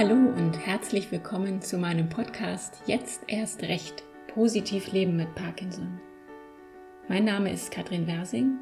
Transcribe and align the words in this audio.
Hallo 0.00 0.14
und 0.14 0.54
herzlich 0.66 1.12
willkommen 1.12 1.60
zu 1.60 1.76
meinem 1.76 2.08
Podcast 2.08 2.80
Jetzt 2.86 3.24
erst 3.26 3.60
recht 3.64 4.02
positiv 4.28 4.92
leben 4.92 5.14
mit 5.14 5.34
Parkinson. 5.34 6.00
Mein 7.06 7.26
Name 7.26 7.52
ist 7.52 7.70
Katrin 7.70 8.06
Wersing 8.06 8.56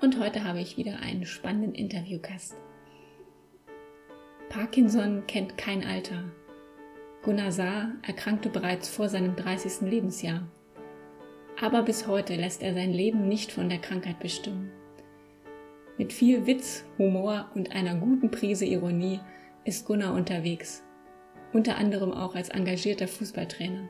und 0.00 0.20
heute 0.20 0.44
habe 0.44 0.60
ich 0.60 0.76
wieder 0.76 1.00
einen 1.00 1.26
spannenden 1.26 1.74
Interviewgast. 1.74 2.54
Parkinson 4.48 5.24
kennt 5.26 5.58
kein 5.58 5.84
Alter. 5.84 6.22
Gunnar 7.24 7.50
Saar 7.50 7.90
erkrankte 8.06 8.48
bereits 8.48 8.88
vor 8.88 9.08
seinem 9.08 9.34
30. 9.34 9.90
Lebensjahr. 9.90 10.46
Aber 11.60 11.82
bis 11.82 12.06
heute 12.06 12.36
lässt 12.36 12.62
er 12.62 12.74
sein 12.74 12.92
Leben 12.92 13.26
nicht 13.26 13.50
von 13.50 13.68
der 13.68 13.80
Krankheit 13.80 14.20
bestimmen. 14.20 14.70
Mit 15.98 16.12
viel 16.12 16.46
Witz, 16.46 16.84
Humor 16.96 17.50
und 17.56 17.74
einer 17.74 17.96
guten 17.96 18.30
Prise 18.30 18.66
Ironie 18.66 19.18
ist 19.64 19.86
Gunnar 19.86 20.14
unterwegs, 20.14 20.82
unter 21.52 21.76
anderem 21.76 22.12
auch 22.12 22.34
als 22.34 22.48
engagierter 22.48 23.08
Fußballtrainer. 23.08 23.88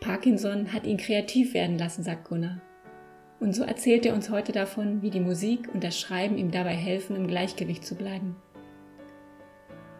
Parkinson 0.00 0.72
hat 0.72 0.86
ihn 0.86 0.96
kreativ 0.96 1.54
werden 1.54 1.78
lassen, 1.78 2.02
sagt 2.02 2.28
Gunnar. 2.28 2.60
Und 3.40 3.54
so 3.54 3.62
erzählt 3.62 4.04
er 4.06 4.14
uns 4.14 4.30
heute 4.30 4.52
davon, 4.52 5.02
wie 5.02 5.10
die 5.10 5.20
Musik 5.20 5.68
und 5.72 5.84
das 5.84 5.98
Schreiben 5.98 6.38
ihm 6.38 6.50
dabei 6.50 6.74
helfen, 6.74 7.14
im 7.14 7.28
Gleichgewicht 7.28 7.84
zu 7.84 7.94
bleiben. 7.94 8.36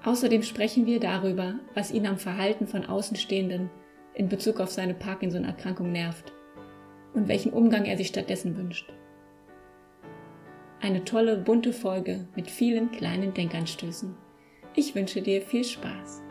Außerdem 0.05 0.43
sprechen 0.43 0.87
wir 0.87 1.01
darüber, 1.01 1.55
was 1.75 1.93
ihn 1.93 2.07
am 2.07 2.19
Verhalten 2.19 2.67
von 2.67 2.87
Außenstehenden 2.87 3.71
in 4.15 4.29
Bezug 4.29 4.61
auf 4.61 4.71
seine 4.71 4.95
Parkinson-Erkrankung 4.95 5.93
nervt 5.93 6.33
und 7.15 7.29
welchen 7.29 7.53
Umgang 7.53 7.85
er 7.85 7.97
sich 7.97 8.09
stattdessen 8.09 8.57
wünscht. 8.57 8.93
Eine 10.81 11.05
tolle, 11.05 11.37
bunte 11.37 11.73
Folge 11.73 12.29
mit 12.37 12.49
vielen 12.49 12.93
kleinen 12.93 13.35
Denkanstößen. 13.35 14.15
Ich 14.77 14.95
wünsche 14.95 15.21
dir 15.21 15.43
viel 15.43 15.65
Spaß. 15.65 16.23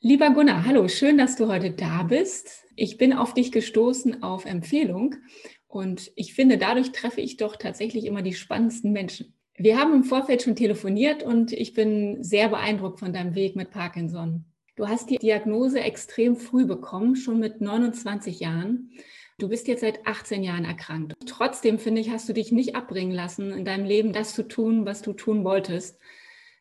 Lieber 0.00 0.30
Gunnar, 0.30 0.66
hallo, 0.66 0.88
schön, 0.88 1.16
dass 1.16 1.36
du 1.36 1.46
heute 1.46 1.70
da 1.70 2.02
bist. 2.02 2.64
Ich 2.74 2.98
bin 2.98 3.12
auf 3.12 3.34
dich 3.34 3.52
gestoßen 3.52 4.24
auf 4.24 4.46
Empfehlung 4.46 5.14
und 5.72 6.12
ich 6.16 6.34
finde, 6.34 6.58
dadurch 6.58 6.92
treffe 6.92 7.22
ich 7.22 7.38
doch 7.38 7.56
tatsächlich 7.56 8.04
immer 8.04 8.20
die 8.20 8.34
spannendsten 8.34 8.92
Menschen. 8.92 9.32
Wir 9.56 9.78
haben 9.78 9.94
im 9.94 10.04
Vorfeld 10.04 10.42
schon 10.42 10.54
telefoniert 10.54 11.22
und 11.22 11.52
ich 11.52 11.72
bin 11.72 12.22
sehr 12.22 12.50
beeindruckt 12.50 13.00
von 13.00 13.12
deinem 13.12 13.34
Weg 13.34 13.56
mit 13.56 13.70
Parkinson. 13.70 14.44
Du 14.76 14.88
hast 14.88 15.08
die 15.08 15.18
Diagnose 15.18 15.80
extrem 15.80 16.36
früh 16.36 16.66
bekommen, 16.66 17.16
schon 17.16 17.38
mit 17.38 17.60
29 17.60 18.40
Jahren. 18.40 18.90
Du 19.38 19.48
bist 19.48 19.66
jetzt 19.66 19.80
seit 19.80 20.06
18 20.06 20.42
Jahren 20.42 20.66
erkrankt. 20.66 21.14
Trotzdem 21.26 21.78
finde 21.78 22.02
ich, 22.02 22.10
hast 22.10 22.28
du 22.28 22.34
dich 22.34 22.52
nicht 22.52 22.76
abbringen 22.76 23.12
lassen, 23.12 23.50
in 23.50 23.64
deinem 23.64 23.86
Leben 23.86 24.12
das 24.12 24.34
zu 24.34 24.46
tun, 24.46 24.84
was 24.84 25.00
du 25.00 25.14
tun 25.14 25.42
wolltest. 25.42 25.98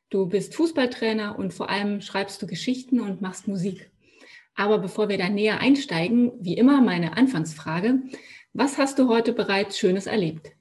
Du 0.10 0.26
bist 0.26 0.56
Fußballtrainer 0.56 1.38
und 1.38 1.54
vor 1.54 1.70
allem 1.70 2.00
schreibst 2.00 2.42
du 2.42 2.48
Geschichten 2.48 3.02
und 3.02 3.22
machst 3.22 3.48
Musik. 3.48 3.92
Aber 4.56 4.80
bevor 4.80 5.10
wir 5.10 5.18
da 5.18 5.30
näher 5.30 5.60
einsteigen, 5.60 6.32
wie 6.40 6.58
immer 6.58 6.82
meine 6.82 7.18
Anfangsfrage, 7.18 8.02
was 8.54 8.78
hast 8.78 9.00
du 9.00 9.08
heute 9.08 9.34
bereits 9.34 9.78
Schönes 9.78 10.08
erlebt? 10.08 10.52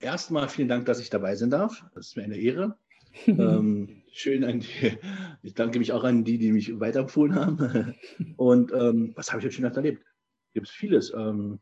Erstmal 0.00 0.48
vielen 0.48 0.68
Dank, 0.68 0.86
dass 0.86 1.00
ich 1.00 1.10
dabei 1.10 1.36
sein 1.36 1.50
darf. 1.50 1.84
Das 1.94 2.08
ist 2.08 2.16
mir 2.16 2.24
eine 2.24 2.36
Ehre. 2.36 2.76
ähm, 3.26 4.02
schön 4.12 4.44
an 4.44 4.60
die, 4.60 4.98
ich 5.42 5.54
danke 5.54 5.78
mich 5.78 5.92
auch 5.92 6.04
an 6.04 6.24
die, 6.24 6.38
die 6.38 6.52
mich 6.52 6.78
weiterempfohlen 6.78 7.34
haben. 7.34 7.94
Und 8.36 8.72
ähm, 8.72 9.12
was 9.16 9.30
habe 9.30 9.40
ich 9.40 9.46
heute 9.46 9.54
Schönes 9.54 9.76
erlebt? 9.76 10.04
Gibt 10.54 10.68
es 10.68 10.72
vieles. 10.72 11.12
Ähm, 11.12 11.60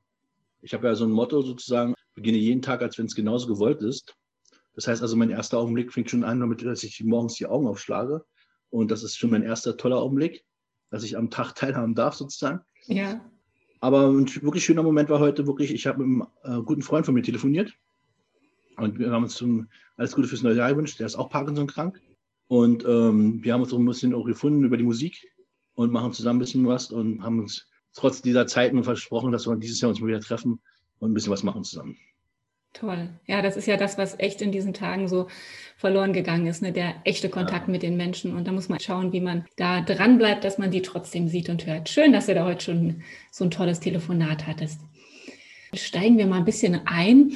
ich 0.61 0.75
habe 0.75 0.87
ja 0.87 0.95
so 0.95 1.05
ein 1.05 1.11
Motto 1.11 1.43
sozusagen, 1.43 1.95
beginne 2.15 2.39
jeden 2.39 2.63
Tag, 2.63 2.83
als 2.83 2.99
wenn 2.99 3.07
es 3.07 3.15
genauso 3.15 3.47
gewollt 3.47 3.81
ist. 3.83 4.15
Das 4.75 4.87
heißt 4.87 5.03
also, 5.03 5.17
mein 5.17 5.31
erster 5.31 5.59
Augenblick 5.59 5.93
fängt 5.93 6.11
schon 6.11 6.25
an, 6.25 6.41
damit 6.41 6.65
dass 6.65 6.85
ich 6.85 7.03
morgens 7.03 7.35
die 7.35 7.47
Augen 7.47 7.67
aufschlage. 7.67 8.25
Und 8.71 8.91
das 8.91 9.03
ist 9.03 9.17
schon 9.17 9.31
mein 9.31 9.43
erster 9.43 9.77
toller 9.77 9.99
Augenblick, 9.99 10.45
dass 10.91 11.03
ich 11.03 11.17
am 11.17 11.31
Tag 11.31 11.55
teilhaben 11.57 11.95
darf 11.95 12.15
sozusagen. 12.15 12.61
Ja. 12.87 13.21
Aber 13.81 14.09
ein 14.09 14.27
wirklich 14.43 14.65
schöner 14.65 14.83
Moment 14.83 15.09
war 15.09 15.21
heute 15.21 15.47
wirklich, 15.47 15.73
ich 15.73 15.87
habe 15.87 16.05
mit 16.05 16.29
einem 16.45 16.61
äh, 16.61 16.63
guten 16.63 16.83
Freund 16.83 17.07
von 17.07 17.15
mir 17.15 17.23
telefoniert 17.23 17.73
und 18.77 18.99
wir 18.99 19.11
haben 19.11 19.25
uns 19.25 19.35
zum 19.35 19.69
alles 19.97 20.15
Gute 20.15 20.29
fürs 20.29 20.43
neue 20.43 20.57
Jahr 20.57 20.71
gewünscht. 20.71 20.99
Der 21.01 21.07
ist 21.07 21.17
auch 21.17 21.31
Parkinson 21.31 21.67
krank. 21.67 22.01
Und 22.47 22.85
ähm, 22.85 23.43
wir 23.43 23.53
haben 23.53 23.61
uns 23.61 23.71
so 23.71 23.79
ein 23.79 23.85
bisschen 23.85 24.15
auch 24.15 24.25
gefunden 24.25 24.65
über 24.65 24.77
die 24.77 24.85
Musik 24.85 25.31
und 25.75 25.93
machen 25.93 26.13
zusammen 26.13 26.39
ein 26.39 26.41
bisschen 26.41 26.67
was 26.67 26.91
und 26.91 27.23
haben 27.23 27.41
uns 27.41 27.69
trotz 27.93 28.23
dieser 28.23 28.47
Zeiten 28.47 28.83
versprochen, 28.83 29.33
dass 29.33 29.47
wir 29.47 29.55
dieses 29.57 29.81
Jahr 29.81 29.91
uns 29.91 30.01
mal 30.01 30.07
wieder 30.07 30.21
treffen 30.21 30.61
und 30.99 31.11
ein 31.11 31.15
bisschen 31.15 31.33
was 31.33 31.43
machen 31.43 31.63
zusammen. 31.65 31.97
Toll. 32.75 33.09
Ja, 33.27 33.43
das 33.43 33.57
ist 33.57 33.67
ja 33.67 33.77
das, 33.77 33.99
was 33.99 34.19
echt 34.21 34.41
in 34.43 34.53
diesen 34.53 34.73
Tagen 34.73 35.09
so 35.09 35.29
verloren 35.77 36.13
gegangen 36.13 36.47
ist, 36.47 36.63
ne? 36.63 36.73
der 36.73 36.95
echte 37.05 37.29
Kontakt 37.29 37.67
ja. 37.67 37.73
mit 37.73 37.83
den 37.83 37.97
Menschen. 37.97 38.37
Und 38.37 38.47
da 38.47 38.53
muss 38.53 38.69
man 38.69 38.79
schauen, 38.79 39.13
wie 39.13 39.21
man 39.21 39.47
da 39.57 39.81
dran 39.81 40.19
bleibt, 40.19 40.45
dass 40.45 40.59
man 40.59 40.71
die 40.71 40.83
trotzdem 40.83 41.29
sieht 41.29 41.49
und 41.49 41.67
hört. 41.67 41.89
Schön, 41.89 42.13
dass 42.13 42.27
du 42.27 42.35
da 42.35 42.45
heute 42.45 42.65
schon 42.65 43.03
so 43.33 43.45
ein 43.45 43.51
tolles 43.51 43.81
Telefonat 43.81 44.47
hattest. 44.47 44.81
Steigen 45.75 46.19
wir 46.19 46.27
mal 46.27 46.39
ein 46.39 46.45
bisschen 46.45 46.81
ein. 46.87 47.33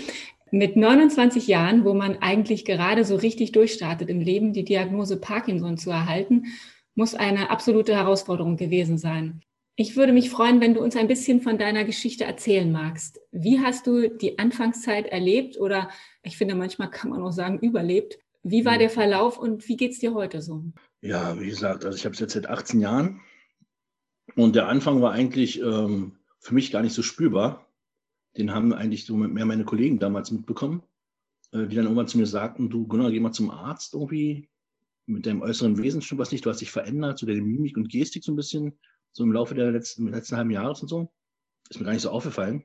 Mit 0.50 0.76
29 0.76 1.46
Jahren, 1.46 1.84
wo 1.84 1.94
man 1.94 2.18
eigentlich 2.20 2.64
gerade 2.64 3.04
so 3.04 3.16
richtig 3.16 3.52
durchstartet 3.52 4.10
im 4.10 4.20
Leben, 4.20 4.52
die 4.52 4.64
Diagnose 4.64 5.18
Parkinson 5.18 5.78
zu 5.78 5.90
erhalten, 5.90 6.44
muss 6.94 7.14
eine 7.14 7.50
absolute 7.50 7.94
Herausforderung 7.96 8.56
gewesen 8.56 8.98
sein. 8.98 9.42
Ich 9.74 9.96
würde 9.96 10.12
mich 10.12 10.28
freuen, 10.28 10.60
wenn 10.60 10.74
du 10.74 10.80
uns 10.80 10.96
ein 10.96 11.08
bisschen 11.08 11.40
von 11.40 11.56
deiner 11.56 11.84
Geschichte 11.84 12.24
erzählen 12.24 12.70
magst. 12.70 13.20
Wie 13.30 13.60
hast 13.60 13.86
du 13.86 14.08
die 14.08 14.38
Anfangszeit 14.38 15.06
erlebt 15.06 15.58
oder 15.58 15.88
ich 16.22 16.36
finde, 16.36 16.54
manchmal 16.54 16.90
kann 16.90 17.10
man 17.10 17.22
auch 17.22 17.32
sagen, 17.32 17.58
überlebt? 17.58 18.18
Wie 18.42 18.64
war 18.66 18.76
der 18.76 18.90
Verlauf 18.90 19.38
und 19.38 19.66
wie 19.68 19.76
geht 19.76 19.92
es 19.92 19.98
dir 19.98 20.12
heute 20.12 20.42
so? 20.42 20.64
Ja, 21.00 21.40
wie 21.40 21.46
gesagt, 21.46 21.84
also 21.84 21.96
ich 21.96 22.04
habe 22.04 22.12
es 22.12 22.20
jetzt 22.20 22.34
seit 22.34 22.48
18 22.48 22.80
Jahren 22.80 23.20
und 24.36 24.56
der 24.56 24.68
Anfang 24.68 25.00
war 25.00 25.12
eigentlich 25.12 25.60
ähm, 25.60 26.18
für 26.38 26.54
mich 26.54 26.70
gar 26.70 26.82
nicht 26.82 26.94
so 26.94 27.02
spürbar. 27.02 27.66
Den 28.36 28.54
haben 28.54 28.74
eigentlich 28.74 29.06
so 29.06 29.16
mehr 29.16 29.46
meine 29.46 29.64
Kollegen 29.64 29.98
damals 29.98 30.30
mitbekommen, 30.32 30.82
äh, 31.52 31.66
die 31.66 31.76
dann 31.76 31.84
irgendwann 31.84 32.08
zu 32.08 32.18
mir 32.18 32.26
sagten, 32.26 32.68
du 32.68 32.86
Gunnar, 32.86 33.10
geh 33.10 33.20
mal 33.20 33.32
zum 33.32 33.50
Arzt 33.50 33.94
irgendwie, 33.94 34.48
mit 35.06 35.26
deinem 35.26 35.42
äußeren 35.42 35.78
Wesen 35.78 36.02
stimmt 36.02 36.20
was 36.20 36.30
nicht, 36.30 36.44
du 36.44 36.50
hast 36.50 36.60
dich 36.60 36.70
verändert, 36.70 37.18
so 37.18 37.26
deine 37.26 37.42
Mimik 37.42 37.76
und 37.76 37.88
Gestik 37.88 38.22
so 38.22 38.32
ein 38.32 38.36
bisschen 38.36 38.78
so 39.12 39.24
im 39.24 39.32
Laufe 39.32 39.54
der 39.54 39.70
letzten, 39.70 40.08
letzten 40.08 40.36
halben 40.36 40.50
Jahres 40.50 40.82
und 40.82 40.88
so. 40.88 41.12
Ist 41.70 41.78
mir 41.78 41.84
gar 41.84 41.92
nicht 41.92 42.02
so 42.02 42.10
aufgefallen. 42.10 42.64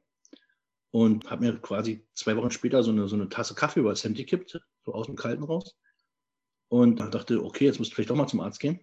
Und 0.92 1.30
habe 1.30 1.46
mir 1.46 1.60
quasi 1.60 2.08
zwei 2.14 2.36
Wochen 2.38 2.52
später 2.52 2.82
so 2.82 2.92
eine, 2.92 3.08
so 3.08 3.16
eine 3.16 3.30
Tasse 3.30 3.54
Kaffee 3.54 3.82
über 3.82 3.90
das 3.90 4.04
Hemd 4.04 4.18
gekippt, 4.18 4.60
so 4.84 4.94
aus 4.94 5.08
dem 5.08 5.16
Kalten 5.16 5.44
raus. 5.44 5.78
Und 6.70 7.00
dachte, 7.00 7.44
okay, 7.44 7.66
jetzt 7.66 7.80
musst 7.80 7.92
du 7.92 7.96
vielleicht 7.96 8.10
doch 8.10 8.16
mal 8.16 8.28
zum 8.28 8.40
Arzt 8.40 8.60
gehen. 8.60 8.80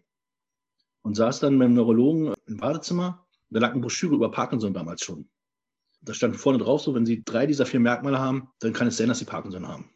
Und 1.02 1.16
saß 1.16 1.40
dann 1.40 1.58
beim 1.58 1.74
Neurologen 1.74 2.34
im 2.46 2.56
Badezimmer. 2.58 3.26
Da 3.50 3.60
lag 3.60 3.72
eine 3.72 3.80
Broschüre 3.80 4.14
über 4.14 4.30
Parkinson 4.30 4.74
damals 4.74 5.02
schon. 5.02 5.28
Da 6.00 6.12
stand 6.12 6.36
vorne 6.36 6.58
drauf, 6.58 6.82
so, 6.82 6.94
wenn 6.94 7.06
Sie 7.06 7.24
drei 7.24 7.46
dieser 7.46 7.66
vier 7.66 7.80
Merkmale 7.80 8.18
haben, 8.18 8.48
dann 8.60 8.72
kann 8.72 8.88
es 8.88 8.96
sein, 8.96 9.08
dass 9.08 9.18
Sie 9.18 9.24
Parkinson 9.24 9.66
haben. 9.66 9.90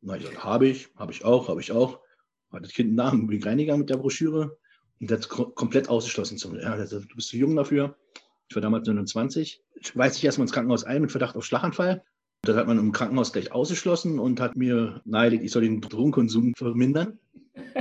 Na, 0.00 0.16
ich 0.16 0.42
habe 0.42 0.68
ich, 0.68 0.88
habe 0.96 1.12
ich 1.12 1.24
auch, 1.24 1.48
habe 1.48 1.60
ich 1.60 1.72
auch. 1.72 2.00
Hat 2.50 2.64
das 2.64 2.72
Kind 2.72 2.88
einen 2.88 2.96
Namen 2.96 3.30
wie 3.30 3.38
Reiniger 3.38 3.76
mit 3.76 3.88
der 3.88 3.96
Broschüre. 3.96 4.58
Das 5.04 5.28
komplett 5.28 5.88
ausgeschlossen 5.88 6.38
zu 6.38 6.54
ja, 6.54 6.76
Du 6.76 7.16
bist 7.16 7.28
zu 7.28 7.36
jung 7.36 7.56
dafür. 7.56 7.96
Ich 8.48 8.54
war 8.54 8.62
damals 8.62 8.86
29. 8.86 9.60
Ich 9.74 9.96
weiß 9.96 10.16
ich 10.16 10.24
erstmal 10.24 10.44
ins 10.44 10.52
Krankenhaus 10.52 10.84
ein 10.84 11.02
mit 11.02 11.10
Verdacht 11.10 11.34
auf 11.34 11.44
Schlaganfall. 11.44 12.04
Das 12.42 12.56
hat 12.56 12.68
man 12.68 12.78
im 12.78 12.92
Krankenhaus 12.92 13.32
gleich 13.32 13.50
ausgeschlossen 13.50 14.20
und 14.20 14.40
hat 14.40 14.56
mir 14.56 15.00
nahegelegt, 15.04 15.44
ich 15.44 15.50
soll 15.50 15.62
den 15.62 15.80
Drogenkonsum 15.80 16.54
vermindern. 16.54 17.18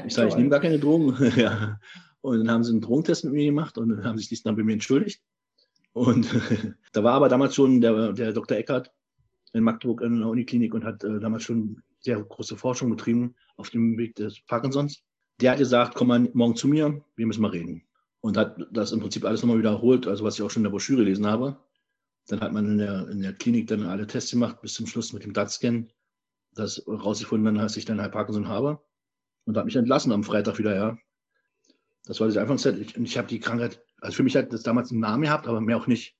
Ich 0.04 0.16
sage, 0.16 0.30
ich 0.30 0.36
nehme 0.36 0.50
gar 0.50 0.62
keine 0.62 0.80
Drogen. 0.80 1.16
ja. 1.36 1.80
Und 2.22 2.40
dann 2.40 2.50
haben 2.50 2.64
sie 2.64 2.72
einen 2.72 2.82
Drogentest 2.82 3.24
mit 3.26 3.34
mir 3.34 3.46
gemacht 3.46 3.78
und 3.78 4.04
haben 4.04 4.18
sich 4.18 4.28
dies 4.28 4.42
dann 4.42 4.56
bei 4.56 4.64
mir 4.64 4.74
entschuldigt. 4.74 5.22
Und 5.94 6.28
da 6.94 7.04
war 7.04 7.14
aber 7.14 7.30
damals 7.30 7.54
schon 7.54 7.82
der, 7.82 8.14
der 8.14 8.34
Dr. 8.34 8.58
Eckert 8.58 8.92
in 9.54 9.64
Magdeburg 9.64 10.02
in 10.02 10.20
der 10.20 10.28
Uniklinik 10.28 10.74
und 10.74 10.86
hat 10.86 11.04
äh, 11.04 11.20
damals 11.20 11.44
schon 11.44 11.84
sehr 12.00 12.20
große 12.20 12.58
Forschung 12.58 12.90
betrieben 12.90 13.36
auf 13.58 13.70
dem 13.70 13.98
Weg 14.00 14.16
des 14.16 14.42
Parkinsons 14.48 15.04
der 15.42 15.52
hat 15.52 15.60
gesagt, 15.60 15.96
komm 15.96 16.08
mal 16.08 16.30
morgen 16.34 16.56
zu 16.56 16.68
mir, 16.68 17.04
wir 17.16 17.28
müssen 17.28 17.42
mal 17.42 17.52
reden. 17.52 17.84
Und 18.22 18.38
hat 18.38 18.58
das 18.72 18.92
im 18.92 19.00
Prinzip 19.00 19.26
alles 19.26 19.42
nochmal 19.42 19.58
wiederholt, 19.58 20.08
also 20.08 20.24
was 20.24 20.36
ich 20.36 20.44
auch 20.44 20.52
schon 20.52 20.62
in 20.62 20.66
der 20.66 20.72
Broschüre 20.72 21.00
gelesen 21.04 21.26
habe. 21.26 21.58
Dann 22.28 22.40
hat 22.42 22.54
man 22.54 22.66
in 22.68 22.78
der, 22.78 23.08
in 23.10 23.22
der 23.22 23.34
Klinik 23.34 23.68
dann 23.68 23.84
alle 23.84 24.06
Tests 24.06 24.32
gemacht, 24.32 24.62
bis 24.62 24.76
zum 24.76 24.86
Schluss 24.86 25.12
mit 25.12 25.24
dem 25.24 25.34
DAT-Scan, 25.34 25.88
das 26.54 26.88
rausgefunden 26.88 27.46
dann, 27.46 27.64
dass 27.64 27.78
ich 27.78 27.86
dann 27.86 28.00
halt 28.00 28.12
Parkinson 28.12 28.48
habe. 28.48 28.80
Und 29.46 29.58
hat 29.58 29.66
mich 29.66 29.76
entlassen 29.76 30.12
am 30.12 30.24
Freitag 30.24 30.60
wieder, 30.60 30.76
ja. 30.76 30.98
Das 32.06 32.20
war 32.20 32.28
das 32.28 32.38
Anfangszeit. 32.38 32.78
Ich, 32.78 32.96
ich 32.96 33.18
habe 33.18 33.28
die 33.28 33.40
Krankheit, 33.40 33.84
also 34.00 34.16
für 34.16 34.24
mich 34.24 34.36
hat 34.36 34.54
das 34.54 34.64
damals 34.64 34.92
einen 34.92 35.00
Namen 35.00 35.24
gehabt, 35.24 35.48
aber 35.48 35.62
mehr 35.62 35.78
auch 35.78 35.88
nicht. 35.88 36.16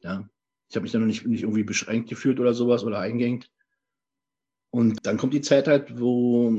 Ja. 0.00 0.28
Ich 0.68 0.76
habe 0.76 0.84
mich 0.84 0.92
dann 0.92 1.02
noch 1.02 1.08
nicht, 1.08 1.26
nicht 1.26 1.42
irgendwie 1.42 1.64
beschränkt 1.64 2.08
gefühlt 2.08 2.38
oder 2.38 2.54
sowas 2.54 2.84
oder 2.84 2.98
eingängt. 2.98 3.50
Und 4.70 5.04
dann 5.06 5.18
kommt 5.18 5.34
die 5.34 5.42
Zeit 5.42 5.68
halt, 5.68 6.00
wo 6.00 6.50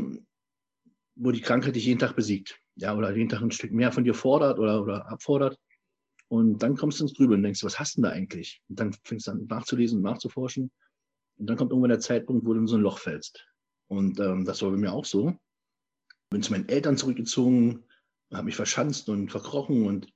wo 1.15 1.31
die 1.31 1.41
Krankheit 1.41 1.75
dich 1.75 1.85
jeden 1.85 1.99
Tag 1.99 2.15
besiegt. 2.15 2.59
Ja, 2.75 2.95
oder 2.95 3.15
jeden 3.15 3.29
Tag 3.29 3.41
ein 3.41 3.51
Stück 3.51 3.71
mehr 3.71 3.91
von 3.91 4.03
dir 4.03 4.13
fordert 4.13 4.59
oder, 4.59 4.81
oder 4.81 5.09
abfordert. 5.11 5.57
Und 6.27 6.63
dann 6.63 6.75
kommst 6.75 6.99
du 6.99 7.03
ins 7.03 7.13
Grübeln 7.13 7.39
und 7.39 7.43
denkst, 7.43 7.63
was 7.63 7.79
hast 7.79 7.95
du 7.95 8.01
denn 8.01 8.09
da 8.09 8.15
eigentlich? 8.15 8.61
Und 8.67 8.79
dann 8.79 8.93
fängst 9.03 9.27
du 9.27 9.31
an 9.31 9.45
nachzulesen 9.45 9.97
und 9.99 10.03
nachzuforschen. 10.03 10.71
Und 11.37 11.47
dann 11.47 11.57
kommt 11.57 11.71
irgendwann 11.71 11.89
der 11.89 11.99
Zeitpunkt, 11.99 12.45
wo 12.45 12.53
du 12.53 12.59
in 12.61 12.67
so 12.67 12.75
ein 12.75 12.81
Loch 12.81 12.97
fällst. 12.97 13.45
Und 13.87 14.19
ähm, 14.19 14.45
das 14.45 14.61
war 14.61 14.71
bei 14.71 14.77
mir 14.77 14.93
auch 14.93 15.05
so. 15.05 15.35
Bin 16.31 16.41
zu 16.41 16.51
meinen 16.51 16.69
Eltern 16.69 16.97
zurückgezogen, 16.97 17.83
habe 18.31 18.45
mich 18.45 18.55
verschanzt 18.55 19.09
und 19.09 19.29
verkrochen. 19.29 19.85
Und 19.85 20.11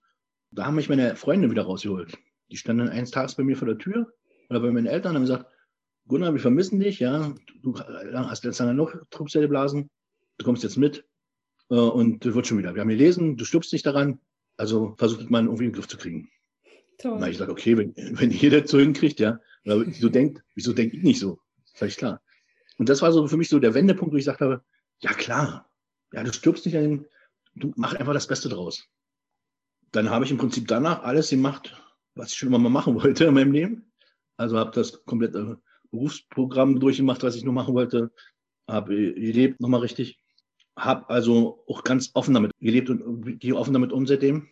da 0.51 0.65
haben 0.65 0.75
mich 0.75 0.89
meine 0.89 1.15
Freunde 1.15 1.51
wieder 1.51 1.63
rausgeholt. 1.63 2.17
Die 2.49 2.57
standen 2.57 2.89
eines 2.89 3.11
Tages 3.11 3.35
bei 3.35 3.43
mir 3.43 3.57
vor 3.57 3.67
der 3.67 3.77
Tür 3.77 4.11
oder 4.49 4.61
bei 4.61 4.71
meinen 4.71 4.87
Eltern 4.87 5.11
und 5.11 5.15
haben 5.17 5.23
gesagt, 5.23 5.45
Gunnar, 6.07 6.33
wir 6.33 6.39
vermissen 6.39 6.79
dich, 6.79 6.99
ja, 6.99 7.35
du 7.61 7.77
hast 7.77 8.45
letztes 8.45 8.59
Jahr 8.59 8.73
noch 8.73 8.95
Trubzelle 9.09 9.49
blasen, 9.49 9.89
du 10.37 10.45
kommst 10.45 10.63
jetzt 10.63 10.77
mit 10.77 11.05
äh, 11.69 11.75
und 11.75 12.23
du 12.23 12.33
wird 12.35 12.47
schon 12.47 12.57
wieder. 12.57 12.73
Wir 12.73 12.81
haben 12.81 12.89
gelesen, 12.89 13.37
du 13.37 13.45
stirbst 13.45 13.73
nicht 13.73 13.85
daran, 13.85 14.19
also 14.57 14.95
versucht 14.97 15.29
man 15.29 15.45
irgendwie 15.45 15.65
in 15.65 15.71
den 15.71 15.75
Griff 15.75 15.87
zu 15.87 15.97
kriegen. 15.97 16.29
Toll. 16.97 17.17
Na, 17.19 17.29
ich 17.29 17.37
sage, 17.37 17.51
okay, 17.51 17.77
wenn, 17.77 17.93
wenn 17.95 18.31
jeder 18.31 18.67
so 18.67 18.79
hinkriegt, 18.79 19.19
ja, 19.19 19.39
wieso 19.63 20.09
denkt, 20.09 20.43
wieso 20.55 20.73
denke 20.73 20.97
ich 20.97 21.03
nicht 21.03 21.19
so? 21.19 21.39
Völlig 21.73 21.97
klar. 21.97 22.21
Und 22.77 22.89
das 22.89 23.01
war 23.01 23.11
so 23.11 23.27
für 23.27 23.37
mich 23.37 23.49
so 23.49 23.59
der 23.59 23.73
Wendepunkt, 23.73 24.13
wo 24.13 24.17
ich 24.17 24.25
gesagt 24.25 24.41
habe, 24.41 24.63
ja 24.99 25.13
klar, 25.13 25.69
ja, 26.11 26.23
du 26.23 26.33
stirbst 26.33 26.65
nicht 26.65 26.77
an 26.77 27.05
du 27.59 27.73
mach 27.75 27.93
einfach 27.93 28.13
das 28.13 28.27
Beste 28.27 28.49
draus. 28.49 28.85
Dann 29.91 30.09
habe 30.09 30.25
ich 30.25 30.31
im 30.31 30.37
Prinzip 30.37 30.67
danach 30.67 31.03
alles 31.03 31.29
gemacht, 31.29 31.81
was 32.15 32.31
ich 32.31 32.37
schon 32.37 32.49
immer 32.49 32.59
mal 32.59 32.69
machen 32.69 32.95
wollte 32.95 33.25
in 33.25 33.33
meinem 33.33 33.51
Leben. 33.51 33.91
Also 34.37 34.57
habe 34.57 34.71
das 34.71 35.03
komplette 35.05 35.59
Berufsprogramm 35.91 36.79
durchgemacht, 36.79 37.23
was 37.23 37.35
ich 37.35 37.43
nur 37.43 37.53
machen 37.53 37.73
wollte, 37.73 38.11
habe 38.67 39.13
gelebt 39.13 39.59
nochmal 39.61 39.79
richtig, 39.79 40.19
habe 40.77 41.09
also 41.09 41.63
auch 41.67 41.83
ganz 41.83 42.11
offen 42.13 42.33
damit 42.33 42.51
gelebt 42.59 42.89
und 42.89 43.39
gehe 43.39 43.55
offen 43.55 43.73
damit 43.73 43.91
um 43.91 44.05
seitdem. 44.05 44.47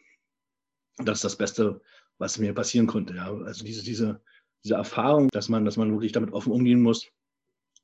Das 0.97 1.19
ist 1.19 1.23
das 1.23 1.35
Beste, 1.37 1.81
was 2.17 2.39
mir 2.39 2.53
passieren 2.53 2.87
konnte. 2.87 3.15
Ja. 3.15 3.33
Also 3.33 3.63
diese, 3.63 3.83
diese, 3.83 4.21
diese 4.63 4.75
Erfahrung, 4.75 5.29
dass 5.29 5.49
man, 5.49 5.65
dass 5.65 5.77
man 5.77 5.91
wirklich 5.91 6.11
damit 6.11 6.33
offen 6.33 6.51
umgehen 6.51 6.81
muss, 6.81 7.05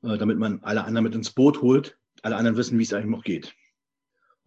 äh, 0.04 0.18
damit 0.18 0.40
man 0.40 0.60
alle 0.64 0.84
anderen 0.84 1.04
mit 1.04 1.16
ins 1.16 1.32
Boot 1.32 1.62
holt, 1.62 1.98
alle 2.24 2.36
anderen 2.36 2.58
wissen, 2.58 2.80
wie 2.80 2.84
es 2.84 2.94
eigentlich 2.94 3.12
noch 3.12 3.24
geht. 3.24 3.56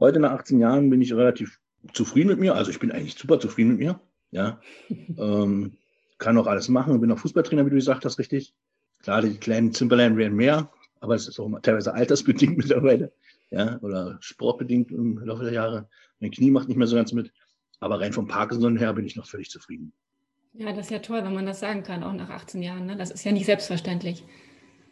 Heute 0.01 0.19
nach 0.19 0.33
18 0.33 0.59
Jahren 0.59 0.91
bin 0.91 1.01
ich 1.01 1.15
relativ 1.15 1.61
zufrieden 1.93 2.29
mit 2.29 2.41
mir. 2.41 2.55
Also 2.55 2.71
ich 2.71 2.81
bin 2.81 2.91
eigentlich 2.91 3.15
super 3.15 3.39
zufrieden 3.39 3.71
mit 3.71 3.79
mir. 3.79 4.01
Ja. 4.33 4.61
ähm, 4.89 5.77
kann 6.19 6.39
auch 6.39 6.47
alles 6.47 6.69
machen, 6.69 7.01
bin 7.01 7.13
auch 7.13 7.19
Fußballtrainer, 7.19 7.67
wie 7.67 7.71
du 7.71 7.77
gesagt 7.77 8.05
hast, 8.05 8.19
richtig. 8.19 8.55
Klar, 9.03 9.23
die 9.23 9.37
kleinen 9.37 9.73
Zimperlein 9.73 10.17
werden 10.17 10.35
mehr, 10.35 10.73
aber 11.01 11.15
es 11.15 11.29
ist 11.29 11.39
auch 11.39 11.51
teilweise 11.61 11.93
altersbedingt 11.93 12.57
mittlerweile, 12.57 13.13
ja, 13.55 13.79
oder 13.83 14.19
sportbedingt 14.21 14.91
im 14.91 15.19
Laufe 15.19 15.45
der 15.45 15.53
Jahre. 15.53 15.89
Mein 16.21 16.33
Knie 16.33 16.51
macht 16.51 16.69
nicht 16.69 16.77
mehr 16.77 16.89
so 16.89 16.97
ganz 16.97 17.13
mit, 17.13 17.33
aber 17.79 18.01
rein 18.01 18.13
vom 18.13 18.27
Parkinson 18.27 18.77
her 18.77 18.93
bin 18.93 19.07
ich 19.07 19.17
noch 19.17 19.27
völlig 19.27 19.49
zufrieden. 19.49 19.93
Ja, 20.55 20.73
das 20.73 20.87
ist 20.87 20.91
ja 20.91 20.99
toll, 20.99 21.25
wenn 21.25 21.35
man 21.35 21.47
das 21.47 21.61
sagen 21.61 21.83
kann, 21.83 22.03
auch 22.03 22.13
nach 22.13 22.31
18 22.31 22.63
Jahren. 22.63 22.87
Ne? 22.87 22.97
Das 22.97 23.11
ist 23.11 23.25
ja 23.25 23.33
nicht 23.33 23.47
selbstverständlich. 23.47 24.25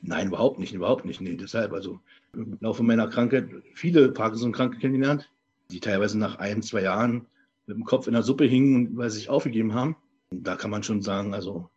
Nein, 0.01 0.29
überhaupt 0.29 0.59
nicht, 0.59 0.75
überhaupt 0.75 1.05
nicht. 1.05 1.21
Nee, 1.21 1.37
deshalb, 1.37 1.73
also 1.73 2.01
im 2.35 2.57
Laufe 2.61 2.83
meiner 2.83 3.09
Krankheit 3.09 3.49
viele 3.75 4.11
Parkinson-Kranke 4.11 4.79
kennengelernt, 4.79 5.31
die 5.71 5.81
teilweise 5.81 6.19
nach 6.19 6.39
ein, 6.39 6.63
zwei 6.63 6.83
Jahren 6.83 7.27
mit 7.67 7.77
dem 7.77 7.85
Kopf 7.85 8.07
in 8.07 8.13
der 8.13 8.23
Suppe 8.23 8.45
hingen, 8.45 8.97
weil 8.97 9.11
sie 9.11 9.19
sich 9.19 9.29
aufgegeben 9.29 9.75
haben. 9.75 9.97
Da 10.31 10.57
kann 10.57 10.71
man 10.71 10.83
schon 10.83 11.03
sagen, 11.03 11.35
also, 11.35 11.69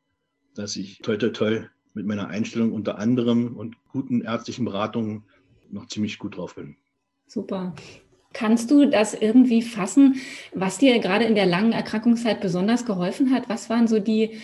dass 0.56 0.76
ich 0.76 1.00
toll, 1.00 1.18
toll, 1.18 1.34
toll 1.34 1.70
mit 1.94 2.06
meiner 2.06 2.28
Einstellung 2.28 2.74
unter 2.74 2.98
anderem 2.98 3.56
und 3.56 3.76
guten 3.92 4.22
ärztlichen 4.22 4.66
Beratungen 4.66 5.24
noch 5.76 5.88
ziemlich 5.88 6.18
gut 6.18 6.38
drauf 6.38 6.56
bin. 6.56 6.76
Super. 7.28 7.76
Kannst 8.34 8.70
du 8.70 8.86
das 8.86 9.14
irgendwie 9.14 9.62
fassen, 9.62 10.16
was 10.54 10.78
dir 10.78 11.00
gerade 11.00 11.24
in 11.24 11.36
der 11.36 11.46
langen 11.46 11.72
Erkrankungszeit 11.72 12.42
besonders 12.42 12.86
geholfen 12.86 13.34
hat? 13.34 13.48
Was 13.48 13.70
waren 13.70 13.88
so 13.88 14.00
die 14.00 14.42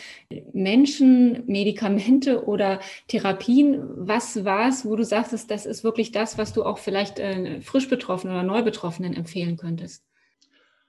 Menschen, 0.53 1.43
Medikamente 1.45 2.45
oder 2.45 2.79
Therapien? 3.09 3.81
Was 3.97 4.45
war 4.45 4.69
es, 4.69 4.85
wo 4.85 4.95
du 4.95 5.03
sagst, 5.03 5.51
das 5.51 5.65
ist 5.65 5.83
wirklich 5.83 6.13
das, 6.13 6.37
was 6.37 6.53
du 6.53 6.63
auch 6.63 6.77
vielleicht 6.77 7.19
äh, 7.19 7.59
frisch 7.59 7.89
Betroffenen 7.89 8.33
oder 8.33 8.43
Neubetroffenen 8.43 9.13
empfehlen 9.13 9.57
könntest? 9.57 10.05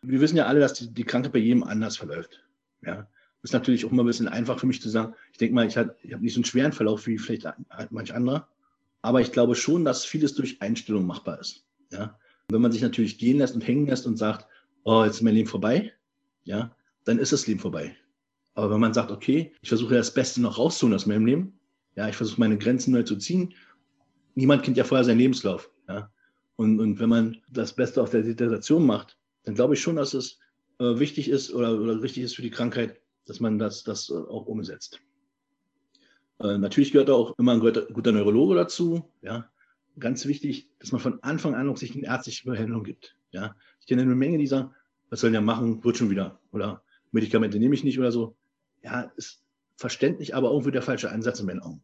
Wir 0.02 0.20
wissen 0.20 0.36
ja 0.36 0.46
alle, 0.46 0.60
dass 0.60 0.74
die, 0.74 0.94
die 0.94 1.04
Krankheit 1.04 1.32
bei 1.32 1.40
jedem 1.40 1.64
anders 1.64 1.96
verläuft. 1.96 2.44
Ja, 2.86 3.08
ist 3.42 3.52
natürlich 3.52 3.84
auch 3.84 3.90
immer 3.90 4.04
ein 4.04 4.06
bisschen 4.06 4.28
einfach 4.28 4.60
für 4.60 4.66
mich 4.66 4.80
zu 4.80 4.88
sagen. 4.88 5.14
Ich 5.32 5.38
denke 5.38 5.56
mal, 5.56 5.66
ich, 5.66 5.76
habe 5.76 5.96
nicht 6.20 6.34
so 6.34 6.38
einen 6.38 6.44
schweren 6.44 6.72
Verlauf 6.72 7.08
wie 7.08 7.18
vielleicht 7.18 7.48
manch 7.90 8.14
anderer. 8.14 8.48
Aber 9.02 9.20
ich 9.20 9.32
glaube 9.32 9.54
schon, 9.54 9.84
dass 9.84 10.04
vieles 10.04 10.34
durch 10.34 10.62
Einstellung 10.62 11.06
machbar 11.06 11.40
ist. 11.40 11.64
Ja, 11.90 12.18
wenn 12.48 12.62
man 12.62 12.72
sich 12.72 12.82
natürlich 12.82 13.18
gehen 13.18 13.38
lässt 13.38 13.54
und 13.54 13.66
hängen 13.66 13.86
lässt 13.86 14.06
und 14.06 14.16
sagt, 14.16 14.46
oh, 14.84 15.04
jetzt 15.04 15.16
ist 15.16 15.22
mein 15.22 15.34
Leben 15.34 15.48
vorbei, 15.48 15.92
ja, 16.44 16.74
dann 17.04 17.18
ist 17.18 17.32
das 17.32 17.46
Leben 17.46 17.60
vorbei. 17.60 17.96
Aber 18.54 18.70
wenn 18.70 18.80
man 18.80 18.94
sagt, 18.94 19.10
okay, 19.10 19.52
ich 19.62 19.68
versuche 19.68 19.94
das 19.94 20.14
Beste 20.14 20.40
noch 20.40 20.58
rauszuholen 20.58 20.94
aus 20.94 21.06
meinem 21.06 21.26
Leben, 21.26 21.58
ja, 21.96 22.08
ich 22.08 22.16
versuche 22.16 22.40
meine 22.40 22.58
Grenzen 22.58 22.92
neu 22.92 23.02
zu 23.02 23.16
ziehen. 23.16 23.54
Niemand 24.34 24.62
kennt 24.62 24.76
ja 24.76 24.84
vorher 24.84 25.04
seinen 25.04 25.18
Lebenslauf, 25.18 25.70
ja. 25.88 26.10
Und, 26.56 26.80
und 26.80 27.00
wenn 27.00 27.08
man 27.08 27.38
das 27.50 27.74
Beste 27.74 28.02
aus 28.02 28.10
der 28.10 28.24
Situation 28.24 28.86
macht, 28.86 29.18
dann 29.44 29.54
glaube 29.54 29.74
ich 29.74 29.80
schon, 29.80 29.96
dass 29.96 30.14
es 30.14 30.38
äh, 30.78 30.98
wichtig 30.98 31.28
ist 31.28 31.52
oder, 31.52 31.80
oder 31.80 32.00
richtig 32.02 32.24
ist 32.24 32.36
für 32.36 32.42
die 32.42 32.50
Krankheit, 32.50 33.00
dass 33.26 33.40
man 33.40 33.58
das, 33.58 33.84
das 33.84 34.10
äh, 34.10 34.14
auch 34.14 34.46
umsetzt. 34.46 35.00
Äh, 36.42 36.58
natürlich 36.58 36.92
gehört 36.92 37.10
auch 37.10 37.38
immer 37.38 37.52
ein 37.52 37.60
guter, 37.60 38.12
Neurologe 38.12 38.54
dazu, 38.54 39.10
ja 39.22 39.48
ganz 39.98 40.26
wichtig, 40.26 40.68
dass 40.78 40.92
man 40.92 41.00
von 41.00 41.22
Anfang 41.22 41.54
an 41.54 41.68
auch 41.68 41.76
sich 41.76 41.94
eine 41.94 42.06
ärztliche 42.06 42.48
Behandlung 42.48 42.84
gibt. 42.84 43.16
Ja, 43.30 43.54
ich 43.80 43.86
kenne 43.86 44.02
eine 44.02 44.14
Menge, 44.14 44.38
die 44.38 44.46
sagen, 44.46 44.74
was 45.10 45.20
soll 45.20 45.32
der 45.32 45.40
machen, 45.40 45.82
wird 45.84 45.96
schon 45.96 46.10
wieder. 46.10 46.40
Oder 46.52 46.82
Medikamente 47.10 47.58
nehme 47.58 47.74
ich 47.74 47.84
nicht 47.84 47.98
oder 47.98 48.12
so. 48.12 48.36
Ja, 48.82 49.12
ist 49.16 49.42
verständlich, 49.76 50.34
aber 50.34 50.50
irgendwie 50.50 50.70
der 50.70 50.82
falsche 50.82 51.10
Ansatz 51.10 51.40
in 51.40 51.46
meinen 51.46 51.60
Augen. 51.60 51.82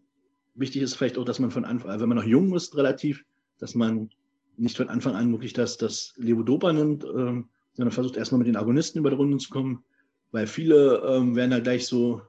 Wichtig 0.54 0.82
ist 0.82 0.94
vielleicht 0.94 1.18
auch, 1.18 1.24
dass 1.24 1.38
man 1.38 1.50
von 1.50 1.64
Anfang, 1.64 2.00
wenn 2.00 2.08
man 2.08 2.18
noch 2.18 2.24
jung 2.24 2.54
ist, 2.54 2.76
relativ, 2.76 3.24
dass 3.58 3.74
man 3.74 4.10
nicht 4.56 4.76
von 4.76 4.88
Anfang 4.88 5.14
an 5.14 5.30
wirklich 5.32 5.52
das, 5.52 5.76
das 5.76 6.14
Levodopa 6.16 6.72
nimmt, 6.72 7.04
ähm, 7.04 7.48
sondern 7.74 7.92
versucht 7.92 8.16
erstmal 8.16 8.38
mit 8.38 8.48
den 8.48 8.56
Agonisten 8.56 8.98
über 8.98 9.10
die 9.10 9.16
Runde 9.16 9.38
zu 9.38 9.50
kommen, 9.50 9.84
weil 10.32 10.46
viele 10.46 11.02
ähm, 11.06 11.36
werden 11.36 11.52
da 11.52 11.60
gleich 11.60 11.86
so 11.86 12.22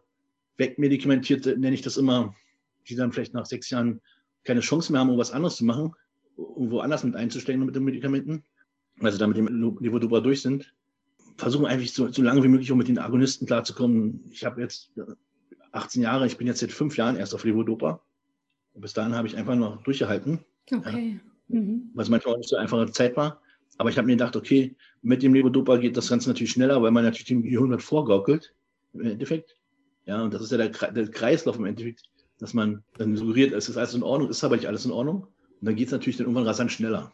wegmedikamentiert, 0.60 1.46
nenne 1.46 1.74
ich 1.74 1.82
das 1.82 1.98
immer, 1.98 2.36
die 2.88 2.96
dann 2.96 3.12
vielleicht 3.12 3.34
nach 3.34 3.46
sechs 3.46 3.70
Jahren 3.70 4.02
keine 4.44 4.60
Chance 4.60 4.92
mehr 4.92 5.02
haben, 5.02 5.10
um 5.10 5.18
was 5.18 5.32
anderes 5.32 5.58
zu 5.58 5.66
machen, 5.66 5.94
um 6.36 6.72
woanders 6.72 7.04
mit 7.04 7.16
einzusteigen 7.16 7.66
mit 7.66 7.76
den 7.76 7.84
Medikamenten, 7.84 8.44
weil 8.98 9.12
sie 9.12 9.18
da 9.18 9.28
mit 9.28 9.38
dem 9.38 9.48
Levodopa 9.80 10.20
durch 10.20 10.42
sind, 10.42 10.74
versuchen 11.38 11.66
eigentlich 11.66 11.94
so, 11.94 12.12
so 12.12 12.22
lange 12.22 12.44
wie 12.44 12.48
möglich 12.48 12.72
auch 12.72 12.76
mit 12.76 12.88
den 12.88 13.00
Agonisten 13.00 13.48
klarzukommen. 13.48 14.24
Ich 14.32 14.46
habe 14.46 14.62
jetzt 14.62 14.92
18 15.72 16.02
Jahre, 16.02 16.28
ich 16.28 16.38
bin 16.38 16.48
jetzt 16.48 16.60
seit 16.60 16.72
fünf 16.72 16.98
Jahren 16.98 17.16
erst 17.16 17.34
auf 17.34 17.44
Levodopa. 17.44 18.02
Bis 18.76 18.94
dahin 18.94 19.16
habe 19.16 19.28
ich 19.28 19.36
einfach 19.36 19.56
noch 19.56 19.82
durchgehalten. 19.84 20.40
Okay. 20.72 21.20
Ja, 21.48 21.60
mhm. 21.60 21.90
Was 21.94 22.10
manchmal 22.10 22.36
auch 22.36 22.38
nicht 22.38 22.50
so 22.50 22.56
einfache 22.56 22.92
Zeit 22.92 23.18
war. 23.18 23.42
Aber 23.78 23.90
ich 23.90 23.98
habe 23.98 24.08
mir 24.08 24.14
gedacht, 24.14 24.36
okay, 24.36 24.76
mit 25.02 25.24
dem 25.24 25.34
Levodopa 25.34 25.78
geht 25.78 25.96
das 25.96 26.10
Ganze 26.10 26.30
natürlich 26.30 26.52
schneller, 26.52 26.82
weil 26.82 26.92
man 26.92 27.04
natürlich 27.04 27.28
dem 27.28 27.44
Gehirn 27.44 27.70
wird 27.70 27.82
vorgaukelt, 27.82 28.54
im 28.94 29.02
Endeffekt. 29.02 29.59
Ja, 30.10 30.24
und 30.24 30.34
das 30.34 30.42
ist 30.42 30.52
ja 30.52 30.58
der, 30.58 30.70
der 30.70 31.08
Kreislauf 31.08 31.58
im 31.58 31.66
Endeffekt 31.66 32.10
dass 32.40 32.54
man 32.54 32.84
dann 32.98 33.16
suggeriert, 33.16 33.54
es 33.54 33.70
ist 33.70 33.78
alles 33.78 33.94
in 33.94 34.04
Ordnung, 34.04 34.30
ist 34.30 34.44
aber 34.44 34.56
nicht 34.56 34.68
alles 34.68 34.86
in 34.86 34.92
Ordnung. 34.92 35.24
Und 35.60 35.68
dann 35.68 35.76
geht 35.76 35.88
es 35.88 35.92
natürlich 35.92 36.18
dann 36.18 36.26
irgendwann 36.26 36.48
rasant 36.48 36.72
schneller. 36.72 37.12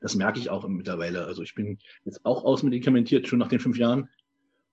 Das 0.00 0.16
merke 0.16 0.40
ich 0.40 0.50
auch 0.50 0.66
mittlerweile. 0.66 1.24
Also 1.24 1.42
ich 1.42 1.54
bin 1.54 1.78
jetzt 2.04 2.24
auch 2.24 2.44
ausmedikamentiert, 2.44 3.28
schon 3.28 3.38
nach 3.38 3.48
den 3.48 3.60
fünf 3.60 3.78
Jahren 3.78 4.08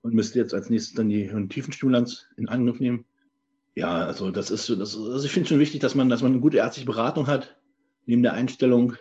und 0.01 0.15
müsste 0.15 0.39
jetzt 0.39 0.55
als 0.55 0.72
nächstes 0.72 0.96
dann 0.96 1.10
die 1.10 1.29
Tiefenstimulanz 1.50 2.25
in 2.36 2.50
Angriff 2.50 2.79
nehmen. 2.79 3.05
Ja, 3.75 4.05
also 4.05 4.31
das 4.31 4.50
ist, 4.50 4.69
das, 4.69 4.98
also 4.98 5.24
ich 5.24 5.31
finde 5.31 5.43
es 5.43 5.50
schon 5.50 5.60
wichtig, 5.60 5.81
dass 5.81 5.93
man, 5.93 6.10
dass 6.10 6.24
man 6.24 6.31
eine 6.31 6.41
gute 6.41 6.58
ärztliche 6.58 6.88
Beratung 6.88 7.27
hat, 7.27 7.55
neben 8.08 8.24
der 8.24 8.34
Einstellung 8.34 8.96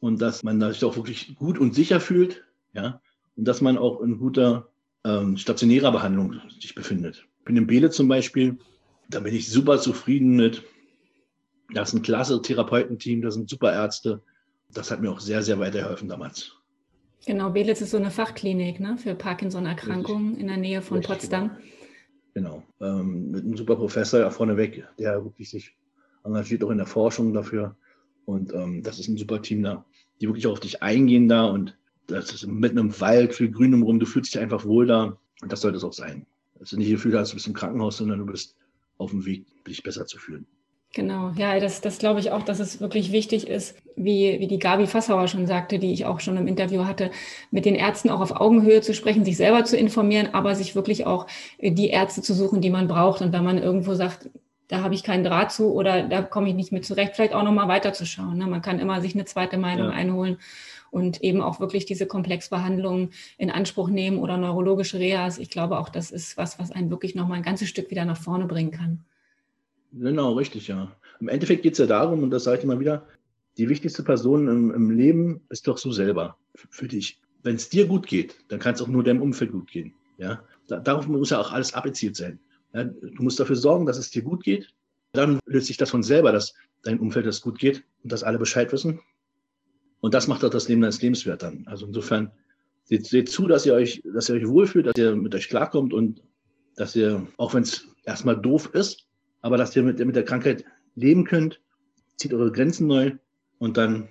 und 0.00 0.22
dass 0.22 0.42
man 0.42 0.58
sich 0.72 0.84
auch 0.84 0.96
wirklich 0.96 1.36
gut 1.36 1.58
und 1.58 1.74
sicher 1.74 2.00
fühlt, 2.00 2.44
ja, 2.72 3.02
und 3.36 3.46
dass 3.46 3.60
man 3.60 3.76
auch 3.76 4.00
in 4.00 4.18
guter 4.18 4.70
ähm, 5.04 5.36
stationärer 5.36 5.92
Behandlung 5.92 6.40
sich 6.58 6.74
befindet. 6.74 7.26
Ich 7.48 7.54
bin 7.54 7.62
in 7.62 7.66
Bele 7.66 7.88
zum 7.88 8.08
Beispiel, 8.08 8.58
da 9.08 9.20
bin 9.20 9.34
ich 9.34 9.48
super 9.48 9.78
zufrieden 9.78 10.36
mit. 10.36 10.64
Das 11.72 11.88
ist 11.88 11.94
ein 11.94 12.02
klasse 12.02 12.42
Therapeutenteam, 12.42 13.22
das 13.22 13.32
sind 13.32 13.48
super 13.48 13.72
Ärzte. 13.72 14.22
Das 14.74 14.90
hat 14.90 15.00
mir 15.00 15.10
auch 15.10 15.18
sehr, 15.18 15.42
sehr 15.42 15.58
weitergeholfen 15.58 16.10
damals. 16.10 16.52
Genau, 17.24 17.48
Belitz 17.48 17.80
ist 17.80 17.92
so 17.92 17.96
eine 17.96 18.10
Fachklinik 18.10 18.80
ne, 18.80 18.98
für 18.98 19.14
Parkinson-Erkrankungen 19.14 20.36
in 20.36 20.48
der 20.48 20.58
Nähe 20.58 20.82
von 20.82 20.98
Richtig, 20.98 21.20
Potsdam. 21.20 21.56
Genau, 22.34 22.62
ähm, 22.82 23.30
mit 23.30 23.44
einem 23.44 23.56
super 23.56 23.76
Professor 23.76 24.30
vorneweg, 24.30 24.84
der 24.98 25.24
wirklich 25.24 25.48
sich 25.48 25.74
engagiert 26.24 26.62
auch 26.62 26.70
in 26.70 26.76
der 26.76 26.86
Forschung 26.86 27.32
dafür. 27.32 27.76
Und 28.26 28.52
ähm, 28.52 28.82
das 28.82 28.98
ist 28.98 29.08
ein 29.08 29.16
super 29.16 29.40
Team 29.40 29.62
da, 29.62 29.86
die 30.20 30.26
wirklich 30.26 30.46
auch 30.48 30.52
auf 30.52 30.60
dich 30.60 30.82
eingehen 30.82 31.30
da. 31.30 31.46
Und 31.46 31.78
das 32.08 32.30
ist 32.30 32.46
mitten 32.46 32.76
im 32.76 33.00
Wald, 33.00 33.34
viel 33.34 33.50
Grün 33.50 33.72
umrum, 33.72 33.98
du 33.98 34.04
fühlst 34.04 34.34
dich 34.34 34.38
einfach 34.38 34.66
wohl 34.66 34.86
da. 34.86 35.16
Und 35.40 35.50
das 35.50 35.62
sollte 35.62 35.78
es 35.78 35.84
auch 35.84 35.94
sein. 35.94 36.26
Dass 36.58 36.70
du 36.70 36.76
nicht 36.76 36.88
das 36.88 36.96
Gefühl 36.96 37.18
hast, 37.18 37.32
du 37.32 37.34
bist 37.34 37.46
im 37.46 37.54
Krankenhaus, 37.54 37.98
sondern 37.98 38.18
du 38.18 38.26
bist 38.26 38.56
auf 38.98 39.10
dem 39.10 39.24
Weg, 39.24 39.46
dich 39.64 39.82
besser 39.82 40.06
zu 40.06 40.18
fühlen. 40.18 40.46
Genau, 40.94 41.32
ja, 41.36 41.60
das, 41.60 41.82
das 41.82 41.98
glaube 41.98 42.18
ich 42.18 42.30
auch, 42.30 42.42
dass 42.42 42.60
es 42.60 42.80
wirklich 42.80 43.12
wichtig 43.12 43.46
ist, 43.46 43.76
wie, 43.94 44.40
wie 44.40 44.46
die 44.46 44.58
Gabi 44.58 44.86
Fassauer 44.86 45.28
schon 45.28 45.46
sagte, 45.46 45.78
die 45.78 45.92
ich 45.92 46.06
auch 46.06 46.18
schon 46.18 46.38
im 46.38 46.46
Interview 46.46 46.86
hatte, 46.86 47.10
mit 47.50 47.66
den 47.66 47.74
Ärzten 47.74 48.08
auch 48.08 48.20
auf 48.20 48.40
Augenhöhe 48.40 48.80
zu 48.80 48.94
sprechen, 48.94 49.24
sich 49.24 49.36
selber 49.36 49.64
zu 49.64 49.76
informieren, 49.76 50.30
aber 50.32 50.54
sich 50.54 50.74
wirklich 50.74 51.04
auch 51.06 51.26
äh, 51.58 51.72
die 51.72 51.90
Ärzte 51.90 52.22
zu 52.22 52.32
suchen, 52.32 52.62
die 52.62 52.70
man 52.70 52.88
braucht. 52.88 53.20
Und 53.20 53.34
wenn 53.34 53.44
man 53.44 53.58
irgendwo 53.58 53.94
sagt, 53.94 54.30
da 54.68 54.82
habe 54.82 54.94
ich 54.94 55.02
keinen 55.02 55.24
Draht 55.24 55.52
zu 55.52 55.72
oder 55.72 56.02
da 56.02 56.22
komme 56.22 56.48
ich 56.48 56.54
nicht 56.54 56.72
mit 56.72 56.86
zurecht, 56.86 57.16
vielleicht 57.16 57.34
auch 57.34 57.42
nochmal 57.42 57.68
weiterzuschauen. 57.68 58.38
Ne? 58.38 58.46
Man 58.46 58.62
kann 58.62 58.78
immer 58.78 59.02
sich 59.02 59.14
eine 59.14 59.26
zweite 59.26 59.58
Meinung 59.58 59.90
ja. 59.90 59.94
einholen 59.94 60.38
und 60.90 61.22
eben 61.22 61.40
auch 61.40 61.60
wirklich 61.60 61.86
diese 61.86 62.06
Komplexbehandlungen 62.06 63.10
in 63.36 63.50
Anspruch 63.50 63.88
nehmen 63.88 64.18
oder 64.18 64.36
neurologische 64.36 64.98
Reas. 64.98 65.38
Ich 65.38 65.50
glaube 65.50 65.78
auch, 65.78 65.88
das 65.88 66.10
ist 66.10 66.36
was, 66.36 66.58
was 66.58 66.70
einen 66.70 66.90
wirklich 66.90 67.14
nochmal 67.14 67.38
ein 67.38 67.44
ganzes 67.44 67.68
Stück 67.68 67.90
wieder 67.90 68.04
nach 68.04 68.20
vorne 68.20 68.46
bringen 68.46 68.70
kann. 68.70 69.04
Genau, 69.92 70.34
richtig, 70.34 70.68
ja. 70.68 70.92
Im 71.20 71.28
Endeffekt 71.28 71.62
geht 71.62 71.72
es 71.72 71.78
ja 71.78 71.86
darum, 71.86 72.22
und 72.22 72.30
das 72.30 72.44
sage 72.44 72.58
ich 72.58 72.64
immer 72.64 72.80
wieder, 72.80 73.06
die 73.56 73.68
wichtigste 73.68 74.02
Person 74.02 74.46
im, 74.48 74.70
im 74.72 74.90
Leben 74.90 75.40
ist 75.48 75.66
doch 75.66 75.80
du 75.80 75.90
selber, 75.92 76.36
für 76.54 76.86
dich. 76.86 77.20
Wenn 77.42 77.56
es 77.56 77.68
dir 77.68 77.86
gut 77.86 78.06
geht, 78.06 78.36
dann 78.48 78.60
kann 78.60 78.74
es 78.74 78.82
auch 78.82 78.88
nur 78.88 79.02
deinem 79.02 79.22
Umfeld 79.22 79.52
gut 79.52 79.70
gehen. 79.70 79.94
Ja? 80.18 80.42
Da, 80.68 80.78
darauf 80.78 81.08
muss 81.08 81.30
ja 81.30 81.40
auch 81.40 81.52
alles 81.52 81.74
abgezielt 81.74 82.16
sein. 82.16 82.38
Ja? 82.72 82.84
Du 82.84 83.22
musst 83.22 83.40
dafür 83.40 83.56
sorgen, 83.56 83.86
dass 83.86 83.98
es 83.98 84.10
dir 84.10 84.22
gut 84.22 84.44
geht. 84.44 84.72
Dann 85.12 85.40
löst 85.46 85.66
sich 85.66 85.76
das 85.76 85.90
von 85.90 86.02
selber, 86.02 86.32
dass 86.32 86.54
dein 86.82 87.00
Umfeld 87.00 87.26
das 87.26 87.40
gut 87.40 87.58
geht 87.58 87.84
und 88.02 88.12
dass 88.12 88.22
alle 88.22 88.38
Bescheid 88.38 88.72
wissen. 88.72 89.00
Und 90.00 90.14
das 90.14 90.28
macht 90.28 90.44
auch 90.44 90.50
das 90.50 90.68
Leben 90.68 90.80
deines 90.80 91.02
Lebenswert 91.02 91.42
dann. 91.42 91.64
Also 91.66 91.86
insofern, 91.86 92.30
seht, 92.84 93.06
seht 93.06 93.28
zu, 93.28 93.46
dass 93.46 93.66
ihr 93.66 93.74
euch, 93.74 94.02
dass 94.14 94.28
ihr 94.28 94.36
euch 94.36 94.48
wohlfühlt, 94.48 94.86
dass 94.86 94.96
ihr 94.96 95.16
mit 95.16 95.34
euch 95.34 95.48
klarkommt 95.48 95.92
und 95.92 96.22
dass 96.76 96.94
ihr, 96.94 97.26
auch 97.36 97.54
wenn 97.54 97.62
es 97.62 97.86
erstmal 98.04 98.40
doof 98.40 98.70
ist, 98.72 99.06
aber 99.40 99.56
dass 99.56 99.74
ihr 99.76 99.82
mit, 99.82 99.98
mit 99.98 100.16
der 100.16 100.24
Krankheit 100.24 100.64
leben 100.94 101.24
könnt, 101.24 101.60
zieht 102.16 102.32
eure 102.32 102.52
Grenzen 102.52 102.86
neu 102.86 103.12
und 103.58 103.76
dann 103.76 104.08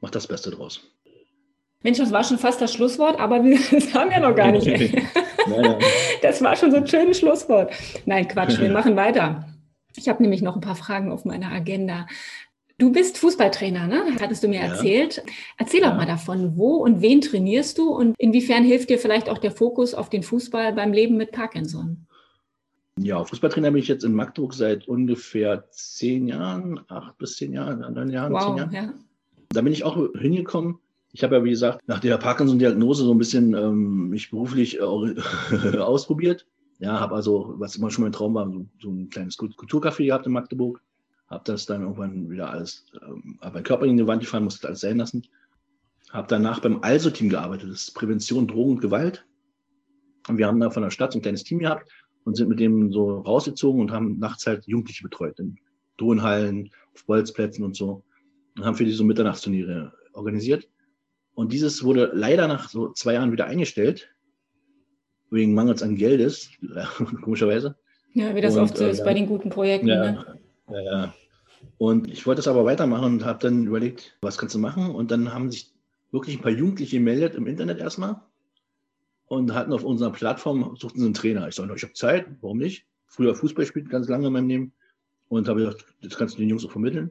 macht 0.00 0.14
das 0.14 0.26
Beste 0.26 0.50
draus. 0.50 0.80
Mensch, 1.82 1.98
das 1.98 2.12
war 2.12 2.22
schon 2.22 2.38
fast 2.38 2.60
das 2.60 2.72
Schlusswort, 2.72 3.18
aber 3.18 3.42
wir 3.42 3.58
haben 3.94 4.10
ja 4.10 4.20
noch 4.20 4.34
gar 4.34 4.52
nicht. 4.52 4.66
Das 6.22 6.40
war 6.40 6.54
schon 6.54 6.70
so 6.70 6.76
ein 6.76 6.86
schönes 6.86 7.18
Schlusswort. 7.18 7.72
Nein, 8.06 8.28
Quatsch, 8.28 8.60
wir 8.60 8.70
machen 8.72 8.94
weiter. 8.94 9.48
Ich 9.96 10.08
habe 10.08 10.22
nämlich 10.22 10.40
noch 10.40 10.54
ein 10.54 10.60
paar 10.60 10.76
Fragen 10.76 11.10
auf 11.10 11.24
meiner 11.24 11.50
Agenda. 11.50 12.06
Du 12.82 12.90
bist 12.90 13.16
Fußballtrainer, 13.18 13.86
ne? 13.86 14.06
Hattest 14.20 14.42
du 14.42 14.48
mir 14.48 14.58
ja. 14.58 14.66
erzählt. 14.66 15.22
Erzähl 15.56 15.82
ja. 15.82 15.90
doch 15.90 15.96
mal 15.96 16.04
davon, 16.04 16.56
wo 16.56 16.78
und 16.78 17.00
wen 17.00 17.20
trainierst 17.20 17.78
du 17.78 17.90
und 17.90 18.16
inwiefern 18.18 18.64
hilft 18.64 18.90
dir 18.90 18.98
vielleicht 18.98 19.28
auch 19.28 19.38
der 19.38 19.52
Fokus 19.52 19.94
auf 19.94 20.10
den 20.10 20.24
Fußball 20.24 20.72
beim 20.72 20.92
Leben 20.92 21.16
mit 21.16 21.30
Parkinson? 21.30 22.08
Ja, 22.98 23.22
Fußballtrainer 23.22 23.70
bin 23.70 23.80
ich 23.80 23.86
jetzt 23.86 24.02
in 24.02 24.14
Magdeburg 24.14 24.52
seit 24.52 24.88
ungefähr 24.88 25.70
zehn 25.70 26.26
Jahren, 26.26 26.80
acht 26.88 27.16
bis 27.18 27.36
zehn 27.36 27.52
Jahren, 27.52 27.78
neun 27.94 28.10
Jahren, 28.10 28.32
wow, 28.32 28.46
zehn 28.46 28.56
Jahren. 28.56 28.72
Ja. 28.74 28.94
Da 29.50 29.60
bin 29.60 29.72
ich 29.72 29.84
auch 29.84 29.96
hingekommen. 30.18 30.80
Ich 31.12 31.22
habe 31.22 31.36
ja, 31.36 31.44
wie 31.44 31.50
gesagt, 31.50 31.86
nach 31.86 32.00
der 32.00 32.18
Parkinson-Diagnose 32.18 33.04
so 33.04 33.14
ein 33.14 33.18
bisschen 33.18 33.54
ähm, 33.54 34.08
mich 34.08 34.32
beruflich 34.32 34.80
äh, 34.80 34.82
ausprobiert. 35.78 36.46
Ja, 36.80 36.98
habe 36.98 37.14
also, 37.14 37.54
was 37.58 37.76
immer 37.76 37.92
schon 37.92 38.02
mein 38.02 38.12
Traum 38.12 38.34
war, 38.34 38.50
so, 38.50 38.66
so 38.80 38.90
ein 38.90 39.08
kleines 39.08 39.38
Kulturcafé 39.38 40.06
gehabt 40.06 40.26
in 40.26 40.32
Magdeburg. 40.32 40.82
Habe 41.32 41.44
das 41.44 41.66
dann 41.66 41.82
irgendwann 41.82 42.30
wieder 42.30 42.50
alles, 42.50 42.84
ähm, 43.02 43.38
aber 43.40 43.54
mein 43.54 43.62
Körper 43.62 43.86
in 43.86 43.96
die 43.96 44.06
Wand 44.06 44.20
gefahren, 44.22 44.44
musste 44.44 44.68
alles 44.68 44.80
sein 44.80 44.98
lassen. 44.98 45.26
Habe 46.10 46.28
danach 46.28 46.60
beim 46.60 46.82
ALSO-Team 46.82 47.30
gearbeitet, 47.30 47.70
das 47.70 47.84
ist 47.84 47.94
Prävention, 47.94 48.46
Drogen 48.46 48.72
und 48.72 48.80
Gewalt. 48.80 49.24
Und 50.28 50.36
wir 50.38 50.46
haben 50.46 50.60
da 50.60 50.70
von 50.70 50.82
der 50.82 50.90
Stadt 50.90 51.12
so 51.12 51.18
ein 51.18 51.22
kleines 51.22 51.42
Team 51.42 51.60
gehabt 51.60 51.90
und 52.24 52.36
sind 52.36 52.48
mit 52.48 52.60
dem 52.60 52.92
so 52.92 53.20
rausgezogen 53.20 53.80
und 53.80 53.90
haben 53.90 54.18
nachts 54.18 54.46
halt 54.46 54.66
Jugendliche 54.66 55.02
betreut 55.02 55.38
in 55.40 55.56
Turnhallen, 55.96 56.70
auf 56.94 57.04
Bolzplätzen 57.06 57.64
und 57.64 57.74
so 57.76 58.04
und 58.56 58.64
haben 58.64 58.76
für 58.76 58.84
die 58.84 58.92
so 58.92 59.04
Mitternachtsturniere 59.04 59.92
organisiert. 60.12 60.68
Und 61.34 61.52
dieses 61.52 61.82
wurde 61.82 62.10
leider 62.12 62.46
nach 62.46 62.68
so 62.68 62.92
zwei 62.92 63.14
Jahren 63.14 63.32
wieder 63.32 63.46
eingestellt, 63.46 64.10
wegen 65.30 65.54
Mangels 65.54 65.82
an 65.82 65.96
Geldes, 65.96 66.50
komischerweise. 67.22 67.76
Ja, 68.12 68.34
wie 68.34 68.42
das 68.42 68.56
und, 68.56 68.64
oft 68.64 68.76
so 68.76 68.84
äh, 68.84 68.90
ist 68.90 69.02
bei 69.04 69.14
den 69.14 69.26
guten 69.26 69.48
Projekten. 69.48 69.88
Ja, 69.88 70.12
ne? 70.12 70.38
ja, 70.68 70.80
ja. 70.80 71.14
Und 71.78 72.10
ich 72.10 72.26
wollte 72.26 72.38
das 72.38 72.48
aber 72.48 72.64
weitermachen 72.64 73.14
und 73.14 73.24
habe 73.24 73.38
dann 73.40 73.66
überlegt, 73.66 74.16
was 74.20 74.38
kannst 74.38 74.54
du 74.54 74.58
machen? 74.58 74.90
Und 74.90 75.10
dann 75.10 75.32
haben 75.32 75.50
sich 75.50 75.72
wirklich 76.12 76.36
ein 76.36 76.42
paar 76.42 76.52
Jugendliche 76.52 76.98
gemeldet 76.98 77.34
im 77.34 77.46
Internet 77.46 77.78
erstmal 77.78 78.20
und 79.26 79.54
hatten 79.54 79.72
auf 79.72 79.82
unserer 79.82 80.12
Plattform, 80.12 80.76
suchten 80.76 81.00
sie 81.00 81.06
einen 81.06 81.14
Trainer. 81.14 81.48
Ich 81.48 81.54
sage, 81.54 81.72
ich 81.74 81.82
habe 81.82 81.94
Zeit, 81.94 82.26
warum 82.42 82.58
nicht? 82.58 82.84
Früher 83.06 83.34
Fußball 83.34 83.64
gespielt, 83.64 83.88
ganz 83.88 84.06
lange 84.08 84.26
in 84.26 84.32
meinem 84.32 84.48
Leben. 84.48 84.72
Und 85.28 85.48
habe 85.48 85.60
gesagt, 85.60 85.86
das 86.02 86.16
kannst 86.16 86.34
du 86.34 86.40
den 86.40 86.50
Jungs 86.50 86.64
auch 86.66 86.70
vermitteln. 86.70 87.10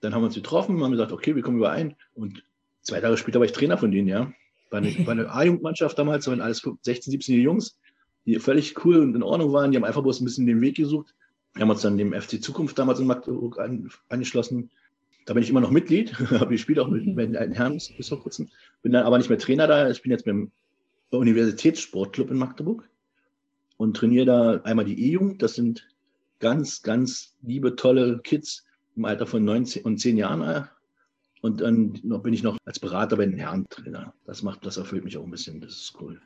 Dann 0.00 0.14
haben 0.14 0.22
wir 0.22 0.26
uns 0.26 0.36
getroffen, 0.36 0.80
haben 0.82 0.92
gesagt, 0.92 1.10
okay, 1.10 1.34
wir 1.34 1.42
kommen 1.42 1.56
überein. 1.56 1.96
Und 2.14 2.44
zwei 2.82 3.00
Tage 3.00 3.16
später 3.16 3.40
war 3.40 3.46
ich 3.46 3.52
Trainer 3.52 3.76
von 3.76 3.90
denen, 3.90 4.06
ja. 4.06 4.32
War 4.70 4.78
eine, 4.78 5.04
war 5.04 5.12
eine 5.12 5.28
A-Jugendmannschaft 5.32 5.98
damals, 5.98 6.26
da 6.26 6.30
waren 6.30 6.40
alles 6.40 6.62
16, 6.82 7.10
17 7.10 7.40
Jungs, 7.40 7.76
die 8.24 8.38
völlig 8.38 8.84
cool 8.84 8.98
und 8.98 9.16
in 9.16 9.24
Ordnung 9.24 9.52
waren. 9.52 9.72
Die 9.72 9.76
haben 9.76 9.84
einfach 9.84 10.02
bloß 10.02 10.20
ein 10.20 10.24
bisschen 10.26 10.46
den 10.46 10.60
Weg 10.60 10.76
gesucht. 10.76 11.12
Wir 11.58 11.62
haben 11.62 11.70
uns 11.70 11.82
dann 11.82 11.98
dem 11.98 12.12
FC 12.12 12.40
Zukunft 12.40 12.78
damals 12.78 13.00
in 13.00 13.08
Magdeburg 13.08 13.58
an, 13.58 13.90
angeschlossen. 14.08 14.70
Da 15.26 15.34
bin 15.34 15.42
ich 15.42 15.50
immer 15.50 15.60
noch 15.60 15.72
Mitglied, 15.72 16.16
habe 16.30 16.52
gespielt 16.52 16.78
auch 16.78 16.86
mit, 16.86 17.04
mit 17.04 17.18
den 17.18 17.36
alten 17.36 17.52
Herren 17.52 17.80
bis 17.96 18.08
vor 18.08 18.22
kurzem. 18.22 18.48
Bin 18.82 18.92
dann 18.92 19.04
aber 19.04 19.18
nicht 19.18 19.28
mehr 19.28 19.40
Trainer 19.40 19.66
da. 19.66 19.90
Ich 19.90 20.00
bin 20.00 20.12
jetzt 20.12 20.24
dem 20.24 20.52
Universitätssportclub 21.10 22.30
in 22.30 22.36
Magdeburg 22.36 22.88
und 23.76 23.96
trainiere 23.96 24.24
da 24.24 24.60
einmal 24.62 24.84
die 24.84 25.04
E-Jugend. 25.04 25.42
Das 25.42 25.56
sind 25.56 25.84
ganz, 26.38 26.82
ganz 26.82 27.34
liebe, 27.42 27.74
tolle 27.74 28.20
Kids 28.20 28.64
im 28.94 29.04
Alter 29.04 29.26
von 29.26 29.44
19 29.44 29.82
und 29.82 29.98
10 29.98 30.16
Jahren. 30.16 30.68
Und 31.40 31.60
dann 31.60 31.94
bin 32.22 32.32
ich 32.32 32.44
noch 32.44 32.56
als 32.66 32.78
Berater 32.78 33.16
bei 33.16 33.26
den 33.26 33.36
Herren 33.36 33.68
Trainer. 33.68 34.14
Das 34.26 34.44
macht, 34.44 34.64
das 34.64 34.76
erfüllt 34.76 35.02
mich 35.02 35.16
auch 35.16 35.24
ein 35.24 35.32
bisschen. 35.32 35.60
Das 35.60 35.72
ist 35.72 35.94
cool. 36.00 36.20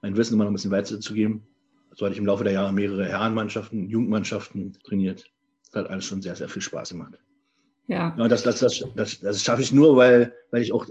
Mein 0.00 0.16
Wissen 0.16 0.34
immer 0.34 0.42
noch 0.42 0.50
ein 0.50 0.54
bisschen 0.54 0.72
weiterzugeben. 0.72 1.46
So 1.94 2.04
hatte 2.04 2.14
ich 2.14 2.18
im 2.18 2.26
Laufe 2.26 2.44
der 2.44 2.52
Jahre 2.52 2.72
mehrere 2.72 3.06
Herrenmannschaften, 3.06 3.88
Jugendmannschaften 3.88 4.78
trainiert. 4.84 5.30
Das 5.72 5.84
hat 5.84 5.90
alles 5.90 6.04
schon 6.04 6.22
sehr, 6.22 6.36
sehr 6.36 6.48
viel 6.48 6.62
Spaß 6.62 6.90
gemacht. 6.90 7.18
Ja. 7.86 8.14
ja 8.16 8.28
das, 8.28 8.42
das, 8.42 8.60
das, 8.60 8.84
das, 8.94 9.20
das 9.20 9.42
schaffe 9.42 9.62
ich 9.62 9.72
nur, 9.72 9.96
weil, 9.96 10.34
weil 10.50 10.62
ich 10.62 10.72
auch 10.72 10.86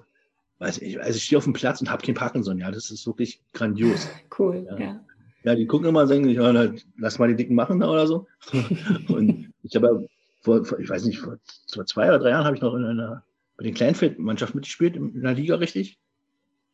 weiß 0.62 0.78
ich, 0.78 1.02
also 1.02 1.18
ich 1.18 1.24
stehe 1.24 1.38
auf 1.38 1.44
dem 1.44 1.54
Platz 1.54 1.82
und 1.82 1.90
habe 1.90 2.06
kein 2.06 2.16
Parkinson. 2.16 2.60
Ja, 2.60 2.72
das 2.72 2.92
ist 2.92 3.06
wirklich 3.08 3.42
grandios. 3.54 4.08
Cool, 4.38 4.66
ja. 4.70 4.80
ja. 4.80 5.06
ja 5.44 5.56
die 5.56 5.66
gucken 5.66 5.90
immer 5.90 6.04
und 6.04 6.08
sagen, 6.08 6.30
ja, 6.30 6.72
lass 6.98 7.20
mal 7.20 7.28
die 7.28 7.36
Dicken 7.36 7.56
machen 7.56 7.80
da 7.80 7.90
oder 7.90 8.08
so. 8.08 8.28
und 9.10 9.52
ich 9.64 9.76
habe 9.76 10.08
vor, 10.42 10.64
vor, 10.64 10.80
ich 10.80 10.90
weiß 10.90 11.06
nicht, 11.06 11.20
vor, 11.20 11.38
vor, 11.72 11.86
zwei 11.86 12.08
oder 12.08 12.20
drei 12.20 12.30
Jahren 12.30 12.46
habe 12.46 12.56
ich 12.56 12.62
noch 12.62 12.76
in 12.76 12.86
einer, 12.86 13.24
bei 13.58 13.64
den 13.64 13.74
Kleinfeldmannschaft 13.74 14.56
mitgespielt, 14.56 14.96
in 14.96 15.22
der 15.22 15.34
Liga 15.34 15.56
richtig. 15.56 16.00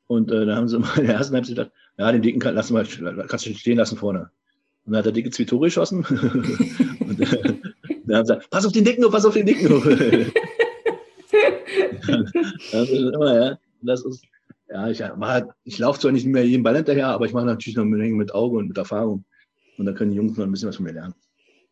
Und 0.07 0.31
äh, 0.31 0.45
da 0.45 0.55
haben 0.55 0.67
sie 0.67 0.79
mal 0.79 0.97
in 0.97 1.05
der 1.07 1.15
ersten 1.15 1.35
Halbzeit 1.35 1.55
gesagt, 1.55 1.71
ja, 1.97 2.11
den 2.11 2.21
Dicken 2.21 2.39
kann, 2.39 2.55
lass 2.55 2.71
mal, 2.71 2.85
kannst 3.27 3.45
du 3.45 3.53
stehen 3.53 3.77
lassen 3.77 3.97
vorne. 3.97 4.29
Und 4.85 4.93
dann 4.93 4.99
hat 4.99 5.05
der 5.05 5.11
Dicke 5.13 5.29
zwei 5.31 5.43
Tore 5.43 5.67
geschossen. 5.67 6.05
und 6.99 7.19
äh, 7.19 7.25
dann 8.05 8.17
haben 8.17 8.25
sie 8.25 8.33
gesagt, 8.33 8.49
pass 8.49 8.65
auf 8.65 8.71
den 8.71 8.85
Dicken 8.85 9.09
pass 9.11 9.25
auf 9.25 9.33
den 9.33 9.45
Dicken 9.45 9.69
hoch. 9.69 9.85
ja, 12.71 12.83
immer, 12.83 13.35
ja. 13.35 13.57
Das 13.81 14.05
ist, 14.05 14.23
ja, 14.69 14.89
ich, 14.89 15.03
ich 15.65 15.77
laufe 15.77 15.99
zwar 15.99 16.11
nicht 16.11 16.25
mehr 16.25 16.45
jeden 16.45 16.63
Ball 16.63 16.75
hinterher, 16.75 17.07
aber 17.07 17.25
ich 17.25 17.33
mache 17.33 17.45
natürlich 17.45 17.75
noch 17.75 17.83
eine 17.83 17.95
Menge 17.95 18.15
mit 18.15 18.33
Auge 18.33 18.57
und 18.57 18.69
mit 18.69 18.77
Erfahrung. 18.77 19.25
Und 19.77 19.85
da 19.85 19.91
können 19.91 20.11
die 20.11 20.17
Jungs 20.17 20.37
noch 20.37 20.45
ein 20.45 20.51
bisschen 20.51 20.69
was 20.69 20.77
von 20.77 20.85
mir 20.85 20.93
lernen. 20.93 21.13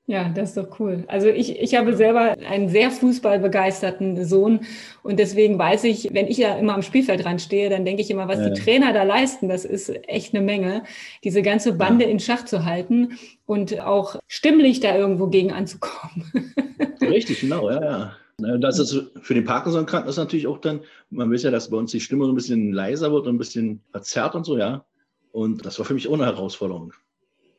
Ja, 0.07 0.29
das 0.29 0.49
ist 0.49 0.57
doch 0.57 0.79
cool. 0.79 1.03
Also 1.07 1.27
ich, 1.27 1.59
ich 1.59 1.73
habe 1.73 1.95
selber 1.95 2.37
einen 2.47 2.69
sehr 2.69 2.91
fußballbegeisterten 2.91 4.23
Sohn 4.23 4.59
und 5.01 5.17
deswegen 5.17 5.57
weiß 5.57 5.83
ich, 5.85 6.13
wenn 6.13 6.27
ich 6.27 6.37
ja 6.37 6.55
immer 6.59 6.75
am 6.75 6.83
Spielfeld 6.83 7.25
dran 7.25 7.39
stehe, 7.39 7.71
dann 7.71 7.85
denke 7.85 8.03
ich 8.03 8.11
immer, 8.11 8.27
was 8.27 8.37
ja. 8.37 8.49
die 8.49 8.61
Trainer 8.61 8.93
da 8.93 9.01
leisten, 9.01 9.49
das 9.49 9.65
ist 9.65 9.89
echt 10.07 10.35
eine 10.35 10.45
Menge, 10.45 10.83
diese 11.23 11.41
ganze 11.41 11.73
Bande 11.73 12.05
ja. 12.05 12.11
in 12.11 12.19
Schach 12.19 12.45
zu 12.45 12.65
halten 12.65 13.17
und 13.47 13.81
auch 13.81 14.17
stimmlich 14.27 14.79
da 14.79 14.95
irgendwo 14.95 15.25
gegen 15.25 15.51
anzukommen. 15.51 16.53
Richtig, 17.01 17.39
genau, 17.39 17.71
ja, 17.71 17.83
ja. 17.83 18.57
Das 18.59 18.77
ist 18.77 19.01
für 19.21 19.33
den 19.33 19.45
Parkinson-Kranken 19.45 20.09
ist 20.09 20.17
natürlich 20.17 20.45
auch 20.45 20.59
dann, 20.59 20.81
man 21.09 21.31
weiß 21.31 21.43
ja, 21.43 21.51
dass 21.51 21.69
bei 21.69 21.77
uns 21.77 21.91
die 21.91 22.01
Stimme 22.01 22.25
so 22.25 22.31
ein 22.31 22.35
bisschen 22.35 22.73
leiser 22.73 23.11
wird 23.11 23.25
und 23.25 23.35
ein 23.35 23.39
bisschen 23.39 23.81
verzerrt 23.91 24.35
und 24.35 24.45
so, 24.45 24.57
ja. 24.57 24.85
Und 25.31 25.65
das 25.65 25.79
war 25.79 25.85
für 25.85 25.93
mich 25.95 26.07
auch 26.07 26.13
eine 26.13 26.25
Herausforderung, 26.25 26.93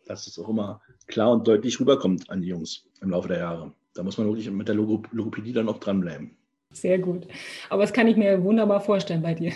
dass 0.06 0.26
es 0.26 0.38
auch 0.38 0.48
immer 0.48 0.80
klar 1.06 1.32
und 1.32 1.46
deutlich 1.46 1.80
rüberkommt 1.80 2.30
an 2.30 2.42
die 2.42 2.48
Jungs 2.48 2.84
im 3.00 3.10
Laufe 3.10 3.28
der 3.28 3.38
Jahre. 3.38 3.72
Da 3.94 4.02
muss 4.02 4.18
man 4.18 4.26
wirklich 4.26 4.50
mit 4.50 4.68
der 4.68 4.74
Logopädie 4.74 5.52
dann 5.52 5.68
auch 5.68 5.78
dranbleiben. 5.78 6.36
Sehr 6.72 6.98
gut. 6.98 7.26
Aber 7.70 7.82
das 7.82 7.92
kann 7.92 8.06
ich 8.06 8.16
mir 8.16 8.42
wunderbar 8.42 8.80
vorstellen 8.80 9.22
bei 9.22 9.34
dir. 9.34 9.52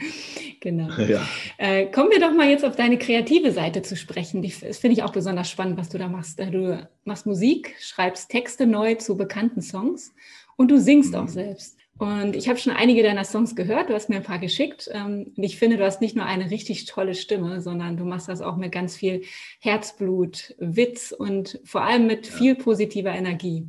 genau. 0.60 0.88
Ja. 1.08 1.26
Äh, 1.56 1.86
kommen 1.86 2.10
wir 2.10 2.20
doch 2.20 2.32
mal 2.32 2.48
jetzt 2.48 2.64
auf 2.64 2.76
deine 2.76 2.98
kreative 2.98 3.52
Seite 3.52 3.82
zu 3.82 3.96
sprechen. 3.96 4.42
Das 4.42 4.78
finde 4.78 4.94
ich 4.94 5.02
auch 5.02 5.12
besonders 5.12 5.50
spannend, 5.50 5.78
was 5.78 5.88
du 5.88 5.98
da 5.98 6.08
machst. 6.08 6.38
Du 6.38 6.86
machst 7.04 7.26
Musik, 7.26 7.74
schreibst 7.80 8.30
Texte 8.30 8.66
neu 8.66 8.96
zu 8.96 9.16
bekannten 9.16 9.62
Songs 9.62 10.12
und 10.56 10.70
du 10.70 10.78
singst 10.78 11.16
auch 11.16 11.22
mhm. 11.22 11.28
selbst. 11.28 11.78
Und 11.98 12.36
ich 12.36 12.48
habe 12.48 12.60
schon 12.60 12.72
einige 12.72 13.02
deiner 13.02 13.24
Songs 13.24 13.56
gehört, 13.56 13.90
du 13.90 13.94
hast 13.94 14.08
mir 14.08 14.16
ein 14.16 14.22
paar 14.22 14.38
geschickt. 14.38 14.88
Ähm, 14.92 15.32
und 15.36 15.42
ich 15.42 15.58
finde, 15.58 15.76
du 15.76 15.84
hast 15.84 16.00
nicht 16.00 16.14
nur 16.14 16.26
eine 16.26 16.50
richtig 16.50 16.84
tolle 16.84 17.14
Stimme, 17.14 17.60
sondern 17.60 17.96
du 17.96 18.04
machst 18.04 18.28
das 18.28 18.40
auch 18.40 18.56
mit 18.56 18.70
ganz 18.70 18.96
viel 18.96 19.22
Herzblut, 19.58 20.54
Witz 20.58 21.12
und 21.12 21.60
vor 21.64 21.82
allem 21.82 22.06
mit 22.06 22.26
viel 22.26 22.54
positiver 22.54 23.10
Energie. 23.10 23.66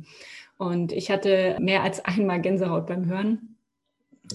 Und 0.58 0.92
ich 0.92 1.10
hatte 1.10 1.56
mehr 1.60 1.82
als 1.82 2.04
einmal 2.04 2.40
Gänsehaut 2.40 2.86
beim 2.86 3.06
Hören. 3.06 3.56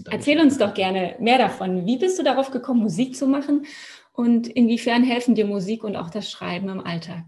Erzähl 0.10 0.42
uns 0.42 0.58
doch 0.58 0.74
gerne 0.74 1.16
mehr 1.20 1.38
davon. 1.38 1.86
Wie 1.86 1.98
bist 1.98 2.20
du 2.20 2.24
darauf 2.24 2.52
gekommen, 2.52 2.82
Musik 2.82 3.16
zu 3.16 3.28
machen? 3.28 3.66
Und 4.12 4.48
inwiefern 4.48 5.04
helfen 5.04 5.36
dir 5.36 5.46
Musik 5.46 5.84
und 5.84 5.96
auch 5.96 6.10
das 6.10 6.30
Schreiben 6.30 6.68
im 6.68 6.82
Alltag? 6.82 7.24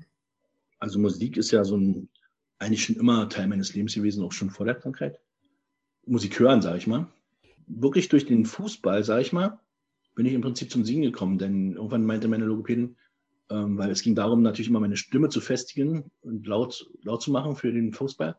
Also 0.79 1.00
Musik 1.00 1.38
ist 1.38 1.51
ja 1.51 1.63
so 1.63 1.77
ein, 1.77 2.09
eigentlich 2.59 2.83
schon 2.83 2.97
immer 2.97 3.29
Teil 3.29 3.47
meines 3.47 3.74
Lebens 3.74 3.93
gewesen, 3.93 4.24
auch 4.24 4.31
schon 4.33 4.50
vor 4.50 4.65
der 4.65 4.75
Krankheit. 4.75 5.19
Musik 6.07 6.39
hören, 6.39 6.61
sage 6.61 6.77
ich 6.77 6.87
mal. 6.87 7.07
Wirklich 7.67 8.09
durch 8.09 8.25
den 8.25 8.45
Fußball, 8.45 9.03
sage 9.03 9.21
ich 9.21 9.33
mal, 9.33 9.59
bin 10.15 10.25
ich 10.25 10.33
im 10.33 10.41
Prinzip 10.41 10.71
zum 10.71 10.85
Singen 10.85 11.03
gekommen. 11.03 11.37
Denn 11.37 11.73
irgendwann 11.73 12.05
meinte 12.05 12.27
meine 12.27 12.45
Logopädin, 12.45 12.95
ähm, 13.49 13.77
weil 13.77 13.91
es 13.91 14.01
ging 14.01 14.15
darum, 14.15 14.41
natürlich 14.41 14.69
immer 14.69 14.79
meine 14.79 14.97
Stimme 14.97 15.29
zu 15.29 15.41
festigen 15.41 16.11
und 16.21 16.47
laut, 16.47 16.89
laut 17.03 17.21
zu 17.21 17.31
machen 17.31 17.55
für 17.55 17.71
den 17.71 17.93
Fußball. 17.93 18.35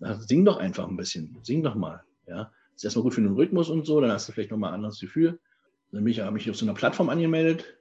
Also 0.00 0.22
sing 0.26 0.44
doch 0.44 0.56
einfach 0.56 0.88
ein 0.88 0.96
bisschen, 0.96 1.38
sing 1.42 1.62
doch 1.62 1.74
mal. 1.74 2.02
Ja, 2.26 2.52
ist 2.74 2.84
erstmal 2.84 3.04
gut 3.04 3.14
für 3.14 3.20
den 3.20 3.34
Rhythmus 3.34 3.70
und 3.70 3.86
so, 3.86 4.00
dann 4.00 4.10
hast 4.10 4.28
du 4.28 4.32
vielleicht 4.32 4.50
nochmal 4.50 4.70
ein 4.70 4.76
anderes 4.76 5.00
Gefühl. 5.00 5.38
Dann 5.90 6.04
bin 6.04 6.12
ich, 6.12 6.20
habe 6.20 6.32
mich 6.32 6.48
auf 6.48 6.56
so 6.56 6.64
einer 6.64 6.74
Plattform 6.74 7.08
angemeldet, 7.08 7.76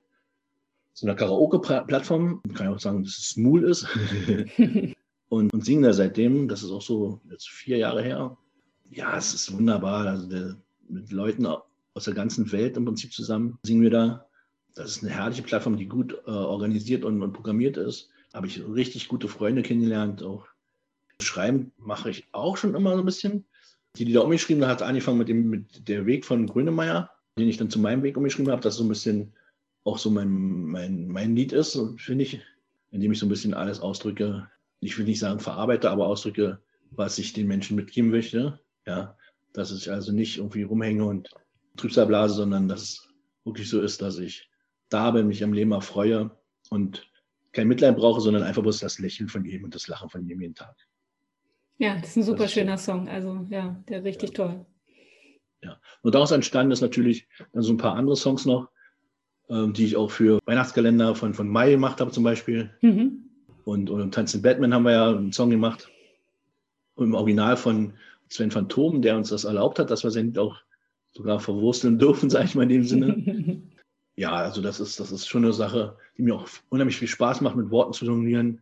so 0.94 1.08
einer 1.08 1.16
Karaoke-Plattform. 1.16 2.42
Kann 2.54 2.68
ja 2.68 2.74
auch 2.74 2.80
sagen, 2.80 3.04
dass 3.04 3.18
es 3.18 3.30
Smooth 3.30 3.64
ist. 3.64 3.88
und, 5.30 5.54
und 5.54 5.66
singe 5.66 5.88
da 5.88 5.94
seitdem. 5.94 6.48
Das 6.48 6.64
ist 6.64 6.72
auch 6.72 6.82
so 6.82 7.22
jetzt 7.30 7.50
vier 7.50 7.78
Jahre 7.78 8.04
her. 8.04 8.38
Ja, 8.92 9.18
es 9.18 9.34
ist 9.34 9.52
wunderbar. 9.54 10.06
Also 10.06 10.28
der, 10.28 10.58
mit 10.90 11.12
Leuten 11.12 11.46
aus 11.46 12.04
der 12.04 12.14
ganzen 12.14 12.52
Welt 12.52 12.78
im 12.78 12.86
Prinzip 12.86 13.14
zusammen 13.14 13.58
singen 13.64 13.82
wir 13.82 13.90
da. 13.90 14.26
Das 14.76 14.92
ist 14.92 15.04
eine 15.04 15.12
herrliche 15.12 15.44
Plattform, 15.44 15.78
die 15.78 15.88
gut 15.88 16.14
äh, 16.26 16.30
organisiert 16.30 17.04
und, 17.04 17.22
und 17.22 17.34
programmiert 17.34 17.78
ist. 17.78 18.10
Habe 18.34 18.48
ich 18.48 18.62
richtig 18.66 19.08
gute 19.08 19.28
Freunde 19.28 19.62
kennengelernt. 19.62 20.24
Auch 20.24 20.48
Schreiben 21.22 21.72
mache 21.78 22.10
ich 22.10 22.28
auch 22.32 22.58
schon 22.58 22.76
immer 22.76 22.94
so 22.94 23.00
ein 23.00 23.06
bisschen. 23.06 23.46
Die 23.98 24.18
umgeschrieben, 24.18 24.62
da 24.62 24.70
hat 24.70 24.82
es 24.82 24.88
angefangen 24.88 25.18
mit 25.18 25.28
dem 25.28 25.50
mit 25.50 25.88
der 25.88 26.06
Weg 26.06 26.26
von 26.26 26.48
Grönemeyer, 26.48 27.12
den 27.38 27.50
ich 27.50 27.58
dann 27.58 27.70
zu 27.70 27.80
meinem 27.80 28.04
Weg 28.04 28.16
umgeschrieben 28.16 28.52
habe, 28.52 28.62
das 28.62 28.76
so 28.76 28.84
ein 28.84 28.90
bisschen 28.90 29.34
auch 29.84 29.98
so 29.98 30.10
mein, 30.10 30.30
mein, 30.66 31.08
mein 31.08 31.36
Lied 31.36 31.52
ist, 31.52 31.78
finde 31.98 32.24
ich, 32.24 32.40
indem 32.92 33.12
ich 33.12 33.20
so 33.20 33.26
ein 33.26 33.30
bisschen 33.30 33.54
alles 33.54 33.82
ausdrücke. 33.82 34.50
Ich 34.80 34.98
will 34.98 35.06
nicht 35.06 35.20
sagen 35.20 35.40
verarbeite, 35.40 35.92
aber 35.92 36.08
ausdrücke, 36.08 36.62
was 36.92 37.18
ich 37.18 37.34
den 37.34 37.48
Menschen 37.48 37.76
mitgeben 37.76 38.12
möchte. 38.12 38.61
Ja, 38.86 39.18
dass 39.54 39.72
ich 39.72 39.92
also 39.92 40.12
nicht 40.12 40.38
irgendwie 40.38 40.64
rumhänge 40.64 41.06
und 41.06 41.30
Trübsal 41.78 42.08
blase, 42.08 42.36
sondern 42.36 42.68
dass 42.68 42.82
es 42.82 43.10
wirklich 43.44 43.70
so 43.70 43.82
ist, 43.82 44.02
dass 44.02 44.18
ich 44.18 44.50
da 44.90 45.12
bin, 45.12 45.28
mich 45.28 45.44
am 45.44 45.54
Leben 45.54 45.72
erfreue 45.72 46.32
und 46.70 47.08
kein 47.54 47.68
Mitleid 47.68 47.98
brauche, 47.98 48.22
sondern 48.22 48.44
einfach 48.44 48.62
bloß 48.62 48.80
das 48.80 49.00
Lächeln 49.00 49.30
von 49.30 49.44
jedem 49.46 49.66
und 49.66 49.76
das 49.76 49.88
Lachen 49.88 50.10
von 50.10 50.26
jedem 50.26 50.42
jeden 50.42 50.56
Tag. 50.56 50.76
Ja, 51.78 51.96
das 51.96 52.12
ist 52.12 52.18
ein 52.18 52.24
super 52.24 52.48
schöner 52.48 52.78
Song. 52.78 53.10
Also 53.10 53.46
ja, 53.50 53.76
der 53.90 54.04
richtig 54.04 54.30
ja. 54.30 54.36
toll. 54.36 54.66
Ja, 55.64 55.80
und 56.02 56.16
daraus 56.16 56.32
entstanden 56.32 56.72
ist 56.72 56.82
natürlich 56.82 57.28
dann 57.54 57.64
so 57.64 57.74
ein 57.74 57.78
paar 57.78 57.96
andere 57.96 58.16
Songs 58.16 58.46
noch, 58.46 58.70
ähm, 59.50 59.74
die 59.74 59.86
ich 59.86 59.96
auch 59.96 60.12
für 60.12 60.40
Weihnachtskalender 60.46 61.16
von, 61.16 61.34
von 61.34 61.48
Mai 61.48 61.72
gemacht 61.72 62.02
habe 62.02 62.12
zum 62.12 62.24
Beispiel. 62.24 62.72
Mhm. 62.82 63.26
Und, 63.64 63.90
und 63.90 64.02
im 64.02 64.12
Tanzen 64.12 64.42
Batman 64.42 64.74
haben 64.74 64.84
wir 64.84 64.92
ja 64.92 65.10
einen 65.10 65.34
Song 65.34 65.50
gemacht. 65.50 65.90
Und 66.96 67.08
im 67.08 67.14
Original 67.16 67.58
von 67.58 67.94
Sven 68.32 68.50
Phantom, 68.50 69.02
der 69.02 69.18
uns 69.18 69.30
das 69.30 69.44
erlaubt 69.44 69.78
hat, 69.78 69.92
dass 69.92 70.04
wir 70.04 70.12
sein 70.12 70.36
auch 70.38 70.58
sogar 71.12 71.40
verwursteln 71.40 72.00
dürfen, 72.00 72.30
sage 72.30 72.46
ich 72.46 72.56
mal 72.56 72.64
in 72.64 72.70
dem 72.70 72.84
Sinne. 72.86 73.62
ja, 74.16 74.32
also 74.32 74.62
das 74.62 74.80
ist, 74.80 75.00
das 75.00 75.12
ist 75.12 75.28
schon 75.28 75.44
eine 75.44 75.54
Sache, 75.54 75.98
die 76.18 76.24
mir 76.24 76.36
auch 76.36 76.48
unheimlich 76.70 76.98
viel 76.98 77.10
Spaß 77.10 77.42
macht, 77.42 77.58
mit 77.58 77.70
Worten 77.72 77.94
zu 77.94 78.06
jonglieren. 78.06 78.62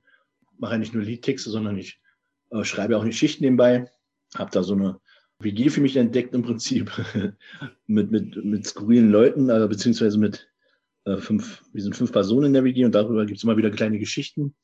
Ich 0.54 0.60
mache 0.60 0.74
ja 0.74 0.80
nicht 0.80 0.94
nur 0.94 1.04
Liedtexte, 1.04 1.52
sondern 1.52 1.78
ich 1.78 2.02
äh, 2.50 2.64
schreibe 2.64 2.98
auch 2.98 3.04
eine 3.04 3.14
Schicht 3.14 3.42
nebenbei. 3.42 3.92
Habe 4.36 4.52
da 4.52 4.64
so 4.64 4.74
eine 4.74 5.00
WG 5.40 5.70
für 5.70 5.82
mich 5.82 5.96
entdeckt 5.96 6.34
im 6.34 6.42
Prinzip 6.42 6.92
mit, 7.88 8.12
mit, 8.12 8.44
mit 8.44 8.66
skurrilen 8.66 9.12
Leuten, 9.12 9.50
äh, 9.50 9.68
beziehungsweise 9.70 10.18
mit 10.18 10.50
äh, 11.06 11.18
fünf, 11.18 11.64
wir 11.72 11.84
sind 11.84 11.96
fünf 11.96 12.12
Personen 12.12 12.48
in 12.48 12.54
der 12.54 12.64
WG 12.64 12.86
und 12.86 12.96
darüber 12.96 13.26
gibt 13.26 13.38
es 13.38 13.44
immer 13.44 13.56
wieder 13.56 13.70
kleine 13.70 14.00
Geschichten, 14.00 14.56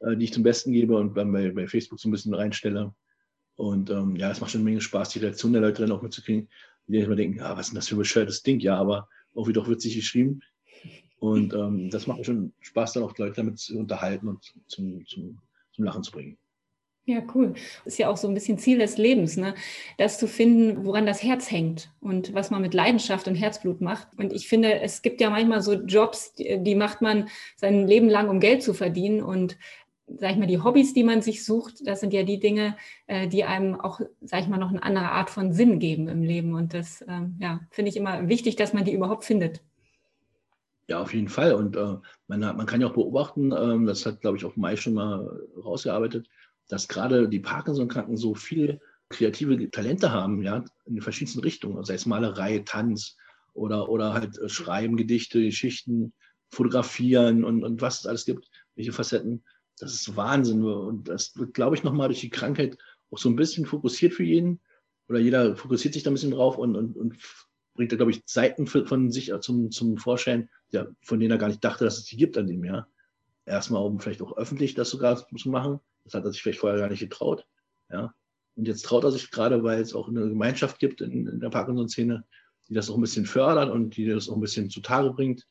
äh, 0.00 0.16
die 0.16 0.24
ich 0.24 0.32
zum 0.32 0.44
Besten 0.44 0.72
gebe 0.72 0.96
und 0.96 1.16
dann 1.16 1.32
bei, 1.32 1.50
bei 1.50 1.66
Facebook 1.66 1.98
so 1.98 2.08
ein 2.08 2.12
bisschen 2.12 2.32
reinstelle. 2.32 2.94
Und 3.56 3.90
ähm, 3.90 4.16
ja, 4.16 4.30
es 4.30 4.40
macht 4.40 4.50
schon 4.50 4.60
eine 4.60 4.70
Menge 4.70 4.80
Spaß, 4.80 5.10
die 5.10 5.20
Reaktion 5.20 5.52
der 5.52 5.62
Leute 5.62 5.82
dann 5.82 5.92
auch 5.92 6.02
mitzukriegen, 6.02 6.48
die 6.86 6.98
immer 6.98 7.16
denken, 7.16 7.38
ja, 7.38 7.56
was 7.56 7.66
ist 7.66 7.72
denn 7.72 7.76
das 7.76 7.88
für 7.88 7.94
ein 7.94 7.98
bescheuertes 7.98 8.42
Ding? 8.42 8.60
Ja, 8.60 8.76
aber 8.76 9.08
auch 9.34 9.48
wieder 9.48 9.66
witzig 9.66 9.94
geschrieben. 9.94 10.40
Und 11.18 11.54
ähm, 11.54 11.88
das 11.90 12.06
macht 12.06 12.24
schon 12.26 12.52
Spaß, 12.60 12.94
dann 12.94 13.04
auch 13.04 13.16
Leute 13.16 13.36
damit 13.36 13.58
zu 13.58 13.78
unterhalten 13.78 14.28
und 14.28 14.44
zum, 14.66 15.06
zum, 15.06 15.38
zum 15.72 15.84
Lachen 15.84 16.02
zu 16.02 16.12
bringen. 16.12 16.36
Ja, 17.06 17.22
cool. 17.34 17.52
Ist 17.84 17.98
ja 17.98 18.08
auch 18.08 18.16
so 18.16 18.28
ein 18.28 18.34
bisschen 18.34 18.56
Ziel 18.56 18.78
des 18.78 18.96
Lebens, 18.96 19.36
ne? 19.36 19.54
das 19.98 20.18
zu 20.18 20.26
finden, 20.26 20.86
woran 20.86 21.04
das 21.04 21.22
Herz 21.22 21.50
hängt 21.50 21.90
und 22.00 22.32
was 22.32 22.50
man 22.50 22.62
mit 22.62 22.72
Leidenschaft 22.72 23.28
und 23.28 23.34
Herzblut 23.34 23.82
macht. 23.82 24.08
Und 24.16 24.32
ich 24.32 24.48
finde, 24.48 24.80
es 24.80 25.02
gibt 25.02 25.20
ja 25.20 25.28
manchmal 25.28 25.60
so 25.60 25.74
Jobs, 25.74 26.32
die 26.34 26.74
macht 26.74 27.02
man 27.02 27.28
sein 27.56 27.86
Leben 27.86 28.08
lang, 28.08 28.30
um 28.30 28.40
Geld 28.40 28.62
zu 28.62 28.72
verdienen. 28.72 29.22
Und 29.22 29.58
sag 30.06 30.32
ich 30.32 30.36
mal, 30.36 30.46
die 30.46 30.60
Hobbys, 30.60 30.94
die 30.94 31.04
man 31.04 31.22
sich 31.22 31.44
sucht, 31.44 31.86
das 31.86 32.00
sind 32.00 32.12
ja 32.12 32.22
die 32.22 32.38
Dinge, 32.38 32.76
äh, 33.06 33.28
die 33.28 33.44
einem 33.44 33.80
auch, 33.80 34.00
sag 34.20 34.42
ich 34.42 34.48
mal, 34.48 34.58
noch 34.58 34.70
eine 34.70 34.82
andere 34.82 35.10
Art 35.10 35.30
von 35.30 35.52
Sinn 35.52 35.78
geben 35.78 36.08
im 36.08 36.22
Leben. 36.22 36.54
Und 36.54 36.74
das, 36.74 37.04
ähm, 37.08 37.36
ja, 37.40 37.60
finde 37.70 37.90
ich 37.90 37.96
immer 37.96 38.28
wichtig, 38.28 38.56
dass 38.56 38.72
man 38.72 38.84
die 38.84 38.92
überhaupt 38.92 39.24
findet. 39.24 39.62
Ja, 40.88 41.00
auf 41.00 41.14
jeden 41.14 41.28
Fall. 41.28 41.54
Und 41.54 41.76
äh, 41.76 41.96
man, 42.28 42.40
man, 42.40 42.66
kann 42.66 42.80
ja 42.80 42.88
auch 42.88 42.94
beobachten, 42.94 43.52
äh, 43.52 43.86
das 43.86 44.04
hat, 44.04 44.20
glaube 44.20 44.36
ich, 44.36 44.44
auch 44.44 44.56
Mai 44.56 44.76
schon 44.76 44.94
mal 44.94 45.40
rausgearbeitet, 45.56 46.28
dass 46.68 46.88
gerade 46.88 47.28
die 47.28 47.40
Parkinson-Kranken 47.40 48.16
so 48.16 48.34
viele 48.34 48.80
kreative 49.08 49.70
Talente 49.70 50.12
haben, 50.12 50.42
ja, 50.42 50.64
in 50.86 50.94
den 50.94 51.02
verschiedensten 51.02 51.40
Richtungen, 51.40 51.82
sei 51.84 51.94
es 51.94 52.06
Malerei, 52.06 52.58
Tanz 52.60 53.16
oder, 53.54 53.88
oder 53.88 54.12
halt 54.12 54.38
äh, 54.38 54.48
Schreiben, 54.48 54.96
Gedichte, 54.96 55.40
Geschichten, 55.40 56.12
Fotografieren 56.50 57.44
und, 57.44 57.64
und 57.64 57.80
was 57.80 58.00
es 58.00 58.06
alles 58.06 58.26
gibt, 58.26 58.48
welche 58.76 58.92
Facetten. 58.92 59.42
Das 59.78 59.92
ist 59.92 60.16
Wahnsinn. 60.16 60.64
Und 60.64 61.08
das 61.08 61.36
wird, 61.36 61.54
glaube 61.54 61.76
ich, 61.76 61.82
nochmal 61.82 62.08
durch 62.08 62.20
die 62.20 62.30
Krankheit 62.30 62.78
auch 63.10 63.18
so 63.18 63.28
ein 63.28 63.36
bisschen 63.36 63.66
fokussiert 63.66 64.14
für 64.14 64.24
jeden. 64.24 64.60
Oder 65.08 65.18
jeder 65.18 65.56
fokussiert 65.56 65.94
sich 65.94 66.02
da 66.02 66.10
ein 66.10 66.14
bisschen 66.14 66.30
drauf 66.30 66.56
und, 66.56 66.76
und, 66.76 66.96
und 66.96 67.16
bringt 67.74 67.92
da, 67.92 67.96
glaube 67.96 68.12
ich, 68.12 68.22
Seiten 68.26 68.66
von 68.66 69.10
sich 69.10 69.32
zum, 69.40 69.70
zum 69.70 69.98
Vorschein, 69.98 70.48
ja, 70.70 70.86
von 71.02 71.20
denen 71.20 71.32
er 71.32 71.38
gar 71.38 71.48
nicht 71.48 71.64
dachte, 71.64 71.84
dass 71.84 71.98
es 71.98 72.04
die 72.04 72.16
gibt 72.16 72.38
an 72.38 72.46
dem 72.46 72.64
Jahr. 72.64 72.88
Erstmal, 73.44 73.84
um 73.84 74.00
vielleicht 74.00 74.22
auch 74.22 74.36
öffentlich 74.36 74.74
das 74.74 74.90
sogar 74.90 75.16
zu 75.16 75.48
machen 75.50 75.80
das 76.04 76.14
hat 76.14 76.24
er 76.24 76.32
sich 76.32 76.42
vielleicht 76.42 76.60
vorher 76.60 76.78
gar 76.78 76.88
nicht 76.88 77.00
getraut. 77.00 77.46
Ja. 77.90 78.14
Und 78.56 78.68
jetzt 78.68 78.84
traut 78.84 79.04
er 79.04 79.10
sich 79.10 79.30
gerade, 79.30 79.64
weil 79.64 79.80
es 79.80 79.94
auch 79.94 80.08
eine 80.08 80.28
Gemeinschaft 80.28 80.78
gibt 80.78 81.00
in, 81.00 81.26
in 81.26 81.40
der 81.40 81.50
Parkinson-Szene, 81.50 82.24
die 82.68 82.74
das 82.74 82.88
auch 82.88 82.94
ein 82.94 83.00
bisschen 83.00 83.26
fördert 83.26 83.70
und 83.70 83.96
die 83.96 84.06
das 84.06 84.28
auch 84.28 84.34
ein 84.34 84.40
bisschen 84.40 84.70
zutage 84.70 85.10
bringt. 85.10 85.46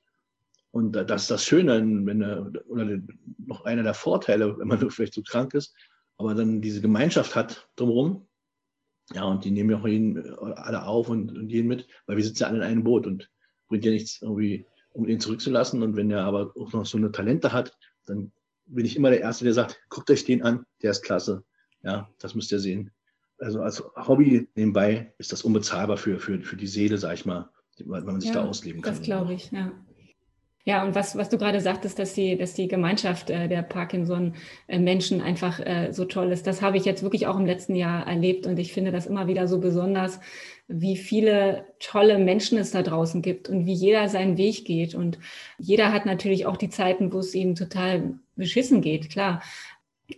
Und 0.74 0.94
das 0.94 1.22
ist 1.22 1.32
das 1.32 1.46
Schöne, 1.46 1.84
wenn 2.08 2.24
er, 2.24 2.52
oder 2.68 2.98
noch 3.38 3.64
einer 3.64 3.84
der 3.84 3.94
Vorteile, 3.94 4.58
wenn 4.58 4.68
man 4.68 4.90
vielleicht 4.90 5.14
so 5.14 5.22
krank 5.22 5.54
ist, 5.54 5.76
aber 6.18 6.34
dann 6.34 6.62
diese 6.62 6.82
Gemeinschaft 6.82 7.36
hat 7.36 7.70
drumherum. 7.76 8.28
Ja, 9.14 9.26
und 9.26 9.46
die 9.46 9.52
nehmen 9.52 9.70
ja 9.70 9.78
auch 9.78 9.86
jeden, 9.86 10.34
alle 10.40 10.84
auf 10.88 11.10
und, 11.10 11.38
und 11.38 11.50
jeden 11.50 11.68
mit, 11.68 11.88
weil 12.08 12.18
wir 12.18 12.24
sitzen 12.24 12.42
ja 12.42 12.48
alle 12.48 12.58
in 12.58 12.64
einem 12.64 12.84
Boot 12.84 13.06
und 13.06 13.30
bringt 13.68 13.86
ja 13.86 13.92
nichts 13.92 14.20
irgendwie, 14.24 14.66
um 14.94 15.08
ihn 15.08 15.20
zurückzulassen. 15.20 15.84
Und 15.84 15.96
wenn 15.96 16.10
er 16.10 16.24
aber 16.24 16.54
auch 16.58 16.74
noch 16.74 16.88
so 16.88 16.98
eine 16.98 17.12
Talente 17.12 17.54
hat, 17.54 17.78
dann 18.08 18.32
bin 18.66 18.86
ich 18.86 18.96
immer 18.96 19.12
der 19.12 19.22
Erste, 19.22 19.44
der 19.44 19.54
sagt, 19.54 19.80
guckt 19.90 20.10
euch 20.10 20.26
den 20.26 20.42
an, 20.42 20.66
der 20.82 20.90
ist 20.90 21.04
klasse. 21.04 21.44
Ja, 21.84 22.10
das 22.18 22.34
müsst 22.34 22.52
ihr 22.52 22.60
sehen. 22.60 22.90
Also 23.38 23.62
als 23.62 23.84
Hobby 23.96 24.50
nebenbei 24.56 25.14
ist 25.20 25.32
das 25.34 25.44
unbezahlbar 25.44 25.98
für, 25.98 26.18
für, 26.18 26.42
für 26.42 26.58
die 26.58 26.66
Seele, 26.66 26.98
sag 26.98 27.14
ich 27.14 27.26
mal, 27.26 27.52
weil 27.86 28.02
man 28.02 28.20
sich 28.20 28.30
ja, 28.30 28.42
da 28.42 28.48
ausleben 28.48 28.82
kann. 28.82 28.96
Das 28.96 29.04
glaube 29.04 29.36
ich, 29.36 29.52
ja. 29.52 29.72
Ja, 30.66 30.84
und 30.86 30.96
was, 30.96 31.18
was 31.18 31.28
du 31.28 31.38
gerade 31.38 31.60
sagtest, 31.60 32.00
dass 32.00 32.14
die, 32.14 32.38
dass 32.38 32.54
die 32.54 32.70
Gemeinschaft 32.70 33.30
äh, 33.30 33.50
der 33.50 33.64
Parkinson-Menschen 33.64 35.22
einfach 35.22 35.60
äh, 35.60 35.92
so 35.92 36.06
toll 36.06 36.32
ist, 36.32 36.48
das 36.48 36.62
habe 36.62 36.78
ich 36.78 36.86
jetzt 36.86 37.04
wirklich 37.04 37.28
auch 37.28 37.38
im 37.38 37.46
letzten 37.46 37.76
Jahr 37.76 38.08
erlebt 38.08 38.48
und 38.48 38.58
ich 38.58 38.72
finde 38.72 38.92
das 38.94 39.06
immer 39.06 39.28
wieder 39.28 39.50
so 39.50 39.60
besonders, 39.60 40.22
wie 40.70 40.96
viele 40.96 41.66
tolle 41.80 42.18
Menschen 42.18 42.58
es 42.58 42.72
da 42.72 42.82
draußen 42.82 43.22
gibt 43.22 43.50
und 43.50 43.66
wie 43.66 43.74
jeder 43.74 44.08
seinen 44.08 44.38
Weg 44.38 44.64
geht. 44.64 44.96
Und 44.96 45.20
jeder 45.58 45.92
hat 45.92 46.06
natürlich 46.06 46.46
auch 46.46 46.56
die 46.56 46.70
Zeiten, 46.70 47.12
wo 47.12 47.20
es 47.20 47.36
ihm 47.36 47.56
total 47.56 48.14
beschissen 48.38 48.82
geht, 48.82 49.10
klar. 49.10 49.42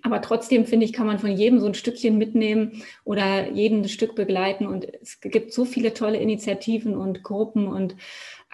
Aber 0.03 0.21
trotzdem 0.21 0.65
finde 0.65 0.86
ich, 0.86 0.93
kann 0.93 1.08
man 1.08 1.19
von 1.19 1.31
jedem 1.31 1.60
so 1.60 1.67
ein 1.67 1.73
Stückchen 1.73 2.17
mitnehmen 2.17 2.84
oder 3.03 3.51
jeden 3.51 3.81
ein 3.81 3.89
Stück 3.89 4.15
begleiten. 4.15 4.67
Und 4.67 4.88
es 5.01 5.19
gibt 5.21 5.53
so 5.53 5.65
viele 5.65 5.93
tolle 5.93 6.17
Initiativen 6.17 6.95
und 6.95 7.23
Gruppen 7.23 7.67
und 7.67 7.95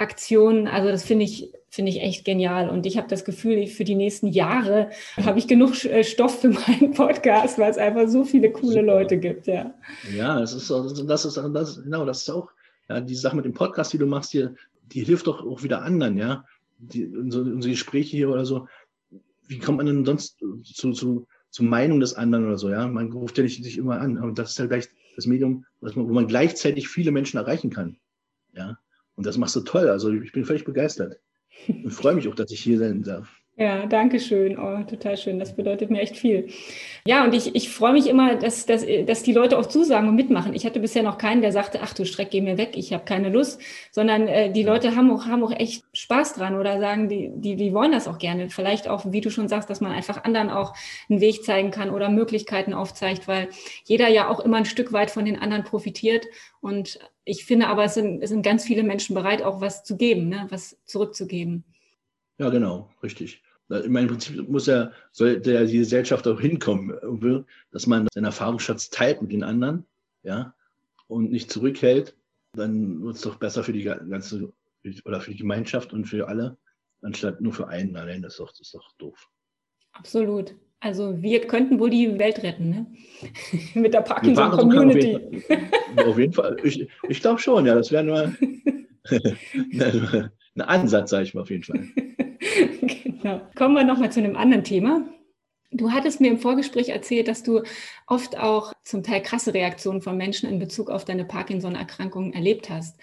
Aktionen. 0.01 0.67
Also 0.67 0.89
das 0.89 1.03
finde 1.03 1.25
ich, 1.25 1.51
finde 1.69 1.91
ich 1.91 2.01
echt 2.01 2.25
genial. 2.25 2.69
Und 2.69 2.85
ich 2.85 2.97
habe 2.97 3.07
das 3.07 3.23
Gefühl, 3.23 3.67
für 3.67 3.83
die 3.83 3.95
nächsten 3.95 4.27
Jahre 4.27 4.89
habe 5.23 5.39
ich 5.39 5.47
genug 5.47 5.85
äh, 5.85 6.03
Stoff 6.03 6.41
für 6.41 6.49
meinen 6.67 6.93
Podcast, 6.93 7.57
weil 7.59 7.71
es 7.71 7.77
einfach 7.77 8.07
so 8.07 8.25
viele 8.25 8.51
coole 8.51 8.81
Super. 8.81 8.85
Leute 8.85 9.17
gibt. 9.17 9.47
Ja, 9.47 9.73
ja 10.13 10.39
das 10.39 10.53
ist, 10.53 10.69
das 10.69 11.25
ist, 11.25 11.37
das, 11.37 11.83
genau, 11.83 12.05
das 12.05 12.21
ist 12.23 12.29
auch, 12.29 12.49
ja, 12.89 12.99
die 12.99 13.15
Sache 13.15 13.35
mit 13.35 13.45
dem 13.45 13.53
Podcast, 13.53 13.93
die 13.93 13.97
du 13.97 14.05
machst 14.05 14.31
hier, 14.31 14.55
die 14.91 15.03
hilft 15.03 15.27
doch 15.27 15.45
auch 15.45 15.63
wieder 15.63 15.81
anderen, 15.83 16.17
ja. 16.17 16.45
Die, 16.79 17.05
unsere, 17.05 17.43
unsere 17.43 17.71
Gespräche 17.71 18.17
hier 18.17 18.29
oder 18.29 18.43
so, 18.43 18.67
wie 19.47 19.59
kommt 19.59 19.77
man 19.77 19.85
denn 19.85 20.03
sonst 20.03 20.39
zu, 20.63 20.91
zu, 20.93 21.27
zur 21.51 21.65
Meinung 21.65 21.99
des 21.99 22.15
anderen 22.15 22.47
oder 22.47 22.57
so. 22.57 22.69
Ja, 22.69 22.87
man 22.87 23.11
ruft 23.11 23.37
ja 23.37 23.43
nicht 23.43 23.63
sich 23.63 23.77
immer 23.77 23.99
an. 23.99 24.17
Und 24.17 24.39
das 24.39 24.51
ist 24.51 24.59
ja 24.59 24.65
gleich 24.65 24.89
das 25.15 25.27
Medium, 25.27 25.65
man, 25.81 25.93
wo 25.95 26.13
man 26.13 26.27
gleichzeitig 26.27 26.87
viele 26.87 27.11
Menschen 27.11 27.37
erreichen 27.37 27.69
kann. 27.69 27.97
Ja, 28.53 28.79
und 29.21 29.27
das 29.27 29.37
machst 29.37 29.55
du 29.55 29.61
toll. 29.61 29.87
Also 29.87 30.11
ich 30.11 30.31
bin 30.31 30.45
völlig 30.45 30.65
begeistert 30.65 31.19
und 31.67 31.91
freue 31.91 32.15
mich 32.15 32.27
auch, 32.27 32.33
dass 32.33 32.49
ich 32.49 32.59
hier 32.59 32.79
sein 32.79 33.03
darf. 33.03 33.29
Ja, 33.55 33.85
danke 33.85 34.19
schön. 34.19 34.57
Oh, 34.57 34.81
total 34.89 35.15
schön. 35.15 35.37
Das 35.37 35.55
bedeutet 35.55 35.91
mir 35.91 36.01
echt 36.01 36.17
viel. 36.17 36.47
Ja, 37.05 37.23
und 37.23 37.35
ich, 37.35 37.53
ich 37.53 37.69
freue 37.69 37.93
mich 37.93 38.07
immer, 38.07 38.35
dass, 38.35 38.65
dass, 38.65 38.83
dass 39.05 39.21
die 39.21 39.33
Leute 39.33 39.59
auch 39.59 39.67
zusagen 39.67 40.09
und 40.09 40.15
mitmachen. 40.15 40.55
Ich 40.55 40.65
hatte 40.65 40.79
bisher 40.79 41.03
noch 41.03 41.19
keinen, 41.19 41.43
der 41.43 41.51
sagte, 41.51 41.81
ach 41.83 41.93
du 41.93 42.03
Streck, 42.03 42.31
geh 42.31 42.41
mir 42.41 42.57
weg, 42.57 42.71
ich 42.73 42.91
habe 42.91 43.03
keine 43.05 43.29
Lust, 43.29 43.61
sondern 43.91 44.27
äh, 44.27 44.51
die 44.51 44.63
Leute 44.63 44.95
haben 44.95 45.11
auch, 45.11 45.27
haben 45.27 45.43
auch 45.43 45.51
echt 45.51 45.83
Spaß 45.93 46.33
dran 46.33 46.57
oder 46.57 46.79
sagen, 46.79 47.07
die, 47.07 47.29
die, 47.35 47.55
die 47.55 47.71
wollen 47.71 47.91
das 47.91 48.07
auch 48.07 48.17
gerne. 48.17 48.49
Vielleicht 48.49 48.87
auch, 48.87 49.11
wie 49.11 49.21
du 49.21 49.29
schon 49.29 49.47
sagst, 49.47 49.69
dass 49.69 49.81
man 49.81 49.91
einfach 49.91 50.23
anderen 50.23 50.49
auch 50.49 50.73
einen 51.07 51.21
Weg 51.21 51.43
zeigen 51.43 51.69
kann 51.69 51.91
oder 51.91 52.09
Möglichkeiten 52.09 52.73
aufzeigt, 52.73 53.27
weil 53.27 53.49
jeder 53.83 54.07
ja 54.07 54.27
auch 54.27 54.39
immer 54.39 54.57
ein 54.57 54.65
Stück 54.65 54.91
weit 54.91 55.11
von 55.11 55.25
den 55.25 55.37
anderen 55.37 55.65
profitiert. 55.65 56.25
Und 56.61 56.99
ich 57.23 57.45
finde 57.45 57.67
aber, 57.67 57.83
es 57.85 57.93
sind, 57.93 58.21
es 58.21 58.29
sind 58.29 58.41
ganz 58.41 58.63
viele 58.63 58.83
Menschen 58.83 59.13
bereit, 59.13 59.41
auch 59.41 59.61
was 59.61 59.83
zu 59.83 59.95
geben, 59.97 60.29
ne? 60.29 60.47
was 60.49 60.77
zurückzugeben. 60.85 61.63
Ja, 62.37 62.49
genau, 62.49 62.89
richtig. 63.03 63.43
Ich 63.69 63.89
meine, 63.89 64.07
im 64.07 64.07
Prinzip 64.07 64.49
muss 64.49 64.65
ja, 64.65 64.91
sollte 65.11 65.53
ja 65.53 65.63
die 65.63 65.77
Gesellschaft 65.77 66.27
auch 66.27 66.41
hinkommen, 66.41 67.47
dass 67.71 67.87
man 67.87 68.07
seinen 68.13 68.25
Erfahrungsschatz 68.25 68.89
teilt 68.89 69.21
mit 69.21 69.31
den 69.31 69.43
anderen, 69.43 69.85
ja, 70.23 70.53
und 71.07 71.31
nicht 71.31 71.51
zurückhält. 71.51 72.17
Dann 72.53 73.01
wird 73.01 73.15
es 73.15 73.21
doch 73.21 73.37
besser 73.37 73.63
für 73.63 73.71
die 73.71 73.83
ganze, 73.83 74.51
oder 75.05 75.21
für 75.21 75.31
die 75.31 75.37
Gemeinschaft 75.37 75.93
und 75.93 76.05
für 76.05 76.27
alle, 76.27 76.57
anstatt 77.01 77.39
nur 77.39 77.53
für 77.53 77.69
einen 77.69 77.95
allein. 77.95 78.21
Das 78.21 78.33
ist 78.33 78.39
doch, 78.39 78.49
das 78.49 78.59
ist 78.59 78.73
doch 78.73 78.91
doof. 78.97 79.29
Absolut. 79.93 80.55
Also 80.81 81.21
wir 81.21 81.41
könnten 81.41 81.79
wohl 81.79 81.91
die 81.91 82.17
Welt 82.17 82.41
retten, 82.41 82.69
ne? 82.69 82.87
mit 83.75 83.93
der 83.93 84.01
Parkinson-Community. 84.01 85.43
Auf, 85.95 86.07
auf, 86.07 86.17
jeden 86.17 86.33
Fall. 86.33 86.57
Ich, 86.63 86.87
ich 87.07 87.21
glaube 87.21 87.39
schon, 87.39 87.67
ja. 87.67 87.75
Das 87.75 87.91
wäre 87.91 88.03
nur 88.03 88.33
ein 90.55 90.61
Ansatz, 90.61 91.11
sage 91.11 91.23
ich 91.23 91.33
mal 91.35 91.41
auf 91.41 91.51
jeden 91.51 91.63
Fall. 91.63 91.81
genau. 93.21 93.41
Kommen 93.55 93.75
wir 93.75 93.83
nochmal 93.83 94.11
zu 94.11 94.19
einem 94.19 94.35
anderen 94.35 94.63
Thema. 94.63 95.05
Du 95.71 95.91
hattest 95.91 96.19
mir 96.19 96.31
im 96.31 96.39
Vorgespräch 96.39 96.89
erzählt, 96.89 97.27
dass 97.27 97.43
du 97.43 97.61
oft 98.07 98.37
auch 98.37 98.73
zum 98.83 99.03
Teil 99.03 99.21
krasse 99.21 99.53
Reaktionen 99.53 100.01
von 100.01 100.17
Menschen 100.17 100.49
in 100.49 100.57
Bezug 100.57 100.89
auf 100.89 101.05
deine 101.05 101.25
Parkinson-Erkrankung 101.25 102.33
erlebt 102.33 102.71
hast. 102.71 102.99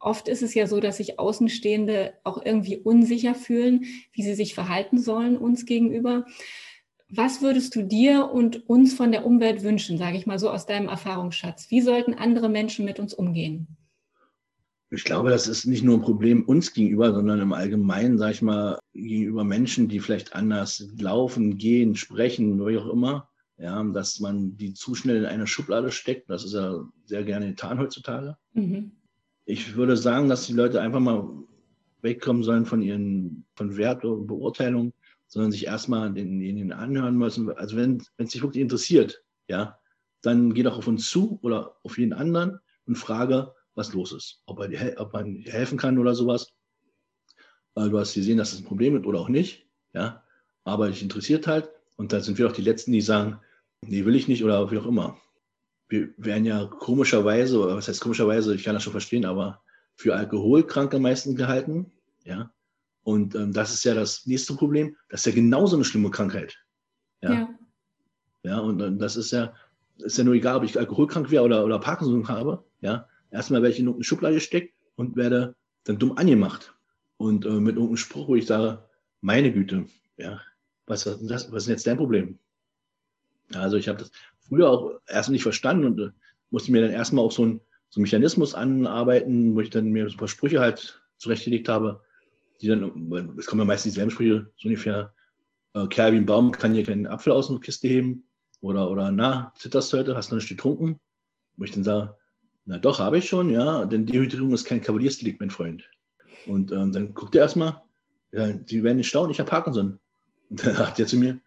Oft 0.00 0.28
ist 0.28 0.42
es 0.42 0.54
ja 0.54 0.66
so, 0.66 0.80
dass 0.80 0.96
sich 0.96 1.20
Außenstehende 1.20 2.14
auch 2.24 2.42
irgendwie 2.44 2.78
unsicher 2.78 3.34
fühlen, 3.34 3.84
wie 4.12 4.22
sie 4.22 4.34
sich 4.34 4.54
verhalten 4.54 4.98
sollen 4.98 5.36
uns 5.36 5.66
gegenüber. 5.66 6.24
Was 7.14 7.42
würdest 7.42 7.76
du 7.76 7.82
dir 7.82 8.30
und 8.32 8.70
uns 8.70 8.94
von 8.94 9.12
der 9.12 9.26
Umwelt 9.26 9.62
wünschen, 9.62 9.98
sage 9.98 10.16
ich 10.16 10.24
mal 10.24 10.38
so 10.38 10.48
aus 10.48 10.64
deinem 10.64 10.88
Erfahrungsschatz? 10.88 11.70
Wie 11.70 11.82
sollten 11.82 12.14
andere 12.14 12.48
Menschen 12.48 12.86
mit 12.86 12.98
uns 12.98 13.12
umgehen? 13.12 13.66
Ich 14.88 15.04
glaube, 15.04 15.28
das 15.28 15.46
ist 15.46 15.66
nicht 15.66 15.84
nur 15.84 15.98
ein 15.98 16.02
Problem 16.02 16.42
uns 16.42 16.72
gegenüber, 16.72 17.12
sondern 17.12 17.40
im 17.40 17.52
Allgemeinen, 17.52 18.16
sage 18.16 18.32
ich 18.32 18.42
mal, 18.42 18.78
gegenüber 18.94 19.44
Menschen, 19.44 19.88
die 19.88 20.00
vielleicht 20.00 20.34
anders 20.34 20.88
laufen, 20.98 21.58
gehen, 21.58 21.96
sprechen, 21.96 22.66
wie 22.66 22.78
auch 22.78 22.88
immer. 22.88 23.28
Ja, 23.58 23.82
dass 23.84 24.18
man 24.18 24.56
die 24.56 24.72
zu 24.72 24.94
schnell 24.94 25.18
in 25.18 25.26
eine 25.26 25.46
Schublade 25.46 25.92
steckt. 25.92 26.30
Das 26.30 26.44
ist 26.44 26.54
ja 26.54 26.82
sehr 27.04 27.24
gerne 27.24 27.48
getan 27.48 27.78
heutzutage. 27.78 28.38
Mhm. 28.54 28.92
Ich 29.44 29.76
würde 29.76 29.98
sagen, 29.98 30.30
dass 30.30 30.46
die 30.46 30.54
Leute 30.54 30.80
einfach 30.80 31.00
mal 31.00 31.28
wegkommen 32.00 32.42
sollen 32.42 32.64
von 32.64 32.80
ihren 32.80 33.44
von 33.54 33.76
Wert 33.76 34.04
und 34.04 34.26
Beurteilung, 34.26 34.94
sondern 35.32 35.50
sich 35.50 35.64
erstmal 35.64 36.12
denjenigen 36.12 36.74
anhören 36.74 37.16
müssen. 37.16 37.50
Also 37.56 37.74
wenn 37.74 38.02
es 38.18 38.32
sich 38.32 38.42
wirklich 38.42 38.60
interessiert, 38.60 39.24
ja, 39.48 39.78
dann 40.20 40.52
geh 40.52 40.62
doch 40.62 40.76
auf 40.76 40.86
uns 40.86 41.08
zu 41.08 41.38
oder 41.40 41.78
auf 41.84 41.96
jeden 41.96 42.12
anderen 42.12 42.60
und 42.84 42.96
frage, 42.96 43.54
was 43.74 43.94
los 43.94 44.12
ist, 44.12 44.42
ob, 44.44 44.60
er, 44.60 45.00
ob 45.00 45.14
man 45.14 45.36
helfen 45.36 45.78
kann 45.78 45.98
oder 45.98 46.14
sowas. 46.14 46.52
Du 47.74 47.98
hast 47.98 48.12
gesehen, 48.12 48.36
dass 48.36 48.50
das 48.50 48.60
ein 48.60 48.66
Problem 48.66 48.94
ist 48.94 49.06
oder 49.06 49.20
auch 49.20 49.30
nicht. 49.30 49.66
Ja, 49.94 50.22
aber 50.64 50.88
dich 50.88 51.02
interessiert 51.02 51.46
halt. 51.46 51.70
Und 51.96 52.12
dann 52.12 52.20
sind 52.20 52.36
wir 52.36 52.46
auch 52.46 52.52
die 52.52 52.60
Letzten, 52.60 52.92
die 52.92 53.00
sagen, 53.00 53.40
nee, 53.80 54.04
will 54.04 54.14
ich 54.14 54.28
nicht 54.28 54.44
oder 54.44 54.70
wie 54.70 54.76
auch 54.76 54.86
immer. 54.86 55.16
Wir 55.88 56.10
werden 56.18 56.44
ja 56.44 56.66
komischerweise, 56.66 57.58
oder 57.58 57.76
was 57.76 57.88
heißt 57.88 58.02
komischerweise, 58.02 58.54
ich 58.54 58.64
kann 58.64 58.74
das 58.74 58.82
schon 58.82 58.92
verstehen, 58.92 59.24
aber 59.24 59.62
für 59.96 60.14
Alkoholkranke 60.14 60.98
meistens 60.98 61.36
gehalten. 61.36 61.90
Ja. 62.22 62.52
Und 63.04 63.34
ähm, 63.34 63.52
das 63.52 63.72
ist 63.72 63.84
ja 63.84 63.94
das 63.94 64.26
nächste 64.26 64.54
Problem. 64.54 64.96
Das 65.08 65.20
ist 65.20 65.26
ja 65.26 65.32
genauso 65.32 65.76
eine 65.76 65.84
schlimme 65.84 66.10
Krankheit. 66.10 66.56
Ja. 67.20 67.32
Ja, 67.32 67.48
ja 68.44 68.58
und, 68.58 68.80
und 68.80 68.98
das 68.98 69.16
ist 69.16 69.32
ja, 69.32 69.54
ist 69.98 70.18
ja 70.18 70.24
nur 70.24 70.34
egal, 70.34 70.56
ob 70.56 70.64
ich 70.64 70.78
alkoholkrank 70.78 71.30
wäre 71.30 71.44
oder, 71.44 71.64
oder 71.64 71.78
Parkinson 71.78 72.28
habe. 72.28 72.64
Ja 72.80 73.08
erstmal 73.32 73.62
werde 73.62 73.72
ich 73.72 73.80
in 73.80 73.86
irgendeine 73.86 74.04
Schublade 74.04 74.34
gesteckt 74.36 74.74
und 74.94 75.16
werde 75.16 75.56
dann 75.84 75.98
dumm 75.98 76.16
angemacht. 76.16 76.74
Und 77.16 77.44
äh, 77.44 77.50
mit 77.50 77.74
irgendeinem 77.74 77.96
Spruch, 77.96 78.28
wo 78.28 78.36
ich 78.36 78.46
sage, 78.46 78.84
meine 79.20 79.52
Güte, 79.52 79.86
ja, 80.16 80.40
was, 80.86 81.06
was, 81.06 81.50
was 81.50 81.62
ist 81.62 81.66
denn 81.66 81.74
jetzt 81.74 81.86
dein 81.86 81.96
Problem? 81.96 82.38
Also 83.54 83.76
ich 83.76 83.88
habe 83.88 83.98
das 83.98 84.10
früher 84.48 84.70
auch 84.70 85.00
erst 85.06 85.30
nicht 85.30 85.42
verstanden 85.42 85.84
und 85.86 86.00
äh, 86.00 86.10
musste 86.50 86.72
mir 86.72 86.82
dann 86.82 86.90
erstmal 86.90 87.24
auch 87.24 87.32
so, 87.32 87.44
ein, 87.44 87.60
so 87.88 87.98
einen 87.98 88.02
Mechanismus 88.02 88.54
anarbeiten, 88.54 89.54
wo 89.54 89.60
ich 89.60 89.70
dann 89.70 89.90
mir 89.90 90.08
so 90.08 90.14
ein 90.14 90.18
paar 90.18 90.28
Sprüche 90.28 90.60
halt 90.60 91.02
zurechtgelegt 91.16 91.68
habe, 91.68 92.02
die 92.62 92.68
dann, 92.68 93.34
es 93.38 93.46
kommen 93.46 93.60
ja 93.60 93.66
meistens 93.66 93.92
dieselben 93.92 94.10
Sprüche, 94.10 94.50
so 94.56 94.68
ungefähr, 94.68 95.12
äh, 95.74 95.86
Kerl 95.88 96.12
wie 96.12 96.16
ein 96.16 96.26
Baum 96.26 96.52
kann 96.52 96.74
hier 96.74 96.84
keinen 96.84 97.06
Apfel 97.06 97.32
aus 97.32 97.48
der 97.48 97.58
Kiste 97.58 97.88
heben 97.88 98.24
oder, 98.60 98.90
oder 98.90 99.10
na, 99.10 99.52
zitterst 99.56 99.92
heute, 99.92 100.16
hast 100.16 100.30
du 100.30 100.36
nicht 100.36 100.48
getrunken? 100.48 101.00
Wo 101.56 101.64
ich 101.64 101.72
dann 101.72 101.84
sage, 101.84 102.16
na 102.64 102.78
doch, 102.78 103.00
habe 103.00 103.18
ich 103.18 103.28
schon, 103.28 103.50
ja. 103.50 103.84
Denn 103.84 104.06
Dehydrierung 104.06 104.52
ist 104.52 104.64
kein 104.64 104.80
Kavaliersdelikt, 104.80 105.40
mein 105.40 105.50
Freund. 105.50 105.82
Und 106.46 106.72
ähm, 106.72 106.92
dann 106.92 107.14
guckt 107.14 107.34
er 107.34 107.42
erstmal, 107.42 107.82
ja, 108.30 108.48
Sie 108.66 108.82
werden 108.82 108.98
nicht 108.98 109.08
staunen, 109.08 109.30
ich 109.30 109.40
habe 109.40 109.50
Parkinson. 109.50 109.98
Und 110.48 110.64
dann 110.64 110.76
sagt 110.76 111.00
er 111.00 111.06
zu 111.06 111.16
mir, 111.16 111.40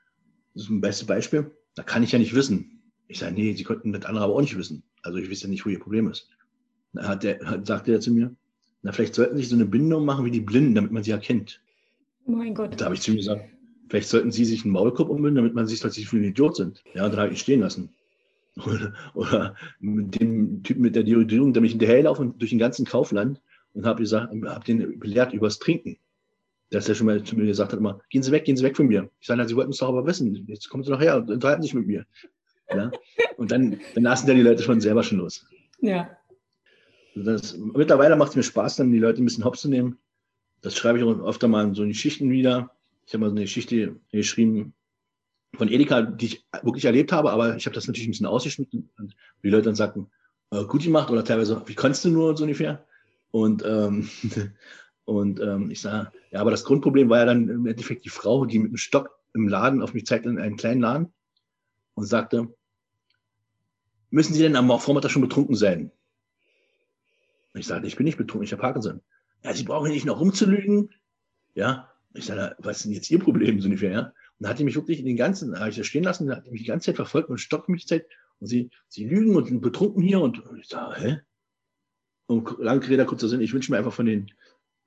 das 0.53 0.63
ist 0.63 0.69
ein 0.69 0.81
bestes 0.81 1.07
Beispiel, 1.07 1.51
da 1.75 1.83
kann 1.83 2.03
ich 2.03 2.11
ja 2.11 2.19
nicht 2.19 2.35
wissen. 2.35 2.81
Ich 3.07 3.19
sage, 3.19 3.33
nee, 3.33 3.53
Sie 3.53 3.63
konnten 3.63 3.93
das 3.93 4.05
andere 4.05 4.25
aber 4.25 4.35
auch 4.35 4.41
nicht 4.41 4.57
wissen. 4.57 4.83
Also 5.01 5.17
ich 5.17 5.29
weiß 5.29 5.43
ja 5.43 5.49
nicht, 5.49 5.65
wo 5.65 5.69
Ihr 5.69 5.79
Problem 5.79 6.09
ist. 6.09 6.29
Dann 6.93 7.07
hat 7.07 7.23
der, 7.23 7.39
hat, 7.45 7.65
sagte 7.65 7.91
er 7.91 7.99
zu 8.01 8.11
mir, 8.11 8.35
na, 8.85 8.91
vielleicht 8.91 9.15
sollten 9.15 9.35
Sie 9.35 9.41
sich 9.41 9.49
so 9.49 9.55
eine 9.55 9.65
Bindung 9.65 10.05
machen 10.05 10.25
wie 10.25 10.31
die 10.31 10.41
Blinden, 10.41 10.75
damit 10.75 10.91
man 10.91 11.01
sie 11.01 11.09
erkennt. 11.09 11.59
Mein 12.27 12.53
Gott. 12.53 12.79
Da 12.79 12.85
habe 12.85 12.93
ich 12.93 13.01
zu 13.01 13.09
ihm 13.09 13.17
gesagt, 13.17 13.43
vielleicht 13.89 14.07
sollten 14.07 14.31
Sie 14.31 14.45
sich 14.45 14.63
einen 14.63 14.73
Maulkorb 14.73 15.09
umbinden, 15.09 15.37
damit 15.37 15.55
man 15.55 15.65
sich 15.65 15.79
dass 15.79 15.95
Sie 15.95 16.05
für 16.05 16.17
einen 16.17 16.25
Idiot 16.25 16.55
sind. 16.55 16.83
Ja, 16.93 17.05
und 17.05 17.11
dann 17.11 17.19
habe 17.19 17.29
ich 17.29 17.39
ihn 17.39 17.41
stehen 17.41 17.61
lassen. 17.61 17.89
Oder, 18.65 18.93
oder 19.15 19.55
mit 19.81 20.17
dem 20.17 20.63
Typen 20.63 20.81
mit 20.81 20.95
der 20.95 21.03
Dioridierung, 21.03 21.51
der 21.51 21.61
mich 21.61 21.71
hinterherlaufen 21.71 22.37
durch 22.37 22.51
den 22.51 22.59
ganzen 22.59 22.85
Kaufland 22.85 23.41
und 23.73 23.85
habe 23.85 24.03
gesagt, 24.03 24.31
habe 24.31 24.63
den 24.63 24.97
belehrt 24.97 25.33
übers 25.33 25.59
Trinken. 25.59 25.97
Dass 26.69 26.87
er 26.87 26.95
schon 26.95 27.07
mal 27.07 27.21
zu 27.21 27.35
mir 27.35 27.47
gesagt 27.47 27.73
hat, 27.73 27.79
immer, 27.79 27.99
gehen 28.09 28.23
Sie 28.23 28.31
weg, 28.31 28.45
gehen 28.45 28.55
Sie 28.55 28.63
weg 28.63 28.77
von 28.77 28.87
mir. 28.87 29.09
Ich 29.19 29.27
sage, 29.27 29.45
Sie 29.45 29.57
wollten 29.57 29.71
es 29.71 29.79
doch 29.79 29.89
aber 29.89 30.05
wissen. 30.05 30.45
Jetzt 30.47 30.69
kommen 30.69 30.85
Sie 30.85 30.91
noch 30.91 31.01
her 31.01 31.17
und 31.17 31.29
unterhalten 31.29 31.63
sich 31.63 31.73
mit 31.73 31.85
mir. 31.85 32.05
Ja? 32.69 32.91
Und 33.35 33.51
dann, 33.51 33.81
dann 33.93 34.03
lassen 34.03 34.27
dann 34.27 34.37
die 34.37 34.41
Leute 34.43 34.63
schon 34.63 34.79
selber 34.79 35.03
schon 35.03 35.17
los. 35.17 35.45
Ja. 35.81 36.07
Das, 37.15 37.57
mittlerweile 37.57 38.15
macht 38.17 38.31
es 38.31 38.35
mir 38.35 38.43
Spaß, 38.43 38.75
dann 38.75 38.91
die 38.91 38.99
Leute 38.99 39.21
ein 39.21 39.25
bisschen 39.25 39.45
hops 39.45 39.61
zu 39.61 39.69
nehmen. 39.69 39.97
Das 40.61 40.75
schreibe 40.75 40.99
ich 40.99 41.03
auch 41.05 41.25
öfter 41.25 41.47
mal 41.47 41.63
in 41.63 41.73
so 41.73 41.85
Geschichten 41.85 42.29
wieder. 42.29 42.71
Ich 43.05 43.13
habe 43.13 43.21
mal 43.21 43.29
so 43.29 43.35
eine 43.35 43.41
Geschichte 43.41 43.95
geschrieben, 44.11 44.73
von 45.55 45.69
Edeka, 45.69 46.01
die 46.01 46.25
ich 46.25 46.45
wirklich 46.63 46.85
erlebt 46.85 47.11
habe, 47.11 47.31
aber 47.31 47.55
ich 47.55 47.65
habe 47.65 47.73
das 47.73 47.87
natürlich 47.87 48.07
ein 48.07 48.11
bisschen 48.11 48.25
ausgeschnitten 48.25 48.89
und 48.97 49.15
die 49.43 49.49
Leute 49.49 49.65
dann 49.65 49.75
sagten, 49.75 50.07
äh, 50.51 50.63
gut 50.65 50.83
gemacht 50.83 51.09
oder 51.09 51.23
teilweise, 51.23 51.61
wie 51.65 51.75
kannst 51.75 52.05
du 52.05 52.09
nur 52.09 52.35
so 52.35 52.43
ungefähr? 52.43 52.85
Und, 53.31 53.63
ähm, 53.65 54.09
und 55.05 55.39
ähm, 55.39 55.71
ich 55.71 55.81
sage, 55.81 56.11
ja, 56.31 56.41
aber 56.41 56.51
das 56.51 56.63
Grundproblem 56.63 57.09
war 57.09 57.19
ja 57.19 57.25
dann 57.25 57.49
im 57.49 57.65
Endeffekt 57.65 58.05
die 58.05 58.09
Frau, 58.09 58.45
die 58.45 58.59
mit 58.59 58.69
einem 58.69 58.77
Stock 58.77 59.09
im 59.33 59.47
Laden 59.47 59.81
auf 59.81 59.93
mich 59.93 60.05
zeigte, 60.05 60.29
in 60.29 60.39
einem 60.39 60.57
kleinen 60.57 60.81
Laden 60.81 61.13
und 61.93 62.05
sagte, 62.05 62.53
müssen 64.09 64.33
Sie 64.33 64.41
denn 64.41 64.55
am 64.55 64.79
Vormittag 64.79 65.11
schon 65.11 65.21
betrunken 65.21 65.55
sein? 65.55 65.91
Und 67.55 67.61
ich 67.61 67.67
sagte, 67.67 67.87
ich 67.87 67.95
bin 67.95 68.03
nicht 68.03 68.17
betrunken, 68.17 68.43
ich 68.43 68.51
habe 68.51 68.61
Parkinson. 68.61 68.99
Ja, 69.41 69.53
Sie 69.53 69.63
brauchen 69.63 69.89
nicht 69.89 70.05
noch 70.05 70.19
rumzulügen. 70.19 70.89
Ja, 71.53 71.89
ich 72.13 72.25
sage, 72.25 72.53
was 72.59 72.77
ist 72.77 72.83
denn 72.83 72.91
jetzt 72.91 73.09
Ihr 73.09 73.19
Problem 73.19 73.61
so 73.61 73.67
ungefähr? 73.67 73.91
Ja? 73.91 74.13
Und 74.37 74.49
hat 74.49 74.59
die 74.59 74.65
mich 74.65 74.75
wirklich 74.75 74.99
in 74.99 75.05
den 75.05 75.15
ganzen, 75.15 75.57
habe 75.57 75.69
ich 75.69 75.77
das 75.77 75.87
stehen 75.87 76.03
lassen, 76.03 76.29
hat 76.29 76.51
mich 76.51 76.63
die 76.63 76.67
ganze 76.67 76.87
Zeit 76.87 76.97
verfolgt 76.97 77.29
und 77.29 77.37
stoppt 77.37 77.69
mich 77.69 77.83
die 77.83 77.87
Zeit. 77.87 78.07
Und 78.41 78.47
sie, 78.47 78.71
sie 78.89 79.05
lügen 79.05 79.37
und 79.37 79.47
sind 79.47 79.61
betrunken 79.61 80.03
hier. 80.03 80.19
Und 80.19 80.43
ich 80.59 80.67
sage, 80.67 80.99
hä? 80.99 81.19
Und 82.25 82.57
lange 82.59 82.85
Rede, 82.89 83.05
kurzer 83.05 83.29
Sinn, 83.29 83.39
ich 83.39 83.53
wünsche 83.53 83.71
mir 83.71 83.77
einfach 83.77 83.93
von 83.93 84.05
den 84.05 84.33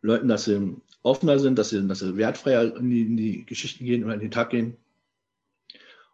Leuten, 0.03 0.29
dass 0.29 0.45
sie 0.45 0.77
offener 1.03 1.39
sind, 1.39 1.59
dass 1.59 1.71
sie, 1.71 1.89
dass 1.89 2.01
sie 2.01 2.19
wertfreier 2.19 2.77
in 2.77 2.91
die, 2.91 3.01
in 3.01 3.17
die 3.17 3.47
Geschichten 3.47 3.87
gehen 3.87 4.05
oder 4.05 4.13
in 4.13 4.21
den 4.21 4.31
Tag 4.31 4.51
gehen. 4.51 4.77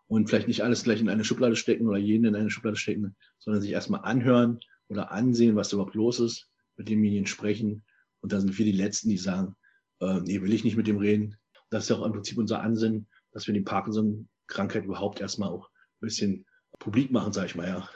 Und 0.06 0.28
vielleicht 0.28 0.46
nicht 0.46 0.62
alles 0.62 0.84
gleich 0.84 1.00
in 1.00 1.08
eine 1.08 1.24
Schublade 1.24 1.56
stecken 1.56 1.88
oder 1.88 1.98
jeden 1.98 2.26
in 2.26 2.36
eine 2.36 2.50
Schublade 2.50 2.76
stecken, 2.76 3.16
sondern 3.40 3.60
sich 3.60 3.72
erstmal 3.72 4.02
anhören 4.02 4.60
oder 4.88 5.10
ansehen, 5.10 5.56
was 5.56 5.72
überhaupt 5.72 5.94
los 5.94 6.20
ist, 6.20 6.48
mit 6.76 6.88
demjenigen 6.88 7.26
sprechen. 7.26 7.84
Und 8.20 8.32
da 8.32 8.40
sind 8.40 8.56
wir 8.56 8.64
die 8.64 8.72
Letzten, 8.72 9.08
die 9.08 9.18
sagen, 9.18 9.56
äh, 10.00 10.20
nee, 10.20 10.40
will 10.40 10.52
ich 10.52 10.64
nicht 10.64 10.76
mit 10.76 10.86
dem 10.86 10.98
reden. 10.98 11.36
Das 11.70 11.84
ist 11.84 11.88
ja 11.90 11.96
auch 11.96 12.06
im 12.06 12.12
Prinzip 12.12 12.38
unser 12.38 12.60
Ansinnen, 12.60 13.08
dass 13.32 13.46
wir 13.46 13.54
den 13.54 13.64
Parkinson 13.64 14.28
Krankheit 14.46 14.84
überhaupt 14.84 15.20
erstmal 15.20 15.48
auch 15.48 15.68
ein 15.68 16.06
bisschen 16.06 16.46
publik 16.78 17.10
machen, 17.10 17.32
sage 17.32 17.46
ich 17.46 17.54
mal, 17.54 17.68
ja. 17.68 17.88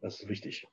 Das 0.00 0.20
ist 0.20 0.28
wichtig. 0.28 0.66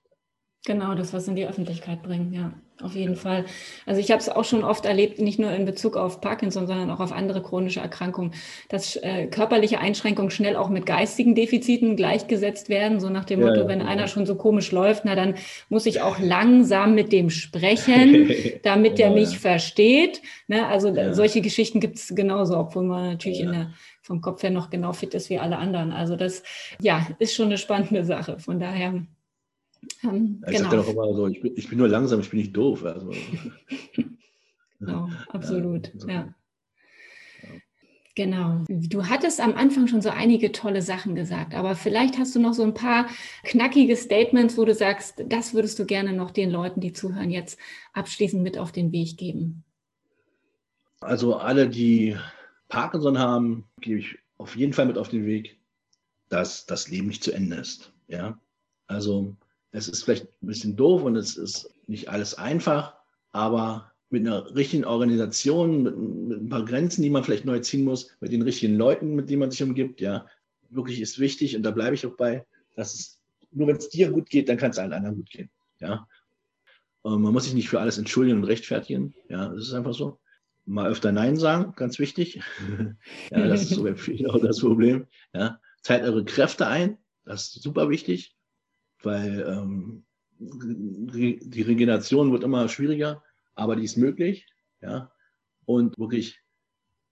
Genau, 0.64 0.94
das 0.94 1.12
was 1.12 1.28
in 1.28 1.36
die 1.36 1.48
Öffentlichkeit 1.48 2.04
bringen, 2.04 2.32
ja, 2.34 2.54
auf 2.84 2.94
jeden 2.94 3.16
Fall. 3.16 3.46
Also 3.88 4.00
ich 4.00 4.12
habe 4.12 4.22
es 4.22 4.30
auch 4.30 4.44
schon 4.44 4.64
oft 4.64 4.86
erlebt, 4.86 5.20
nicht 5.20 5.40
nur 5.40 5.52
in 5.52 5.66
Bezug 5.66 5.98
auf 5.98 6.22
Parkinson, 6.22 6.68
sondern 6.68 6.92
auch 6.92 7.00
auf 7.00 7.12
andere 7.12 7.42
chronische 7.42 7.80
Erkrankungen, 7.80 8.36
dass 8.70 8.96
äh, 8.98 9.26
körperliche 9.26 9.80
Einschränkungen 9.80 10.30
schnell 10.30 10.56
auch 10.56 10.70
mit 10.70 10.86
geistigen 10.86 11.34
Defiziten 11.34 11.96
gleichgesetzt 11.96 12.70
werden, 12.70 13.00
so 13.00 13.10
nach 13.10 13.26
dem 13.26 13.40
ja, 13.40 13.48
Motto, 13.48 13.62
ja, 13.62 13.68
wenn 13.68 13.80
ja. 13.80 13.88
einer 13.88 14.08
schon 14.08 14.28
so 14.28 14.36
komisch 14.36 14.72
läuft, 14.72 15.04
na 15.04 15.16
dann 15.16 15.34
muss 15.70 15.88
ich 15.88 16.02
auch 16.02 16.20
langsam 16.20 16.94
mit 16.94 17.12
dem 17.12 17.32
sprechen, 17.32 18.30
damit 18.64 19.00
der 19.00 19.10
mich 19.10 19.40
versteht. 19.40 20.22
Ne? 20.48 20.68
Also 20.68 20.94
solche 21.12 21.42
Geschichten 21.42 21.80
gibt 21.80 21.98
es 21.98 22.14
genauso, 22.14 22.56
obwohl 22.56 22.84
man 22.84 23.10
natürlich 23.10 23.40
in 23.40 23.52
der 23.52 23.74
vom 24.04 24.22
Kopf 24.22 24.44
her 24.44 24.52
noch 24.52 24.70
genau 24.70 24.94
fit 24.94 25.14
ist 25.16 25.30
wie 25.30 25.40
alle 25.40 25.58
anderen. 25.58 25.92
Also 25.92 26.16
das, 26.16 26.44
ja, 26.82 27.08
ist 27.20 27.34
schon 27.34 27.48
eine 27.48 27.58
spannende 27.58 28.04
Sache. 28.04 28.40
Von 28.40 28.60
daher 28.60 29.06
ähm, 30.04 30.44
ich 30.48 30.58
genau. 30.58 30.70
sage 30.70 30.82
auch 30.82 30.90
immer 30.90 31.14
so, 31.14 31.28
ich 31.28 31.42
bin, 31.42 31.54
ich 31.56 31.70
bin, 31.70 31.78
nur 31.78 31.88
langsam, 31.88 32.20
ich 32.20 32.30
bin 32.30 32.40
nicht 32.40 32.56
doof. 32.56 32.84
Also. 32.86 33.12
genau, 34.80 35.10
absolut, 35.30 35.92
ja. 36.08 36.14
ja. 36.14 36.36
Genau. 38.16 38.66
Du 38.68 39.08
hattest 39.08 39.40
am 39.40 39.56
Anfang 39.56 39.88
schon 39.88 40.02
so 40.02 40.10
einige 40.10 40.52
tolle 40.52 40.82
Sachen 40.82 41.16
gesagt, 41.16 41.54
aber 41.54 41.76
vielleicht 41.76 42.18
hast 42.18 42.36
du 42.36 42.40
noch 42.40 42.54
so 42.54 42.64
ein 42.64 42.74
paar 42.74 43.08
knackige 43.44 43.96
Statements, 43.96 44.58
wo 44.58 44.66
du 44.66 44.74
sagst, 44.74 45.24
das 45.28 45.54
würdest 45.54 45.80
du 45.80 45.86
gerne 45.86 46.12
noch 46.12 46.32
den 46.32 46.52
Leuten, 46.52 46.82
die 46.82 46.92
zuhören, 46.92 47.30
jetzt 47.30 47.58
abschließend 47.94 48.44
mit 48.44 48.58
auf 48.58 48.74
den 48.74 48.92
Weg 48.92 49.18
geben. 49.18 49.64
Also 51.00 51.36
alle, 51.36 51.70
die 51.70 52.18
Parkinson 52.68 53.18
haben, 53.18 53.66
gebe 53.80 54.00
ich 54.00 54.20
auf 54.38 54.56
jeden 54.56 54.74
Fall 54.74 54.86
mit 54.86 54.98
auf 54.98 55.10
den 55.10 55.26
Weg, 55.26 55.60
dass 56.30 56.66
das 56.66 56.90
Leben 56.90 57.08
nicht 57.08 57.24
zu 57.24 57.32
Ende 57.32 57.56
ist. 57.58 57.94
Ja, 58.08 58.38
also 58.88 59.36
es 59.72 59.88
ist 59.88 60.04
vielleicht 60.04 60.26
ein 60.42 60.48
bisschen 60.48 60.76
doof 60.76 61.04
und 61.04 61.16
es 61.16 61.38
ist 61.38 61.74
nicht 61.88 62.10
alles 62.10 62.36
einfach, 62.36 62.96
aber 63.32 63.92
mit 64.10 64.26
einer 64.28 64.54
richtigen 64.56 64.84
Organisation, 64.84 65.84
mit, 65.84 65.98
mit, 65.98 66.42
ein 66.42 66.50
paar 66.50 66.66
Grenzen, 66.66 67.02
die 67.02 67.10
man 67.10 67.24
vielleicht 67.24 67.46
neu 67.46 67.60
ziehen 67.60 67.86
muss, 67.86 68.12
mit 68.20 68.32
den 68.32 68.42
richtigen 68.42 68.76
Leuten, 68.76 69.16
mit 69.16 69.30
denen 69.30 69.40
man 69.40 69.52
sich 69.52 69.64
umgibt, 69.64 70.02
ja, 70.02 70.28
wirklich 70.70 71.00
ist 71.02 71.20
wichtig 71.20 71.56
und 71.56 71.64
da 71.64 71.72
bleibe 71.72 71.96
ich 71.96 72.06
auch 72.06 72.18
bei, 72.18 72.46
dass 72.76 72.94
es 72.94 73.22
nur 73.52 73.68
wenn 73.68 73.78
es 73.78 73.90
dir 73.90 74.12
gut 74.12 74.30
geht, 74.30 74.48
dann 74.50 74.58
kann 74.58 74.72
es 74.72 74.78
allen 74.78 74.94
anderen 74.94 75.16
gut 75.18 75.30
gehen, 75.30 75.50
ja. 75.80 76.08
Und 77.04 77.22
man 77.24 77.34
muss 77.34 77.46
sich 77.46 77.54
nicht 77.54 77.70
für 77.70 77.80
alles 77.80 77.98
entschuldigen 77.98 78.38
und 78.38 78.44
rechtfertigen, 78.44 79.16
ja, 79.30 79.50
das 79.50 79.68
ist 79.68 79.74
einfach 79.74 79.94
so. 79.94 80.20
Mal 80.66 80.92
öfter 80.92 81.12
Nein 81.12 81.38
sagen, 81.38 81.74
ganz 81.76 81.98
wichtig. 81.98 82.40
ja, 83.32 83.48
das 83.48 83.64
ist 83.64 83.70
so 83.70 83.84
bei 83.84 83.96
vielen 83.96 84.30
auch 84.30 84.40
das 84.40 84.60
Problem. 84.60 85.08
Ja, 85.34 85.60
teilt 85.82 86.04
eure 86.04 86.24
Kräfte 86.24 86.68
ein, 86.68 87.00
das 87.26 87.56
ist 87.56 87.64
super 87.64 87.90
wichtig 87.90 88.36
weil 89.04 89.46
ähm, 89.48 90.04
die 90.40 91.62
Regeneration 91.62 92.32
wird 92.32 92.44
immer 92.44 92.68
schwieriger, 92.68 93.24
aber 93.56 93.76
die 93.76 93.84
ist 93.84 93.98
möglich, 93.98 94.48
ja. 94.82 95.12
Und 95.66 95.98
wirklich 95.98 96.42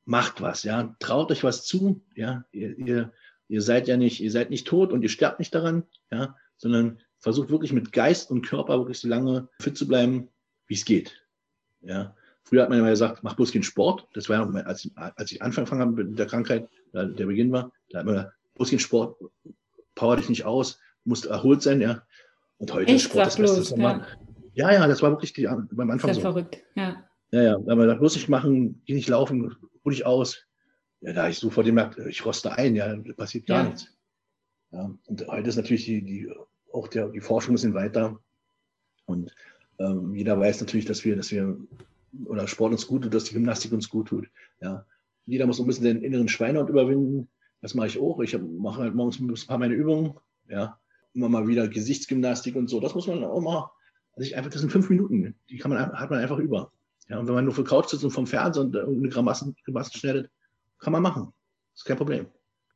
macht 0.06 0.41
was, 0.41 0.63
ja. 0.63 0.95
Traut 0.99 1.32
euch 1.32 1.43
was 1.43 1.65
zu, 1.65 2.02
ja. 2.15 2.45
Ihr, 2.52 2.78
ihr, 2.78 3.13
ihr 3.47 3.62
seid 3.62 3.88
ja 3.88 3.97
nicht, 3.97 4.19
ihr 4.21 4.32
seid 4.32 4.49
nicht 4.49 4.67
tot 4.67 4.91
und 4.91 5.04
ihr 5.04 5.10
sterbt 5.10 5.39
nicht 5.39 5.54
daran, 5.54 5.84
ja, 6.12 6.36
sondern 6.58 6.99
versucht 7.19 7.49
wirklich 7.49 7.73
mit 7.73 7.91
Geist 7.91 8.32
und 8.32 8.45
Körper 8.45 8.80
wirklich 8.80 8.99
so 8.99 9.08
lange 9.08 9.49
fit 9.62 9.78
zu 9.78 9.88
bleiben, 9.88 10.30
wie 10.67 10.75
es 10.75 10.86
geht, 10.86 11.25
ja. 11.82 12.15
Früher 12.43 12.63
hat 12.63 12.69
man 12.69 12.80
immer 12.80 12.89
gesagt, 12.89 13.21
mach 13.21 13.36
bloß 13.36 13.52
keinen 13.52 13.62
Sport. 13.62 14.08
Das 14.13 14.28
war 14.28 14.38
ja, 14.38 14.62
als, 14.63 14.89
als 14.95 15.32
ich 15.32 15.39
angefangen 15.43 15.82
habe 15.82 16.04
mit 16.04 16.17
der 16.17 16.25
Krankheit, 16.25 16.67
der 16.93 17.25
Beginn 17.28 17.52
war, 17.52 17.71
da 17.89 17.99
hat 17.99 18.06
man 18.08 18.15
gesagt, 18.15 18.34
bloß 18.56 18.69
keinen 18.71 18.80
Sport, 18.80 19.21
power 19.93 20.15
dich 20.15 20.30
nicht 20.30 20.45
aus, 20.45 20.80
musst 21.05 21.25
erholt 21.25 21.62
sein, 21.62 21.81
ja. 21.81 22.03
Und 22.57 22.73
heute 22.73 22.91
Echt, 22.91 23.05
ist 23.05 23.12
Sport 23.12 23.27
das 23.27 23.38
Beste. 23.38 23.79
Ja. 23.79 24.05
ja, 24.53 24.73
ja, 24.73 24.88
das 24.88 25.01
war 25.01 25.12
wirklich 25.12 25.33
die, 25.33 25.47
beim 25.71 25.89
Anfang 25.89 26.13
so. 26.13 26.21
verrückt, 26.21 26.62
ja. 26.75 27.03
Ja, 27.31 27.41
ja, 27.41 27.57
da 27.57 27.71
haben 27.71 27.79
wir 27.79 27.95
muss 27.97 28.15
ich 28.15 28.27
machen, 28.27 28.81
geh 28.85 28.93
nicht 28.93 29.07
laufen, 29.07 29.55
ruh 29.85 29.89
dich 29.89 30.05
aus. 30.05 30.45
Ja, 31.01 31.13
da 31.13 31.29
ich 31.29 31.38
sofort 31.38 31.65
gemerkt, 31.65 31.97
ich 31.99 32.25
roste 32.25 32.51
ein, 32.51 32.75
ja, 32.75 32.95
passiert 33.15 33.45
gar 33.45 33.63
ja. 33.63 33.69
nichts. 33.69 33.88
Ja, 34.71 34.91
und 35.05 35.27
heute 35.27 35.49
ist 35.49 35.55
natürlich 35.55 35.85
die, 35.85 36.03
die 36.03 36.33
auch 36.73 36.88
der, 36.88 37.09
die 37.09 37.21
Forschung 37.21 37.51
ein 37.51 37.55
bisschen 37.55 37.73
weiter. 37.73 38.19
Und 39.05 39.33
ähm, 39.79 40.13
jeder 40.13 40.39
weiß 40.39 40.59
natürlich, 40.59 40.85
dass 40.85 41.05
wir, 41.05 41.15
dass 41.15 41.31
wir, 41.31 41.57
oder 42.25 42.47
Sport 42.47 42.71
uns 42.73 42.85
gut 42.85 43.03
tut, 43.03 43.13
dass 43.13 43.23
die 43.25 43.33
Gymnastik 43.33 43.71
uns 43.71 43.89
gut 43.89 44.09
tut. 44.09 44.27
Ja. 44.62 44.85
Jeder 45.25 45.47
muss 45.47 45.59
ein 45.59 45.67
bisschen 45.67 45.85
den 45.85 46.03
inneren 46.03 46.27
Schweinehund 46.27 46.69
überwinden. 46.69 47.29
Das 47.62 47.75
mache 47.75 47.88
ich 47.88 47.99
auch. 47.99 48.19
Ich 48.19 48.38
mache 48.38 48.81
halt 48.81 48.95
morgens 48.95 49.19
ein 49.19 49.33
paar 49.47 49.57
meine 49.57 49.75
Übungen. 49.75 50.15
Ja 50.49 50.79
immer 51.19 51.29
mal 51.29 51.47
wieder 51.47 51.67
Gesichtsgymnastik 51.67 52.55
und 52.55 52.69
so. 52.69 52.79
Das 52.79 52.95
muss 52.95 53.08
man 53.08 53.23
auch 53.23 53.41
mal, 53.41 53.69
also 54.13 54.36
einfach, 54.36 54.49
das 54.49 54.62
sind 54.62 54.71
fünf 54.71 54.89
Minuten, 54.89 55.36
die 55.49 55.58
kann 55.58 55.71
man, 55.71 55.91
hat 55.91 56.10
man 56.10 56.19
einfach 56.19 56.39
über. 56.39 56.71
Ja, 57.10 57.19
und 57.19 57.27
wenn 57.27 57.36
man 57.36 57.45
nur 57.45 57.53
für 57.53 57.63
Couch 57.63 57.89
sitzt 57.89 58.03
und 58.03 58.12
vom 58.12 58.27
Fernseher 58.27 58.63
und 58.63 58.75
irgendeine 58.75 59.10
Grimassen, 59.10 59.55
Grimassen 59.65 59.99
schneidet, 59.99 60.32
kann 60.77 60.93
man 60.93 61.01
machen. 61.01 61.34
Ist 61.75 61.86
kein 61.86 61.97
Problem. 61.97 62.27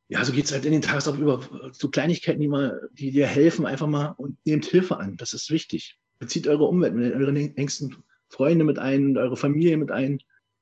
Ja, 0.09 0.23
so 0.25 0.33
geht 0.33 0.45
es 0.45 0.51
halt 0.51 0.65
in 0.65 0.73
den 0.73 0.81
Tagesablauf 0.81 1.49
über 1.49 1.71
so 1.71 1.89
Kleinigkeiten, 1.89 2.41
die, 2.41 2.47
mal, 2.47 2.89
die 2.93 3.11
dir 3.11 3.27
helfen, 3.27 3.65
einfach 3.65 3.87
mal 3.87 4.13
und 4.17 4.37
nehmt 4.45 4.65
Hilfe 4.65 4.97
an. 4.97 5.17
Das 5.17 5.33
ist 5.33 5.49
wichtig. 5.49 5.97
Bezieht 6.19 6.47
eure 6.47 6.65
Umwelt, 6.65 6.93
eure 7.15 7.33
engsten 7.55 7.95
Freunde 8.29 8.65
mit 8.65 8.79
ein, 8.79 9.17
eure 9.17 9.37
Familie 9.37 9.77
mit 9.77 9.91
ein, 9.91 10.19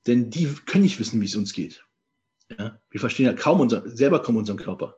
denn 0.08 0.30
die 0.30 0.48
können 0.66 0.84
nicht 0.84 1.00
wissen, 1.00 1.22
wie 1.22 1.26
es 1.26 1.36
uns 1.36 1.54
geht. 1.54 1.84
Ja? 2.58 2.80
Wir 2.90 3.00
verstehen 3.00 3.26
ja 3.26 3.34
kaum 3.34 3.60
unser, 3.60 3.88
selber 3.90 4.22
kaum 4.22 4.36
unseren 4.36 4.58
Körper. 4.58 4.98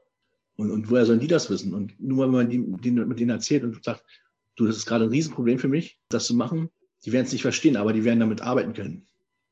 Und, 0.56 0.72
und 0.72 0.90
woher 0.90 1.06
sollen 1.06 1.20
die 1.20 1.28
das 1.28 1.50
wissen? 1.50 1.74
Und 1.74 2.00
nur 2.00 2.26
wenn 2.26 2.32
man 2.32 2.50
die, 2.50 2.64
die, 2.82 2.92
mit 2.92 3.20
denen 3.20 3.32
erzählt 3.32 3.64
und 3.64 3.84
sagt, 3.84 4.04
du, 4.56 4.66
das 4.66 4.78
ist 4.78 4.86
gerade 4.86 5.06
ein 5.06 5.10
Riesenproblem 5.10 5.60
für 5.60 5.68
mich, 5.68 6.00
das 6.10 6.28
zu 6.28 6.36
machen, 6.36 6.70
die 7.06 7.12
werden 7.12 7.26
es 7.26 7.34
nicht 7.34 7.42
verstehen, 7.42 7.76
aber 7.76 7.94
die 7.94 8.04
werden 8.04 8.20
damit 8.20 8.42
arbeiten 8.42 8.74
können. 8.74 9.08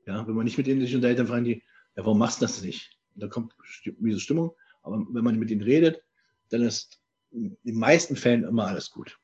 Ja, 0.05 0.25
wenn 0.27 0.35
man 0.35 0.45
nicht 0.45 0.57
mit 0.57 0.67
denen 0.67 0.81
sich 0.81 0.95
unterhält, 0.95 1.19
dann 1.19 1.27
fragen 1.27 1.45
die, 1.45 1.63
ja, 1.95 2.05
warum 2.05 2.19
machst 2.19 2.41
du 2.41 2.45
das 2.45 2.61
nicht? 2.61 2.97
Und 3.15 3.23
da 3.23 3.27
kommt 3.27 3.53
diese 3.83 4.19
Stimmung. 4.19 4.55
Aber 4.83 5.05
wenn 5.11 5.23
man 5.23 5.37
mit 5.37 5.49
denen 5.49 5.61
redet, 5.61 6.01
dann 6.49 6.61
ist 6.61 7.01
in 7.31 7.57
den 7.63 7.77
meisten 7.77 8.15
Fällen 8.15 8.43
immer 8.43 8.67
alles 8.67 8.89
gut. 8.89 9.19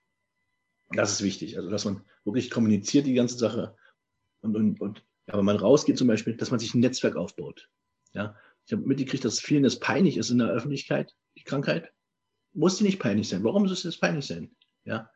Das 0.91 1.11
ist 1.11 1.23
wichtig. 1.23 1.57
Also, 1.57 1.69
dass 1.69 1.85
man 1.85 2.01
wirklich 2.23 2.49
kommuniziert 2.49 3.05
die 3.05 3.13
ganze 3.13 3.37
Sache. 3.37 3.75
Und, 4.41 4.55
und, 4.55 4.79
und 4.81 5.03
ja, 5.27 5.37
wenn 5.37 5.45
man 5.45 5.57
rausgeht 5.57 5.97
zum 5.97 6.07
Beispiel, 6.07 6.35
dass 6.35 6.51
man 6.51 6.59
sich 6.59 6.73
ein 6.73 6.79
Netzwerk 6.79 7.15
aufbaut. 7.15 7.69
Ja, 8.13 8.35
ich 8.65 8.73
habe 8.73 8.83
mitgekriegt, 8.83 9.25
dass 9.25 9.39
vielen 9.39 9.63
das 9.63 9.79
peinlich 9.79 10.17
ist 10.17 10.29
in 10.29 10.37
der 10.37 10.49
Öffentlichkeit, 10.49 11.15
die 11.37 11.43
Krankheit. 11.43 11.91
Muss 12.53 12.77
die 12.77 12.83
nicht 12.83 12.99
peinlich 12.99 13.29
sein? 13.29 13.43
Warum 13.43 13.63
muss 13.63 13.85
es 13.85 13.99
peinlich 13.99 14.25
sein? 14.25 14.51
Ja, 14.85 15.09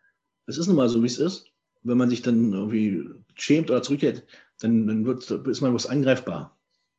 es 0.46 0.58
ist 0.58 0.68
nun 0.68 0.76
mal 0.76 0.90
so, 0.90 1.02
wie 1.02 1.08
es 1.08 1.18
ist. 1.18 1.48
Wenn 1.84 1.98
man 1.98 2.10
sich 2.10 2.22
dann 2.22 2.54
irgendwie 2.54 3.10
schämt 3.36 3.72
oder 3.72 3.82
zurückhält, 3.82 4.26
dann, 4.60 4.86
dann 4.86 5.06
wird, 5.06 5.30
ist 5.32 5.62
man 5.62 5.74
was 5.74 5.88
angreifbar. 5.88 6.58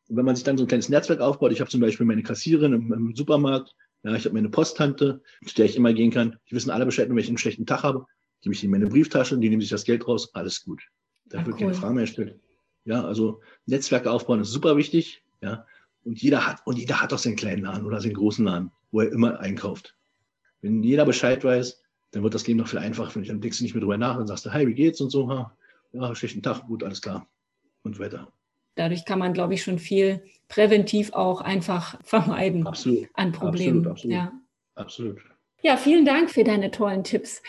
Und 0.08 0.16
wenn 0.16 0.24
man 0.24 0.34
sich 0.34 0.44
dann 0.44 0.58
so 0.58 0.64
ein 0.64 0.68
kleines 0.68 0.88
Netzwerk 0.88 1.20
aufbaut, 1.20 1.52
ich 1.52 1.60
habe 1.60 1.70
zum 1.70 1.80
Beispiel 1.80 2.06
meine 2.06 2.24
Kassiererin 2.24 2.72
im, 2.72 2.92
im 2.92 3.14
Supermarkt, 3.14 3.74
ja, 4.02 4.14
ich 4.16 4.24
habe 4.24 4.34
meine 4.34 4.48
Posttante, 4.48 5.22
zu 5.46 5.54
der 5.54 5.66
ich 5.66 5.76
immer 5.76 5.92
gehen 5.92 6.10
kann. 6.10 6.36
Die 6.50 6.56
wissen 6.56 6.70
alle 6.70 6.84
Bescheid, 6.84 7.08
wenn 7.08 7.18
ich 7.18 7.28
einen 7.28 7.38
schlechten 7.38 7.66
Tag 7.66 7.84
habe, 7.84 8.06
gebe 8.40 8.52
ich 8.52 8.64
ihnen 8.64 8.72
meine 8.72 8.88
Brieftasche, 8.88 9.38
die 9.38 9.48
nehmen 9.48 9.60
sich 9.60 9.70
das 9.70 9.84
Geld 9.84 10.08
raus, 10.08 10.34
alles 10.34 10.64
gut. 10.64 10.82
Da 11.26 11.38
ja, 11.38 11.46
wird 11.46 11.54
cool. 11.54 11.60
keine 11.60 11.74
Frage 11.74 11.94
mehr 11.94 12.04
gestellt. 12.04 12.40
Ja, 12.84 13.04
also 13.04 13.40
Netzwerke 13.66 14.10
aufbauen 14.10 14.40
ist 14.40 14.50
super 14.50 14.76
wichtig. 14.76 15.22
Ja, 15.40 15.64
und 16.04 16.20
jeder 16.20 16.46
hat, 16.46 16.66
und 16.66 16.78
jeder 16.78 17.00
hat 17.00 17.12
auch 17.12 17.18
seinen 17.18 17.36
kleinen 17.36 17.62
Laden 17.62 17.86
oder 17.86 18.00
seinen 18.00 18.14
großen 18.14 18.44
Laden, 18.44 18.72
wo 18.92 19.00
er 19.00 19.10
immer 19.10 19.40
einkauft. 19.40 19.96
Wenn 20.60 20.82
jeder 20.82 21.04
Bescheid 21.04 21.42
weiß, 21.42 21.82
dann 22.12 22.22
wird 22.22 22.34
das 22.34 22.46
Leben 22.46 22.60
noch 22.60 22.68
viel 22.68 22.78
einfacher. 22.78 23.20
Dann 23.20 23.40
denkst 23.40 23.58
du 23.58 23.64
nicht 23.64 23.74
mehr 23.74 23.80
drüber 23.80 23.98
nach 23.98 24.18
und 24.18 24.28
sagst, 24.28 24.50
hey, 24.52 24.66
wie 24.68 24.74
geht's 24.74 25.00
und 25.00 25.10
so, 25.10 25.28
ha, 25.28 25.56
ja, 25.92 26.14
schlechten 26.14 26.42
Tag, 26.42 26.66
gut, 26.66 26.84
alles 26.84 27.02
klar. 27.02 27.26
Und 27.82 27.98
weiter. 27.98 28.32
Dadurch 28.76 29.04
kann 29.04 29.18
man, 29.18 29.32
glaube 29.34 29.54
ich, 29.54 29.62
schon 29.62 29.78
viel 29.78 30.22
präventiv 30.48 31.12
auch 31.12 31.40
einfach 31.40 31.98
vermeiden 32.04 32.66
absolut. 32.66 33.08
an 33.14 33.32
Problemen. 33.32 33.86
Absolut, 33.86 33.90
absolut. 33.90 34.14
Ja. 34.14 34.32
absolut. 34.74 35.18
Ja, 35.62 35.76
vielen 35.76 36.04
Dank 36.04 36.30
für 36.30 36.44
deine 36.44 36.70
tollen 36.70 37.04
Tipps. 37.04 37.42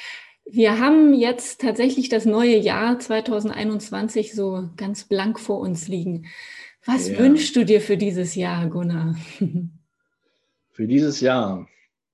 Wir 0.45 0.79
haben 0.79 1.13
jetzt 1.13 1.61
tatsächlich 1.61 2.09
das 2.09 2.25
neue 2.25 2.57
Jahr 2.57 2.99
2021 2.99 4.33
so 4.33 4.69
ganz 4.75 5.05
blank 5.05 5.39
vor 5.39 5.59
uns 5.59 5.87
liegen. 5.87 6.25
Was 6.85 7.09
ja. 7.09 7.17
wünschst 7.17 7.55
du 7.55 7.63
dir 7.63 7.79
für 7.79 7.95
dieses 7.95 8.35
Jahr, 8.35 8.67
Gunnar? 8.67 9.15
Für 10.73 10.87
dieses 10.87 11.21
Jahr? 11.21 11.67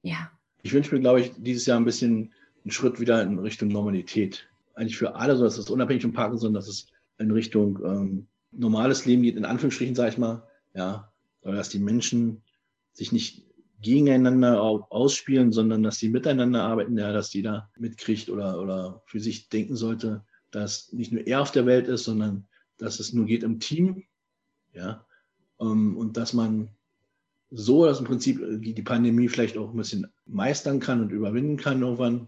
Ja. 0.04 0.32
Ich 0.62 0.74
wünsche 0.74 0.94
mir, 0.94 1.02
glaube 1.02 1.22
ich, 1.22 1.32
dieses 1.38 1.66
Jahr 1.66 1.80
ein 1.80 1.86
bisschen 1.86 2.34
einen 2.64 2.72
Schritt 2.72 3.00
wieder 3.00 3.24
in 3.24 3.40
Richtung 3.40 3.70
Normalität. 3.70 4.50
Eigentlich 4.76 4.98
für 4.98 5.16
alle, 5.16 5.38
so 5.38 5.46
dass 5.46 5.58
es 5.58 5.70
unabhängig 5.70 6.04
von 6.04 6.14
Parkinson, 6.14 6.54
dass 6.54 6.68
es 6.68 6.88
in 7.18 7.32
Richtung 7.32 7.80
ähm, 7.86 8.28
normales 8.52 9.06
Leben 9.06 9.24
geht, 9.24 9.38
in 9.38 9.46
Anführungsstrichen, 9.46 9.96
sage 9.96 10.12
ich 10.12 10.18
mal. 10.18 10.46
Ja, 10.74 11.12
dass 11.42 11.70
die 11.70 11.80
Menschen 11.80 12.44
sich 12.92 13.14
nicht 13.14 13.46
gegeneinander 13.82 14.62
ausspielen, 14.62 15.54
sondern 15.54 15.82
dass 15.84 15.98
sie 15.98 16.10
miteinander 16.10 16.64
arbeiten, 16.64 16.98
ja, 16.98 17.14
dass 17.14 17.34
jeder 17.34 17.70
mitkriegt 17.78 18.30
oder, 18.30 18.62
oder 18.62 19.02
für 19.06 19.22
sich 19.22 19.48
denken 19.48 19.78
sollte, 19.78 20.26
dass 20.52 20.92
nicht 20.92 21.14
nur 21.14 21.26
er 21.26 21.42
auf 21.42 21.52
der 21.52 21.66
Welt 21.66 21.88
ist, 21.88 22.04
sondern 22.04 22.48
dass 22.78 23.00
es 23.00 23.14
nur 23.14 23.26
geht 23.26 23.44
im 23.44 23.62
Team 23.62 24.04
ja, 24.74 25.06
ähm, 25.62 25.96
und 25.96 26.18
dass 26.18 26.34
man 26.34 26.70
so, 27.52 27.86
dass 27.86 28.00
im 28.00 28.06
Prinzip 28.06 28.40
die, 28.62 28.74
die 28.74 28.82
Pandemie 28.84 29.28
vielleicht 29.28 29.58
auch 29.58 29.72
ein 29.72 29.78
bisschen 29.78 30.08
meistern 30.26 30.80
kann 30.80 31.02
und 31.02 31.12
überwinden 31.12 31.58
kann 31.58 31.82
irgendwann. 31.82 32.28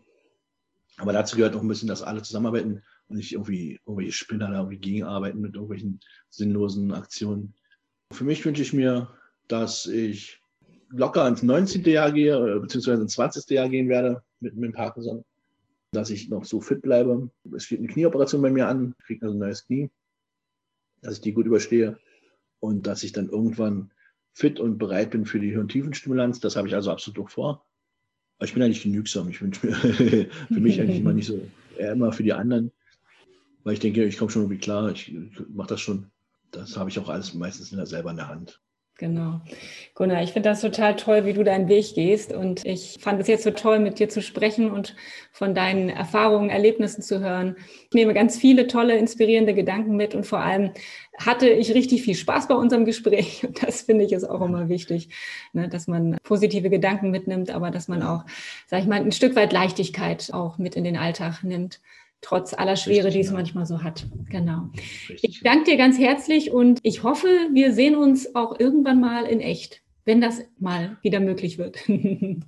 Aber 0.98 1.14
dazu 1.14 1.36
gehört 1.36 1.56
auch 1.56 1.62
ein 1.62 1.68
bisschen, 1.68 1.88
dass 1.88 2.02
alle 2.02 2.22
zusammenarbeiten 2.22 2.84
und 3.08 3.18
nicht 3.18 3.34
irgendwie 3.34 3.80
irgendwelche 3.86 4.14
Spinner 4.14 4.50
da 4.50 4.58
irgendwie 4.60 4.78
gegenarbeiten 4.78 5.42
mit 5.42 5.54
irgendwelchen 5.56 6.00
sinnlosen 6.30 6.92
Aktionen. 6.92 7.54
Für 8.12 8.24
mich 8.24 8.44
wünsche 8.46 8.62
ich 8.62 8.74
mir, 8.74 9.10
dass 9.48 9.86
ich 9.86 10.42
locker 10.90 11.28
ins 11.28 11.44
19. 11.44 11.84
Jahr 11.86 12.12
gehe, 12.12 12.60
beziehungsweise 12.60 13.02
ins 13.02 13.14
20. 13.14 13.50
Jahr 13.50 13.70
gehen 13.70 13.90
werde 13.90 14.24
mit, 14.40 14.56
mit 14.56 14.74
Parkinson, 14.74 15.24
dass 15.92 16.10
ich 16.10 16.30
noch 16.30 16.46
so 16.46 16.62
fit 16.62 16.82
bleibe. 16.82 17.30
Es 17.56 17.66
steht 17.66 17.80
eine 17.80 17.88
Knieoperation 17.88 18.42
bei 18.42 18.50
mir 18.50 18.68
an, 18.68 18.96
kriege 19.06 19.26
also 19.26 19.36
ein 19.36 19.40
neues 19.40 19.66
Knie, 19.66 19.90
dass 21.02 21.16
ich 21.16 21.22
die 21.22 21.34
gut 21.34 21.46
überstehe 21.46 21.98
und 22.60 22.88
dass 22.88 23.04
ich 23.04 23.12
dann 23.12 23.30
irgendwann 23.30 23.92
fit 24.34 24.60
und 24.60 24.78
bereit 24.78 25.12
bin 25.12 25.26
für 25.26 25.40
die 25.40 25.52
Hirntiefenstimulanz. 25.52 26.40
Das 26.40 26.56
habe 26.56 26.68
ich 26.68 26.76
also 26.76 26.92
absolut 26.92 27.20
auch 27.20 27.30
vor. 27.30 27.66
Aber 28.38 28.46
ich 28.46 28.54
bin 28.54 28.64
eigentlich 28.64 28.84
genügsam. 28.84 29.30
Ich 29.30 29.42
wünsche 29.42 29.66
mir 29.66 29.76
für 30.48 30.60
mich 30.60 30.80
eigentlich 30.82 31.00
immer 31.00 31.14
nicht 31.14 31.28
so, 31.28 31.40
eher 31.78 31.92
immer 31.92 32.12
für 32.12 32.24
die 32.24 32.34
anderen. 32.34 32.72
Weil 33.64 33.74
ich 33.74 33.80
denke, 33.80 34.04
ich 34.06 34.18
komme 34.18 34.32
schon 34.32 34.44
irgendwie 34.44 34.60
klar, 34.60 34.92
ich 34.92 35.16
mache 35.50 35.70
das 35.70 35.82
schon. 35.82 36.08
Das 36.52 36.76
habe 36.76 36.90
ich 36.90 37.00
auch 37.00 37.10
alles 37.10 37.34
meistens 37.34 37.70
selber 37.70 38.12
in 38.12 38.18
der 38.18 38.28
Hand. 38.28 38.62
Genau. 38.98 39.42
Gunnar, 39.96 40.22
ich 40.22 40.32
finde 40.32 40.50
das 40.50 40.62
total 40.62 40.96
toll, 40.96 41.26
wie 41.26 41.34
du 41.34 41.44
deinen 41.44 41.68
Weg 41.68 41.96
gehst. 41.96 42.32
Und 42.32 42.64
ich 42.66 43.00
fand 43.02 43.20
es 43.20 43.28
jetzt 43.28 43.44
so 43.44 43.50
toll, 43.50 43.80
mit 43.80 43.98
dir 43.98 44.10
zu 44.10 44.22
sprechen 44.22 44.70
und 44.70 44.96
von 45.32 45.56
deinen 45.56 45.90
Erfahrungen, 45.90 46.52
Erlebnissen 46.52 47.02
zu 47.02 47.20
hören. 47.20 47.56
Ich 47.90 47.96
nehme 47.96 48.14
ganz 48.14 48.38
viele 48.38 48.68
tolle, 48.68 48.96
inspirierende 48.98 49.56
Gedanken 49.56 49.96
mit 49.96 50.14
und 50.14 50.28
vor 50.28 50.40
allem 50.40 50.70
hatte 51.18 51.50
ich 51.50 51.74
richtig 51.74 52.04
viel 52.04 52.14
Spaß 52.14 52.48
bei 52.48 52.54
unserem 52.54 52.86
Gespräch. 52.86 53.44
Und 53.44 53.64
das 53.64 53.82
finde 53.82 54.06
ich 54.06 54.12
ist 54.12 54.24
auch 54.24 54.42
immer 54.42 54.70
wichtig, 54.70 55.10
ne, 55.54 55.68
dass 55.68 55.88
man 55.88 56.18
positive 56.24 56.70
Gedanken 56.70 57.10
mitnimmt, 57.10 57.50
aber 57.50 57.72
dass 57.72 57.88
man 57.88 58.04
auch, 58.04 58.26
sag 58.68 58.82
ich 58.82 58.88
mal, 58.88 59.02
ein 59.02 59.12
Stück 59.12 59.36
weit 59.36 59.52
Leichtigkeit 59.52 60.30
auch 60.32 60.60
mit 60.60 60.76
in 60.76 60.84
den 60.84 60.98
Alltag 60.98 61.44
nimmt 61.44 61.80
trotz 62.22 62.54
aller 62.54 62.76
Schwere, 62.76 63.08
Richtig, 63.08 63.14
die 63.14 63.20
es 63.22 63.28
ja. 63.28 63.34
manchmal 63.34 63.66
so 63.66 63.84
hat. 63.84 64.06
Genau. 64.30 64.70
Richtig. 65.10 65.24
Ich 65.24 65.42
danke 65.42 65.72
dir 65.72 65.78
ganz 65.78 66.00
herzlich 66.00 66.52
und 66.52 66.80
ich 66.84 67.04
hoffe, 67.04 67.28
wir 67.54 67.74
sehen 67.74 67.96
uns 67.96 68.36
auch 68.36 68.60
irgendwann 68.60 69.00
mal 69.00 69.26
in 69.26 69.40
echt, 69.40 69.82
wenn 70.06 70.22
das 70.22 70.42
mal 70.60 70.98
wieder 71.02 71.20
möglich 71.20 71.58
wird. 71.58 71.78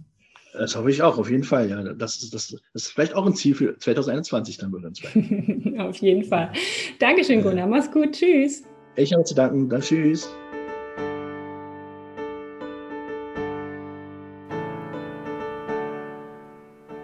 Das 0.54 0.76
hoffe 0.76 0.92
ich 0.92 1.02
auch, 1.02 1.18
auf 1.18 1.32
jeden 1.32 1.44
Fall. 1.44 1.68
Ja, 1.68 1.82
das, 1.82 2.22
ist, 2.22 2.32
das, 2.32 2.50
das 2.50 2.84
ist 2.84 2.92
vielleicht 2.92 3.16
auch 3.16 3.26
ein 3.26 3.34
Ziel 3.34 3.56
für 3.56 3.76
2021 3.76 4.58
dann 4.60 4.72
bei 4.72 4.78
uns. 4.78 5.02
auf 5.80 5.98
jeden 5.98 6.24
Fall. 6.24 6.52
Dankeschön, 7.00 7.42
Gunnar. 7.42 7.66
Mach's 7.66 7.92
gut. 7.92 8.12
Tschüss. 8.12 8.64
Ich 8.96 9.12
habe 9.14 9.24
zu 9.24 9.34
danken. 9.34 9.68
Dann 9.68 9.82
tschüss. 9.82 10.30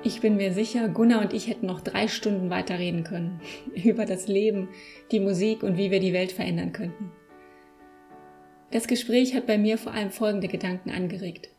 Ich 0.01 0.21
bin 0.21 0.37
mir 0.37 0.53
sicher, 0.53 0.87
Gunnar 0.87 1.21
und 1.21 1.33
ich 1.33 1.47
hätten 1.47 1.65
noch 1.65 1.81
drei 1.81 2.07
Stunden 2.07 2.49
weiter 2.49 2.79
reden 2.79 3.03
können 3.03 3.41
über 3.83 4.05
das 4.05 4.27
Leben, 4.27 4.69
die 5.11 5.19
Musik 5.19 5.61
und 5.61 5.77
wie 5.77 5.91
wir 5.91 5.99
die 5.99 6.13
Welt 6.13 6.31
verändern 6.31 6.71
könnten. 6.71 7.11
Das 8.71 8.87
Gespräch 8.87 9.35
hat 9.35 9.45
bei 9.45 9.57
mir 9.57 9.77
vor 9.77 9.93
allem 9.93 10.11
folgende 10.11 10.47
Gedanken 10.47 10.91
angeregt. 10.91 11.49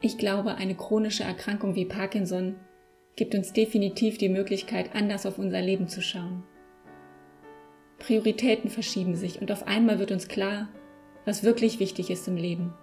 Ich 0.00 0.18
glaube, 0.18 0.56
eine 0.56 0.74
chronische 0.74 1.24
Erkrankung 1.24 1.76
wie 1.76 1.86
Parkinson 1.86 2.56
gibt 3.16 3.34
uns 3.34 3.52
definitiv 3.52 4.18
die 4.18 4.28
Möglichkeit, 4.28 4.94
anders 4.94 5.24
auf 5.24 5.38
unser 5.38 5.62
Leben 5.62 5.88
zu 5.88 6.02
schauen. 6.02 6.42
Prioritäten 8.00 8.68
verschieben 8.68 9.14
sich 9.14 9.40
und 9.40 9.50
auf 9.50 9.66
einmal 9.66 9.98
wird 9.98 10.10
uns 10.10 10.28
klar, 10.28 10.68
was 11.24 11.42
wirklich 11.42 11.80
wichtig 11.80 12.10
ist 12.10 12.28
im 12.28 12.36
Leben. 12.36 12.74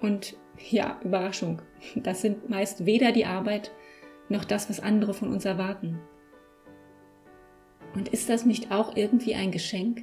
Und 0.00 0.36
ja, 0.70 1.00
Überraschung. 1.04 1.62
Das 1.96 2.22
sind 2.22 2.48
meist 2.48 2.86
weder 2.86 3.12
die 3.12 3.26
Arbeit 3.26 3.72
noch 4.28 4.44
das, 4.44 4.68
was 4.68 4.80
andere 4.80 5.14
von 5.14 5.32
uns 5.32 5.44
erwarten. 5.44 6.00
Und 7.94 8.08
ist 8.08 8.28
das 8.28 8.44
nicht 8.44 8.72
auch 8.72 8.96
irgendwie 8.96 9.34
ein 9.34 9.50
Geschenk? 9.50 10.02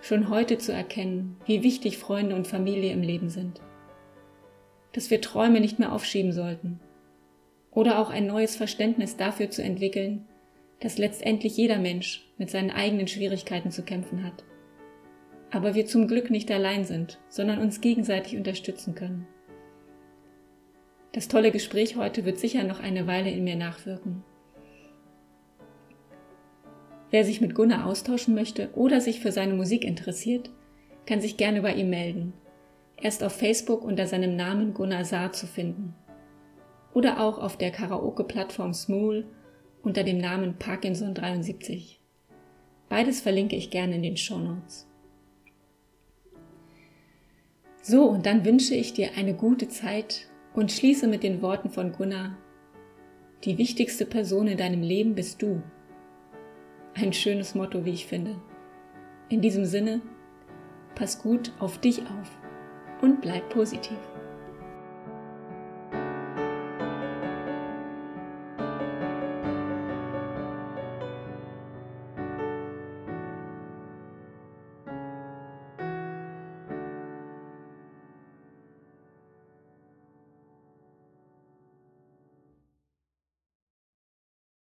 Schon 0.00 0.30
heute 0.30 0.58
zu 0.58 0.72
erkennen, 0.72 1.36
wie 1.44 1.62
wichtig 1.62 1.98
Freunde 1.98 2.36
und 2.36 2.46
Familie 2.46 2.92
im 2.92 3.02
Leben 3.02 3.28
sind. 3.28 3.60
Dass 4.92 5.10
wir 5.10 5.20
Träume 5.20 5.60
nicht 5.60 5.78
mehr 5.78 5.92
aufschieben 5.92 6.32
sollten. 6.32 6.80
Oder 7.70 7.98
auch 7.98 8.08
ein 8.08 8.26
neues 8.26 8.56
Verständnis 8.56 9.16
dafür 9.16 9.50
zu 9.50 9.62
entwickeln, 9.62 10.26
dass 10.80 10.98
letztendlich 10.98 11.56
jeder 11.56 11.78
Mensch 11.78 12.30
mit 12.38 12.50
seinen 12.50 12.70
eigenen 12.70 13.08
Schwierigkeiten 13.08 13.70
zu 13.70 13.82
kämpfen 13.82 14.24
hat. 14.24 14.44
Aber 15.50 15.74
wir 15.74 15.86
zum 15.86 16.08
Glück 16.08 16.30
nicht 16.30 16.50
allein 16.50 16.84
sind, 16.84 17.18
sondern 17.28 17.58
uns 17.58 17.80
gegenseitig 17.80 18.36
unterstützen 18.36 18.94
können. 18.94 19.26
Das 21.16 21.28
tolle 21.28 21.50
Gespräch 21.50 21.96
heute 21.96 22.26
wird 22.26 22.38
sicher 22.38 22.62
noch 22.62 22.78
eine 22.78 23.06
Weile 23.06 23.30
in 23.30 23.42
mir 23.42 23.56
nachwirken. 23.56 24.22
Wer 27.10 27.24
sich 27.24 27.40
mit 27.40 27.54
Gunnar 27.54 27.86
austauschen 27.86 28.34
möchte 28.34 28.68
oder 28.74 29.00
sich 29.00 29.20
für 29.20 29.32
seine 29.32 29.54
Musik 29.54 29.82
interessiert, 29.82 30.50
kann 31.06 31.22
sich 31.22 31.38
gerne 31.38 31.62
bei 31.62 31.72
ihm 31.72 31.88
melden. 31.88 32.34
Er 32.98 33.08
ist 33.08 33.24
auf 33.24 33.32
Facebook 33.32 33.82
unter 33.82 34.06
seinem 34.06 34.36
Namen 34.36 34.74
Gunnar 34.74 35.06
Saar 35.06 35.32
zu 35.32 35.46
finden. 35.46 35.94
Oder 36.92 37.18
auch 37.18 37.38
auf 37.38 37.56
der 37.56 37.70
Karaoke-Plattform 37.70 38.74
Smooth 38.74 39.24
unter 39.82 40.04
dem 40.04 40.18
Namen 40.18 40.56
Parkinson73. 40.58 41.96
Beides 42.90 43.22
verlinke 43.22 43.56
ich 43.56 43.70
gerne 43.70 43.94
in 43.96 44.02
den 44.02 44.18
Show 44.18 44.36
Notes. 44.38 44.86
So, 47.80 48.04
und 48.04 48.26
dann 48.26 48.44
wünsche 48.44 48.74
ich 48.74 48.92
dir 48.92 49.12
eine 49.16 49.32
gute 49.32 49.68
Zeit 49.68 50.28
und 50.56 50.72
schließe 50.72 51.06
mit 51.06 51.22
den 51.22 51.42
Worten 51.42 51.70
von 51.70 51.92
Gunnar, 51.92 52.36
die 53.44 53.58
wichtigste 53.58 54.06
Person 54.06 54.48
in 54.48 54.56
deinem 54.56 54.82
Leben 54.82 55.14
bist 55.14 55.40
du. 55.42 55.62
Ein 56.94 57.12
schönes 57.12 57.54
Motto, 57.54 57.84
wie 57.84 57.92
ich 57.92 58.06
finde. 58.06 58.36
In 59.28 59.42
diesem 59.42 59.66
Sinne, 59.66 60.00
pass 60.94 61.22
gut 61.22 61.52
auf 61.58 61.78
dich 61.78 62.00
auf 62.00 62.38
und 63.02 63.20
bleib 63.20 63.50
positiv. 63.50 63.98